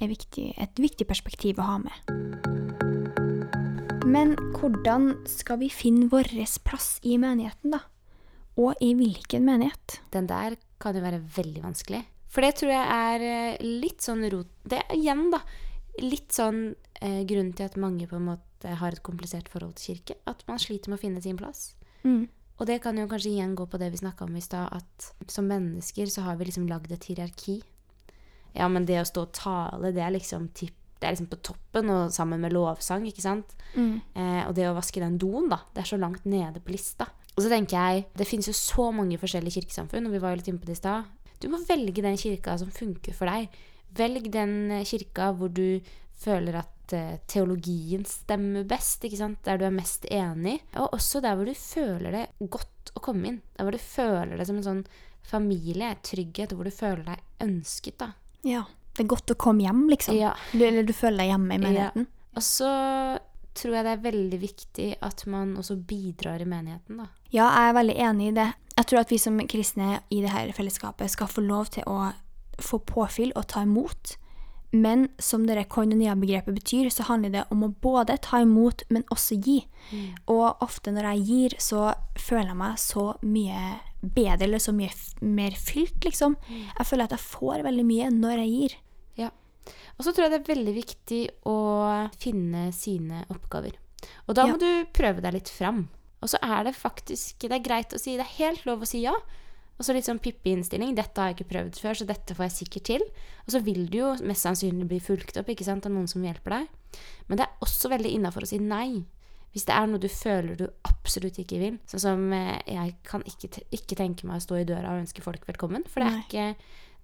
er 0.00 0.06
viktig, 0.08 0.54
et 0.58 0.74
viktig 0.76 1.06
perspektiv 1.08 1.56
å 1.56 1.62
ha 1.62 1.78
med. 1.78 3.08
Men 4.08 4.36
hvordan 4.56 5.26
skal 5.28 5.58
vi 5.58 5.68
finne 5.68 6.08
vår 6.10 6.30
plass 6.64 6.98
i 7.02 7.16
menigheten, 7.20 7.70
da? 7.72 7.80
Og 8.56 8.74
i 8.80 8.92
hvilken 8.94 9.44
menighet? 9.44 10.00
Den 10.10 10.26
der 10.26 10.56
kan 10.80 10.94
jo 10.94 11.00
være 11.04 11.20
veldig 11.36 11.62
vanskelig. 11.62 12.04
For 12.28 12.42
det 12.42 12.56
tror 12.56 12.70
jeg 12.70 12.88
er 12.88 13.20
eh, 13.24 13.56
litt 13.62 14.00
sånn 14.04 14.24
rot 14.30 14.46
Det 14.68 14.78
er 14.82 14.96
igjen, 14.96 15.30
da. 15.32 15.40
Litt 16.02 16.34
sånn 16.34 16.72
eh, 17.00 17.22
grunnen 17.28 17.54
til 17.56 17.68
at 17.68 17.78
mange 17.80 18.08
på 18.10 18.18
en 18.18 18.28
måte 18.30 18.74
har 18.80 18.94
et 18.94 19.04
komplisert 19.06 19.48
forhold 19.50 19.76
til 19.78 19.96
kirke. 19.96 20.18
At 20.30 20.44
man 20.48 20.60
sliter 20.62 20.92
med 20.92 21.00
å 21.00 21.04
finne 21.04 21.22
sin 21.24 21.38
plass. 21.38 21.72
Mm. 22.04 22.28
Og 22.58 22.66
det 22.66 22.80
kan 22.82 22.98
jo 22.98 23.06
kanskje 23.10 23.32
igjen 23.32 23.54
gå 23.58 23.68
på 23.70 23.78
det 23.78 23.92
vi 23.92 24.00
snakka 24.00 24.26
om 24.26 24.36
i 24.38 24.42
stad, 24.42 24.72
at 24.74 25.30
som 25.30 25.46
mennesker 25.46 26.10
så 26.10 26.26
har 26.26 26.38
vi 26.38 26.48
liksom 26.48 26.66
lagd 26.70 26.90
et 26.94 27.06
hierarki. 27.06 27.60
Ja, 28.56 28.66
men 28.66 28.88
det 28.88 28.98
å 28.98 29.06
stå 29.06 29.28
og 29.28 29.34
tale, 29.36 29.92
det 29.94 30.02
er 30.02 30.14
liksom 30.16 30.50
tipp 30.58 30.74
det 30.98 31.06
er 31.06 31.14
liksom 31.14 31.28
på 31.30 31.38
toppen, 31.46 31.90
og 31.94 32.10
sammen 32.10 32.40
med 32.42 32.50
lovsang, 32.50 33.04
ikke 33.06 33.22
sant? 33.22 33.52
Mm. 33.76 34.00
Eh, 34.18 34.40
og 34.48 34.56
det 34.56 34.64
å 34.66 34.74
vaske 34.74 34.98
den 34.98 35.14
doen, 35.22 35.46
da, 35.46 35.60
det 35.74 35.84
er 35.84 35.90
så 35.92 35.98
langt 36.00 36.24
nede 36.26 36.58
på 36.58 36.74
lista. 36.74 37.06
Og 37.36 37.44
så 37.44 37.52
tenker 37.52 37.78
jeg, 37.78 38.08
det 38.18 38.26
finnes 38.26 38.48
jo 38.50 38.54
så 38.56 38.88
mange 38.90 39.20
forskjellige 39.22 39.60
kirkesamfunn, 39.60 40.08
og 40.08 40.16
vi 40.16 40.22
var 40.24 40.34
jo 40.34 40.40
litt 40.40 40.50
inne 40.50 40.58
på 40.58 40.66
det 40.66 40.74
i 40.74 40.80
stad. 40.80 41.06
Du 41.38 41.46
må 41.52 41.60
velge 41.68 42.02
den 42.02 42.18
kirka 42.18 42.56
som 42.58 42.72
funker 42.74 43.14
for 43.14 43.30
deg. 43.30 43.46
Velg 43.98 44.28
den 44.34 44.70
eh, 44.74 44.86
kirka 44.88 45.32
hvor 45.36 45.52
du 45.54 45.80
føler 46.18 46.60
at 46.62 46.94
eh, 46.96 47.18
teologien 47.30 48.06
stemmer 48.08 48.66
best, 48.68 49.04
ikke 49.06 49.20
sant? 49.20 49.42
Der 49.46 49.60
du 49.60 49.66
er 49.68 49.74
mest 49.74 50.08
enig. 50.10 50.58
Og 50.76 50.96
også 50.98 51.22
der 51.24 51.38
hvor 51.38 51.48
du 51.48 51.54
føler 51.54 52.14
det 52.14 52.24
godt 52.50 52.92
å 52.96 53.04
komme 53.04 53.32
inn. 53.32 53.38
Der 53.56 53.68
hvor 53.68 53.76
du 53.76 53.82
føler 53.82 54.36
det 54.38 54.48
som 54.48 54.60
en 54.60 54.68
sånn 54.68 54.84
familie, 55.28 55.92
trygghet, 56.06 56.54
hvor 56.56 56.68
du 56.68 56.74
føler 56.74 57.04
deg 57.10 57.44
ønsket, 57.44 57.98
da. 58.00 58.12
Ja. 58.46 58.64
Det 58.96 59.04
er 59.04 59.10
godt 59.12 59.34
å 59.34 59.38
komme 59.38 59.66
hjem, 59.66 59.84
liksom. 59.92 60.16
Ja. 60.18 60.32
Du, 60.52 60.62
eller 60.64 60.86
du 60.86 60.94
føler 60.96 61.22
deg 61.22 61.34
hjemme 61.34 61.58
i 61.58 61.62
menigheten. 61.62 62.08
Og 62.38 62.44
så 62.44 62.70
tror 63.58 63.74
jeg 63.74 63.86
det 63.86 63.92
er 63.92 64.02
veldig 64.04 64.38
viktig 64.38 64.88
at 65.04 65.24
man 65.30 65.56
også 65.58 65.76
bidrar 65.88 66.42
i 66.42 66.48
menigheten, 66.48 67.02
da. 67.02 67.08
Ja, 67.28 67.50
jeg 67.50 67.70
er 67.70 67.76
veldig 67.76 67.98
enig 68.06 68.30
i 68.30 68.36
det. 68.38 68.48
Jeg 68.78 68.88
tror 68.88 69.02
at 69.02 69.12
vi 69.12 69.18
som 69.20 69.38
kristne 69.50 69.98
i 70.14 70.22
det 70.24 70.32
her 70.32 70.50
fellesskapet 70.56 71.10
skal 71.12 71.30
få 71.30 71.42
lov 71.44 71.72
til 71.74 71.86
å 71.90 72.12
få 72.58 72.78
påfyll 72.84 73.32
og 73.36 73.46
ta 73.48 73.62
imot. 73.66 74.16
Men 74.70 75.06
som 75.18 75.46
det 75.48 75.62
koinonia-begrepet 75.72 76.54
betyr, 76.58 76.90
så 76.92 77.06
handler 77.08 77.30
det 77.32 77.44
om 77.50 77.62
å 77.64 77.70
både 77.80 78.18
ta 78.20 78.42
imot, 78.44 78.82
men 78.92 79.02
også 79.14 79.38
gi. 79.40 79.62
Og 80.28 80.60
ofte 80.60 80.92
når 80.92 81.08
jeg 81.14 81.24
gir, 81.24 81.54
så 81.58 81.94
føler 82.20 82.50
jeg 82.52 82.56
meg 82.60 82.76
så 82.82 83.06
mye 83.24 83.62
bedre, 84.02 84.44
eller 84.44 84.60
så 84.60 84.74
mye 84.76 84.90
mer 85.24 85.56
fylt, 85.56 86.04
liksom. 86.04 86.36
Jeg 86.50 86.86
føler 86.86 87.04
at 87.08 87.16
jeg 87.16 87.24
får 87.24 87.64
veldig 87.64 87.86
mye 87.88 88.10
når 88.12 88.42
jeg 88.44 88.52
gir. 88.52 88.76
Ja. 89.24 89.30
Og 89.96 90.04
så 90.04 90.12
tror 90.12 90.28
jeg 90.28 90.34
det 90.36 90.40
er 90.42 90.54
veldig 90.54 90.74
viktig 90.76 91.22
å 91.48 91.56
finne 92.20 92.68
sine 92.76 93.24
oppgaver. 93.32 93.72
Og 94.28 94.34
da 94.36 94.44
må 94.46 94.60
Ja. 94.60 94.84
du 94.84 94.90
prøve 94.92 95.20
deg 95.24 95.32
litt 95.32 95.48
fram. 95.48 95.88
Og 96.20 96.28
så 96.28 96.38
er 96.42 96.64
det 96.64 96.74
faktisk 96.74 97.38
Det 97.46 97.52
er 97.52 97.58
greit 97.62 97.90
å 97.94 97.98
si 97.98 98.16
Det 98.16 98.26
er 98.26 98.44
helt 98.44 98.64
lov 98.66 98.80
å 98.82 98.86
si 98.86 99.02
ja. 99.02 99.14
Og 99.78 99.86
så 99.86 99.94
litt 99.94 100.08
sånn 100.08 100.18
Pippi-innstilling. 100.22 100.96
Dette 100.98 101.22
har 101.22 101.30
jeg 101.30 101.38
ikke 101.38 101.52
prøvd 101.52 101.78
før, 101.78 102.00
så 102.00 102.06
dette 102.08 102.34
får 102.34 102.48
jeg 102.48 102.54
sikkert 102.56 102.88
til. 102.88 103.04
Og 103.46 103.54
så 103.54 103.60
vil 103.62 103.84
du 103.90 104.00
jo 104.00 104.08
mest 104.26 104.46
sannsynlig 104.46 104.88
bli 104.90 104.98
fulgt 105.02 105.38
opp 105.38 105.52
ikke 105.52 105.66
sant, 105.66 105.86
av 105.86 105.94
noen 105.94 106.10
som 106.10 106.24
hjelper 106.26 106.56
deg. 106.56 106.98
Men 107.30 107.38
det 107.38 107.46
er 107.46 107.62
også 107.64 107.92
veldig 107.92 108.10
innafor 108.16 108.46
å 108.46 108.50
si 108.50 108.58
nei. 108.62 109.04
Hvis 109.54 109.68
det 109.68 109.76
er 109.78 109.86
noe 109.88 110.02
du 110.02 110.10
føler 110.12 110.58
du 110.58 110.66
absolutt 110.88 111.38
ikke 111.40 111.60
vil. 111.62 111.78
Sånn 111.88 112.02
som 112.02 112.26
eh, 112.36 112.58
jeg 112.68 112.96
kan 113.06 113.22
ikke, 113.26 113.62
ikke 113.74 113.96
tenke 113.98 114.26
meg 114.28 114.42
å 114.42 114.44
stå 114.44 114.58
i 114.58 114.66
døra 114.68 114.96
og 114.96 115.04
ønske 115.04 115.24
folk 115.24 115.46
velkommen. 115.48 115.86
For 115.88 116.02
det, 116.02 116.24
ikke, 116.26 116.48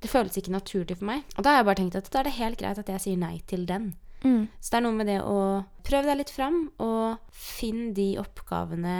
det 0.02 0.10
føles 0.10 0.36
ikke 0.40 0.56
naturlig 0.56 0.98
for 0.98 1.08
meg. 1.08 1.22
Og 1.38 1.46
da 1.46 1.54
har 1.54 1.62
jeg 1.62 1.68
bare 1.70 1.80
tenkt 1.80 2.00
at 2.00 2.10
da 2.10 2.20
er 2.20 2.28
det 2.28 2.38
helt 2.40 2.58
greit 2.60 2.82
at 2.82 2.90
jeg 2.90 3.04
sier 3.06 3.22
nei 3.22 3.36
til 3.48 3.64
den. 3.70 3.92
Mm. 4.24 4.48
Så 4.58 4.72
det 4.72 4.80
er 4.80 4.84
noe 4.88 4.98
med 4.98 5.08
det 5.08 5.20
å 5.22 5.38
prøve 5.86 6.08
deg 6.08 6.20
litt 6.22 6.32
fram, 6.32 6.58
og 6.82 7.22
finn 7.30 7.92
de 7.96 8.14
oppgavene 8.20 8.96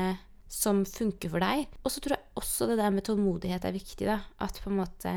som 0.54 0.84
funker 0.88 1.32
for 1.32 1.44
deg. 1.44 1.66
Og 1.82 1.92
så 1.92 2.02
tror 2.02 2.16
jeg 2.16 2.40
også 2.40 2.70
det 2.70 2.78
der 2.80 2.94
med 2.94 3.06
tålmodighet 3.06 3.66
er 3.66 3.74
viktig, 3.74 4.06
da. 4.08 4.20
At 4.44 4.60
på 4.62 4.70
en 4.70 4.80
måte 4.82 5.14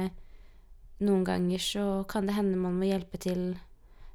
noen 1.03 1.23
ganger 1.27 1.61
så 1.61 1.87
kan 2.09 2.25
det 2.27 2.37
hende 2.37 2.57
man 2.59 2.77
må 2.79 2.89
hjelpe 2.89 3.19
til 3.21 3.51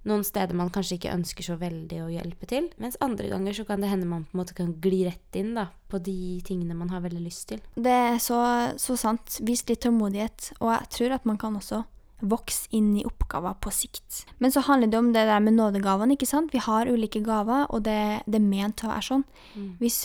noen 0.09 0.25
steder 0.27 0.57
man 0.59 0.71
kanskje 0.75 0.97
ikke 0.97 1.13
ønsker 1.15 1.47
så 1.47 1.57
veldig 1.61 2.01
å 2.03 2.11
hjelpe 2.11 2.49
til. 2.51 2.67
Mens 2.83 2.99
andre 3.05 3.29
ganger 3.31 3.55
så 3.55 3.67
kan 3.69 3.83
det 3.83 3.91
hende 3.93 4.09
man 4.11 4.25
på 4.27 4.35
en 4.35 4.43
måte 4.43 4.57
kan 4.59 4.73
gli 4.83 5.05
rett 5.07 5.39
inn 5.39 5.55
da, 5.55 5.69
på 5.91 6.01
de 6.03 6.41
tingene 6.47 6.75
man 6.75 6.91
har 6.91 7.05
veldig 7.05 7.23
lyst 7.23 7.49
til. 7.53 7.63
Det 7.79 7.95
er 8.11 8.19
så, 8.23 8.41
så 8.83 8.99
sant. 8.99 9.39
Vis 9.47 9.63
litt 9.69 9.85
tålmodighet. 9.87 10.53
Og 10.59 10.73
jeg 10.75 10.91
tror 10.97 11.17
at 11.19 11.29
man 11.29 11.39
kan 11.39 11.59
også 11.59 11.85
vokse 12.23 12.69
inn 12.75 12.93
i 12.99 13.07
oppgaver 13.07 13.57
på 13.63 13.71
sikt. 13.75 14.25
Men 14.43 14.55
så 14.55 14.63
handler 14.67 14.91
det 14.91 14.99
om 14.99 15.11
det 15.15 15.25
der 15.27 15.43
med 15.43 15.57
nådegavene, 15.59 16.15
ikke 16.15 16.31
sant. 16.31 16.53
Vi 16.55 16.63
har 16.63 16.91
ulike 16.91 17.23
gaver, 17.23 17.67
og 17.71 17.83
det, 17.87 18.23
det 18.27 18.39
er 18.39 18.47
ment 18.47 18.85
å 18.85 18.93
være 18.93 19.07
sånn. 19.09 19.25
Hvis, 19.81 20.05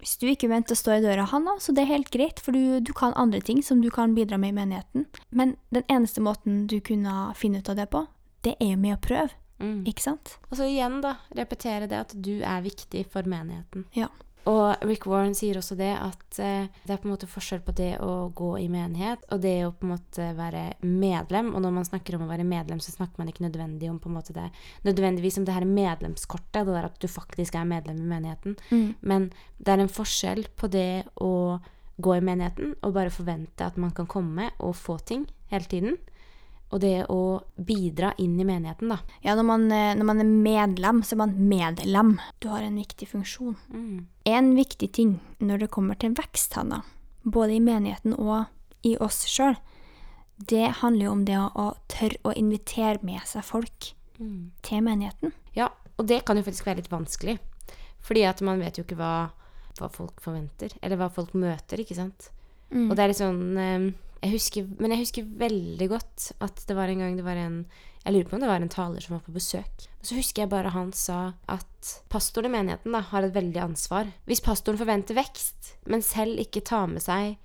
hvis 0.00 0.16
du 0.20 0.26
ikke 0.30 0.48
venter 0.50 0.76
å 0.76 0.80
stå 0.80 0.96
i 0.96 1.02
døra, 1.04 1.26
han, 1.30 1.46
så 1.60 1.74
det 1.76 1.84
er 1.84 1.92
helt 1.94 2.10
greit, 2.10 2.40
for 2.42 2.56
du, 2.56 2.80
du 2.80 2.92
kan 2.96 3.14
andre 3.20 3.40
ting 3.44 3.60
som 3.62 3.82
du 3.84 3.90
kan 3.94 4.14
bidra 4.16 4.38
med 4.40 4.54
i 4.54 4.58
menigheten. 4.60 5.06
Men 5.30 5.54
den 5.70 5.84
eneste 5.92 6.24
måten 6.24 6.66
du 6.70 6.78
kunne 6.80 7.30
finne 7.38 7.60
ut 7.60 7.68
av 7.68 7.76
det 7.78 7.86
på, 7.92 8.06
det 8.46 8.56
er 8.58 8.74
jo 8.74 8.80
med 8.80 8.96
å 8.98 9.04
prøve, 9.04 9.36
Mm. 9.60 9.82
ikke 9.84 10.00
sant? 10.00 10.38
Og 10.48 10.56
så 10.56 10.64
igjen, 10.64 11.02
da, 11.04 11.18
repetere 11.36 11.84
det 11.84 11.98
at 12.00 12.14
du 12.16 12.38
er 12.40 12.62
viktig 12.64 13.02
for 13.12 13.26
menigheten. 13.28 13.84
Ja. 13.92 14.06
Og 14.48 14.84
Rick 14.88 15.04
Warren 15.10 15.34
sier 15.36 15.58
også 15.60 15.76
det 15.76 15.90
at 15.92 16.38
eh, 16.40 16.68
det 16.86 16.94
er 16.94 17.00
på 17.00 17.08
en 17.08 17.12
måte 17.12 17.28
forskjell 17.28 17.60
på 17.64 17.74
det 17.76 17.90
å 18.00 18.30
gå 18.36 18.54
i 18.62 18.68
menighet 18.72 19.26
og 19.34 19.42
det 19.44 19.56
å 19.66 19.72
på 19.76 19.84
en 19.86 19.92
måte 19.92 20.28
være 20.38 20.62
medlem. 20.86 21.52
Og 21.54 21.64
når 21.64 21.74
man 21.76 21.88
snakker 21.88 22.16
om 22.16 22.24
å 22.24 22.30
være 22.30 22.46
medlem, 22.48 22.80
så 22.80 22.94
snakker 22.94 23.20
man 23.20 23.32
ikke 23.32 23.44
nødvendig 23.44 23.90
om 23.90 23.98
på 24.00 24.08
en 24.10 24.16
måte 24.16 24.36
det, 24.36 24.48
nødvendigvis 24.86 25.40
om 25.40 25.48
det 25.48 25.56
her 25.58 25.68
medlemskortet, 25.68 26.62
det 26.64 26.76
der 26.76 26.88
at 26.88 26.96
du 27.02 27.08
faktisk 27.10 27.58
er 27.58 27.68
medlem 27.68 28.00
i 28.00 28.08
menigheten. 28.14 28.56
Mm. 28.70 28.88
Men 29.00 29.28
det 29.58 29.74
er 29.74 29.84
en 29.84 29.92
forskjell 29.92 30.46
på 30.56 30.72
det 30.72 31.04
å 31.20 31.34
gå 32.00 32.16
i 32.16 32.24
menigheten 32.24 32.78
og 32.80 32.94
bare 32.96 33.12
forvente 33.12 33.66
at 33.66 33.76
man 33.80 33.92
kan 33.92 34.08
komme 34.08 34.48
og 34.58 34.72
få 34.78 34.96
ting 35.04 35.26
hele 35.52 35.68
tiden. 35.68 36.00
Og 36.70 36.80
det 36.84 37.06
å 37.10 37.42
bidra 37.58 38.12
inn 38.22 38.36
i 38.38 38.44
menigheten, 38.46 38.88
da. 38.92 39.00
Ja, 39.24 39.34
når 39.34 39.46
man, 39.48 39.64
eh, 39.72 39.94
når 39.98 40.06
man 40.06 40.20
er 40.20 40.28
medlem, 40.30 41.00
så 41.02 41.16
er 41.16 41.22
man 41.24 41.34
medlem. 41.50 42.12
Du 42.40 42.48
har 42.48 42.62
en 42.62 42.76
viktig 42.78 43.08
funksjon. 43.10 43.56
Mm. 43.74 44.06
En 44.24 44.54
viktig 44.54 44.92
ting 44.92 45.16
når 45.40 45.64
det 45.64 45.70
kommer 45.74 45.98
til 45.98 46.14
vekst, 46.14 46.54
Hanna, 46.54 46.82
både 47.24 47.56
i 47.56 47.60
menigheten 47.60 48.14
og 48.18 48.46
i 48.86 48.94
oss 49.02 49.24
sjøl, 49.26 49.56
det 50.38 50.70
handler 50.80 51.04
jo 51.04 51.10
om 51.12 51.24
det 51.28 51.36
å, 51.36 51.50
å 51.52 51.66
tørre 51.88 52.16
å 52.24 52.32
invitere 52.38 53.02
med 53.02 53.20
seg 53.26 53.44
folk 53.44 53.94
Mm. 54.20 54.50
til 54.60 54.82
menigheten. 54.84 55.32
Ja, 55.56 55.70
og 55.96 56.06
det 56.06 56.26
kan 56.28 56.36
jo 56.36 56.42
faktisk 56.44 56.66
være 56.66 56.82
litt 56.82 56.90
vanskelig. 56.92 57.38
Fordi 58.04 58.26
at 58.28 58.42
man 58.44 58.58
vet 58.60 58.76
jo 58.76 58.84
ikke 58.84 58.98
hva, 58.98 59.30
hva 59.78 59.88
folk 59.90 60.20
forventer, 60.20 60.74
eller 60.82 60.98
hva 61.00 61.08
folk 61.10 61.32
møter, 61.32 61.80
ikke 61.80 61.96
sant. 61.96 62.28
Og 62.70 62.92
det 62.94 62.98
er 63.00 63.08
litt 63.08 63.16
sånn 63.16 63.56
eh, 63.56 63.86
jeg 64.20 64.34
husker, 64.34 64.66
Men 64.78 64.92
jeg 64.92 65.04
husker 65.04 65.30
veldig 65.40 65.88
godt 65.88 66.32
at 66.44 66.64
det 66.68 66.76
var 66.76 66.92
en 66.92 67.00
gang 67.00 67.16
det 67.16 67.24
var 67.24 67.38
en 67.40 67.64
Jeg 68.04 68.14
lurer 68.14 68.28
på 68.28 68.36
om 68.36 68.40
det 68.40 68.48
var 68.48 68.62
en 68.64 68.72
taler 68.72 69.04
som 69.04 69.16
var 69.16 69.24
på 69.26 69.34
besøk. 69.34 69.86
Så 70.00 70.16
husker 70.16 70.42
jeg 70.42 70.52
bare 70.52 70.72
han 70.72 70.92
sa 70.96 71.34
at 71.52 71.90
pastoren 72.08 72.48
i 72.48 72.54
menigheten 72.54 72.94
da, 72.96 73.02
har 73.04 73.26
et 73.26 73.34
veldig 73.34 73.60
ansvar. 73.60 74.08
Hvis 74.24 74.40
pastoren 74.40 74.80
forventer 74.80 75.18
vekst, 75.18 75.74
men 75.84 76.00
selv 76.00 76.40
ikke 76.40 76.64
tar 76.64 76.88
med 76.88 77.04
seg 77.04 77.36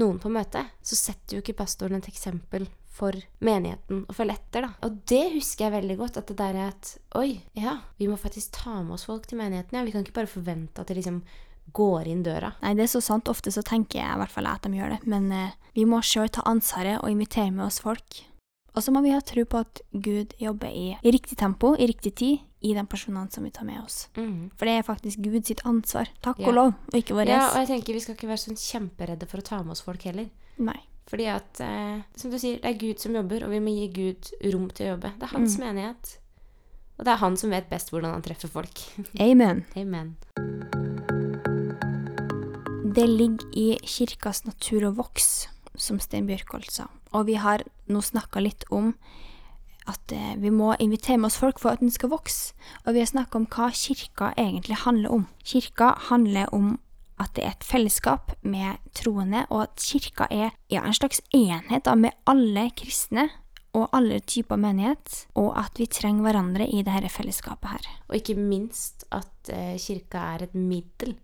noen 0.00 0.16
på 0.22 0.32
møtet, 0.32 0.72
så 0.80 0.96
setter 0.96 1.36
jo 1.36 1.42
ikke 1.44 1.58
pastoren 1.58 1.98
et 1.98 2.08
eksempel 2.08 2.64
for 2.90 3.16
menigheten 3.44 4.06
å 4.08 4.16
følge 4.16 4.38
etter, 4.38 4.64
da. 4.64 4.72
Og 4.86 4.98
det 5.08 5.22
husker 5.34 5.66
jeg 5.66 5.76
veldig 5.76 5.98
godt, 6.00 6.18
at 6.20 6.32
det 6.32 6.38
der 6.40 6.58
er 6.58 6.72
at 6.72 6.94
oi, 7.20 7.42
ja, 7.58 7.78
vi 8.00 8.08
må 8.10 8.16
faktisk 8.20 8.56
ta 8.56 8.80
med 8.80 8.96
oss 8.96 9.06
folk 9.08 9.28
til 9.28 9.40
menigheten, 9.40 9.76
ja. 9.76 9.84
Vi 9.84 9.94
kan 9.94 10.04
ikke 10.04 10.16
bare 10.20 10.32
forvente 10.32 10.80
at 10.80 10.90
de 10.90 10.96
liksom 10.96 11.22
går 11.72 12.06
inn 12.10 12.22
døra. 12.26 12.52
Nei, 12.62 12.74
det 12.74 12.84
er 12.86 12.92
så 12.94 13.00
sant. 13.04 13.28
Ofte 13.28 13.52
så 13.54 13.62
tenker 13.66 14.00
jeg 14.00 14.10
i 14.14 14.18
hvert 14.22 14.30
fall 14.34 14.46
at 14.50 14.62
de 14.66 14.72
gjør 14.78 14.96
det. 14.96 15.00
Men 15.06 15.30
eh, 15.32 15.50
vi 15.74 15.84
må 15.88 16.00
sjøl 16.02 16.28
ta 16.28 16.42
ansvaret 16.50 17.00
og 17.02 17.10
invitere 17.10 17.50
med 17.52 17.66
oss 17.66 17.80
folk. 17.80 18.22
Og 18.76 18.84
så 18.84 18.92
må 18.94 19.00
vi 19.02 19.10
ha 19.10 19.18
tro 19.20 19.42
på 19.50 19.58
at 19.64 19.80
Gud 19.90 20.34
jobber 20.38 20.70
i, 20.70 20.92
i 21.02 21.10
riktig 21.10 21.36
tempo, 21.40 21.72
i 21.74 21.88
riktig 21.90 22.12
tid, 22.20 22.38
i 22.62 22.74
de 22.76 22.84
personene 22.86 23.30
som 23.32 23.42
vi 23.42 23.50
tar 23.50 23.64
med 23.66 23.80
oss. 23.82 24.04
For 24.14 24.68
det 24.68 24.76
er 24.78 24.86
faktisk 24.86 25.18
Gud 25.24 25.46
sitt 25.48 25.62
ansvar. 25.66 26.10
Takk 26.22 26.38
Ja. 26.38 26.48
og 26.48 26.54
lov, 26.54 26.74
og 26.92 26.94
ikke 26.98 27.16
vårt. 27.16 27.28
Ja, 27.32 27.48
og 27.50 27.56
jeg 27.64 27.70
tenker 27.72 27.96
vi 27.96 28.00
skal 28.04 28.14
ikke 28.14 28.28
være 28.30 28.44
sånn 28.44 28.60
kjemperedde 28.60 29.26
for 29.26 29.40
å 29.40 29.46
ta 29.48 29.62
med 29.64 29.72
oss 29.74 29.82
folk 29.82 30.02
heller. 30.06 30.28
Nei. 30.58 30.78
Fordi 31.10 31.26
at, 31.26 31.60
eh, 31.64 32.02
som 32.14 32.30
du 32.30 32.38
sier, 32.38 32.60
det 32.62 32.70
er 32.70 32.78
Gud 32.78 33.00
som 33.02 33.16
jobber, 33.16 33.42
og 33.44 33.50
vi 33.50 33.58
må 33.64 33.72
gi 33.74 33.88
Gud 33.96 34.30
rom 34.52 34.68
til 34.70 34.86
å 34.86 34.92
jobbe. 34.94 35.14
Det 35.18 35.26
er 35.26 35.34
hans 35.38 35.58
menighet. 35.58 36.18
Og 37.00 37.04
det 37.04 37.12
er 37.14 37.16
han 37.24 37.36
som 37.36 37.50
vet 37.50 37.68
best 37.72 37.90
hvordan 37.90 38.12
han 38.12 38.22
treffer 38.22 38.48
folk. 38.52 38.84
Amen. 39.18 39.64
Amen. 39.76 40.14
Det 42.90 43.06
ligger 43.06 43.46
i 43.54 43.76
kirkas 43.86 44.40
natur 44.42 44.88
å 44.88 44.94
vokse, 44.96 45.50
som 45.78 46.00
Sten 46.02 46.26
Bjørkholt 46.26 46.72
sa. 46.74 46.88
Og 47.14 47.28
vi 47.28 47.36
har 47.38 47.62
nå 47.86 48.00
snakka 48.02 48.42
litt 48.42 48.64
om 48.74 48.88
at 49.86 50.14
eh, 50.14 50.32
vi 50.42 50.50
må 50.50 50.72
invitere 50.82 51.20
med 51.20 51.28
oss 51.28 51.38
folk 51.38 51.60
for 51.62 51.76
at 51.76 51.84
den 51.84 51.92
skal 51.94 52.10
vokse. 52.10 52.50
Og 52.82 52.96
vi 52.96 53.04
har 53.04 53.12
snakka 53.12 53.38
om 53.38 53.46
hva 53.52 53.68
kirka 53.76 54.32
egentlig 54.34 54.80
handler 54.82 55.14
om. 55.20 55.28
Kirka 55.46 55.92
handler 56.08 56.50
om 56.56 56.72
at 57.22 57.30
det 57.36 57.46
er 57.46 57.54
et 57.54 57.68
fellesskap 57.68 58.34
med 58.42 58.82
troende, 58.98 59.44
og 59.54 59.68
at 59.68 59.86
kirka 59.86 60.26
er 60.26 60.50
ja, 60.72 60.82
en 60.82 60.96
slags 60.96 61.22
enhet 61.36 61.86
da, 61.86 61.94
med 61.94 62.16
alle 62.26 62.72
kristne 62.74 63.28
og 63.76 63.86
alle 63.94 64.18
typer 64.26 64.58
menighet, 64.58 65.28
og 65.38 65.52
at 65.62 65.78
vi 65.78 65.86
trenger 65.86 66.26
hverandre 66.26 66.66
i 66.66 66.82
dette 66.82 67.14
fellesskapet 67.14 67.76
her. 67.76 67.90
Og 68.10 68.18
ikke 68.18 68.40
minst 68.40 69.06
at 69.14 69.52
eh, 69.54 69.76
kirka 69.78 70.32
er 70.34 70.48
et 70.48 70.58
middel 70.58 71.14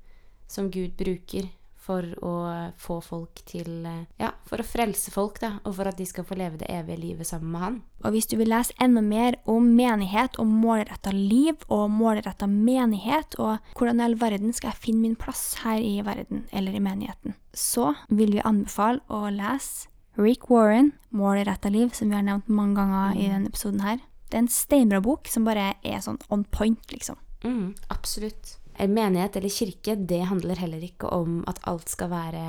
som 0.50 0.70
Gud 0.70 0.96
bruker 0.98 1.48
for 1.86 2.06
å 2.26 2.34
få 2.82 2.98
folk 3.04 3.42
til 3.46 3.86
eh, 3.86 4.06
Ja, 4.18 4.32
for 4.48 4.62
å 4.62 4.66
frelse 4.66 5.12
folk, 5.14 5.38
da, 5.42 5.56
og 5.62 5.76
for 5.78 5.88
at 5.88 5.98
de 6.00 6.06
skal 6.08 6.26
få 6.26 6.38
leve 6.38 6.58
det 6.60 6.70
evige 6.72 6.98
livet 7.02 7.28
sammen 7.28 7.52
med 7.54 7.62
Han. 7.62 7.76
Og 8.02 8.16
hvis 8.16 8.28
du 8.30 8.36
vil 8.40 8.50
lese 8.50 8.74
enda 8.82 9.02
mer 9.04 9.38
om 9.50 9.68
menighet 9.78 10.38
og 10.42 10.50
målretta 10.50 11.12
liv 11.14 11.62
og 11.72 11.88
målretta 11.94 12.48
menighet, 12.50 13.38
og 13.38 13.62
hvordan 13.78 14.02
i 14.02 14.06
all 14.08 14.18
verden 14.20 14.54
skal 14.56 14.72
jeg 14.72 14.82
finne 14.88 15.04
min 15.04 15.18
plass 15.18 15.60
her 15.62 15.82
i 15.82 16.00
verden 16.06 16.46
eller 16.50 16.74
i 16.74 16.82
menigheten, 16.82 17.36
så 17.54 17.92
vil 18.10 18.34
vi 18.34 18.46
anbefale 18.46 19.04
å 19.06 19.28
lese 19.30 19.92
Rick 20.16 20.48
Warren, 20.48 20.94
'Målretta 21.12 21.68
liv', 21.68 21.92
som 21.92 22.08
vi 22.08 22.16
har 22.16 22.22
nevnt 22.24 22.48
mange 22.48 22.80
ganger 22.80 23.18
i 23.20 23.28
denne 23.28 23.50
episoden 23.50 23.82
her. 23.84 23.98
Det 24.30 24.38
er 24.38 24.44
en 24.46 24.48
steinbra 24.48 25.00
bok 25.04 25.28
som 25.28 25.44
bare 25.44 25.74
er 25.84 26.00
sånn 26.00 26.16
on 26.32 26.44
point, 26.44 26.80
liksom. 26.88 27.18
Mm, 27.44 27.74
absolutt. 27.92 28.56
En 28.78 28.92
menighet 28.94 29.36
eller 29.36 29.52
kirke, 29.52 29.96
det 29.96 30.26
handler 30.30 30.60
heller 30.60 30.82
ikke 30.84 31.10
om 31.12 31.42
at 31.48 31.60
alt 31.64 31.88
skal 31.88 32.10
være 32.12 32.42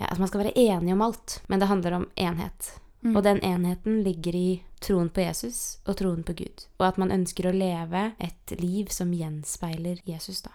ja, 0.00 0.06
At 0.06 0.18
man 0.18 0.28
skal 0.28 0.44
være 0.44 0.58
enig 0.58 0.94
om 0.94 1.02
alt, 1.02 1.42
men 1.48 1.60
det 1.60 1.68
handler 1.68 1.98
om 1.98 2.06
enhet. 2.16 2.70
Og 3.16 3.22
den 3.24 3.40
enheten 3.44 4.02
ligger 4.04 4.36
i 4.36 4.62
troen 4.80 5.08
på 5.08 5.22
Jesus 5.24 5.78
og 5.88 5.96
troen 5.96 6.22
på 6.24 6.34
Gud. 6.36 6.66
Og 6.78 6.86
at 6.88 6.98
man 7.00 7.12
ønsker 7.12 7.48
å 7.48 7.54
leve 7.56 8.10
et 8.20 8.52
liv 8.60 8.92
som 8.92 9.12
gjenspeiler 9.12 10.02
Jesus, 10.08 10.42
da. 10.44 10.52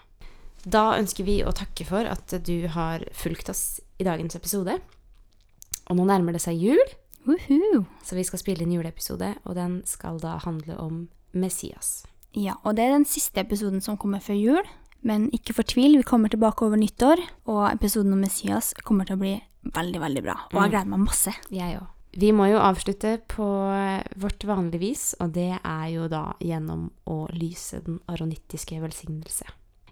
Da 0.65 0.95
ønsker 0.97 1.25
vi 1.25 1.39
å 1.45 1.53
takke 1.53 1.85
for 1.85 2.05
at 2.09 2.33
du 2.45 2.67
har 2.73 3.05
fulgt 3.13 3.49
oss 3.53 3.81
i 4.01 4.05
dagens 4.05 4.37
episode. 4.37 4.77
Og 5.89 5.97
nå 5.97 6.05
nærmer 6.09 6.33
det 6.33 6.41
seg 6.41 6.57
jul, 6.61 6.81
Woohoo! 7.25 7.85
så 8.05 8.17
vi 8.17 8.25
skal 8.25 8.41
spille 8.41 8.65
inn 8.65 8.73
juleepisode, 8.73 9.31
og 9.45 9.57
den 9.57 9.79
skal 9.89 10.19
da 10.21 10.37
handle 10.43 10.77
om 10.81 11.07
Messias. 11.33 12.03
Ja, 12.37 12.57
og 12.63 12.77
det 12.77 12.85
er 12.85 12.93
den 12.93 13.07
siste 13.09 13.41
episoden 13.41 13.81
som 13.81 13.97
kommer 13.97 14.21
før 14.21 14.37
jul. 14.37 14.73
Men 15.05 15.27
ikke 15.35 15.53
fortvil, 15.53 15.99
vi 15.99 16.07
kommer 16.07 16.31
tilbake 16.33 16.65
over 16.65 16.79
nyttår, 16.81 17.21
og 17.51 17.65
episoden 17.69 18.15
om 18.15 18.23
Messias 18.25 18.73
kommer 18.85 19.05
til 19.05 19.19
å 19.19 19.21
bli 19.21 19.35
veldig, 19.75 19.99
veldig 20.01 20.23
bra. 20.25 20.37
Og 20.49 20.63
jeg 20.63 20.73
gleder 20.73 20.89
meg 20.93 21.03
masse. 21.05 21.33
Jeg 21.53 21.77
òg. 21.79 21.91
Vi 22.15 22.29
må 22.31 22.47
jo 22.47 22.61
avslutte 22.63 23.17
på 23.27 23.45
vårt 24.23 24.45
vanlige 24.47 24.79
vis, 24.79 25.03
og 25.19 25.33
det 25.35 25.51
er 25.57 25.85
jo 25.91 26.07
da 26.07 26.29
gjennom 26.39 26.87
å 27.11 27.25
lyse 27.35 27.81
den 27.83 27.99
aronittiske 28.07 28.79
velsignelse. 28.79 29.49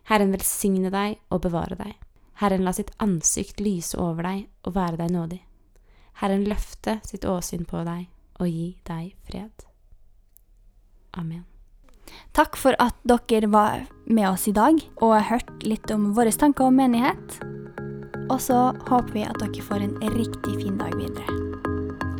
Herren 0.07 0.31
velsigne 0.31 0.91
deg 0.93 1.19
og 1.29 1.43
bevare 1.43 1.77
deg. 1.79 1.93
Herren 2.39 2.63
la 2.65 2.73
sitt 2.75 2.93
ansikt 3.03 3.59
lyse 3.61 3.99
over 3.99 4.25
deg 4.25 4.47
og 4.63 4.77
være 4.79 5.03
deg 5.03 5.13
nådig. 5.13 5.41
Herren 6.23 6.47
løfte 6.47 6.99
sitt 7.05 7.27
åsyn 7.27 7.67
på 7.67 7.83
deg 7.87 8.07
og 8.39 8.49
gi 8.49 8.69
deg 8.87 9.13
fred. 9.27 9.67
Amen. 11.19 11.43
Takk 12.33 12.57
for 12.59 12.77
at 12.81 12.95
dere 13.07 13.49
var 13.51 13.85
med 14.05 14.29
oss 14.29 14.47
i 14.49 14.55
dag 14.55 14.79
og 14.99 15.15
har 15.15 15.27
hørt 15.35 15.67
litt 15.67 15.91
om 15.93 16.11
våre 16.17 16.31
tanker 16.31 16.69
om 16.69 16.79
menighet. 16.79 17.39
Og 18.31 18.39
så 18.41 18.71
håper 18.87 19.11
vi 19.13 19.27
at 19.27 19.39
dere 19.41 19.67
får 19.67 19.85
en 19.85 19.99
riktig 20.15 20.57
fin 20.63 20.79
dag 20.79 20.95
videre. 20.97 21.27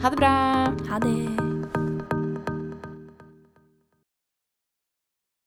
Ha 0.04 0.12
det 0.12 0.20
bra! 0.20 0.36
Ha 0.92 1.02
det! 1.04 1.53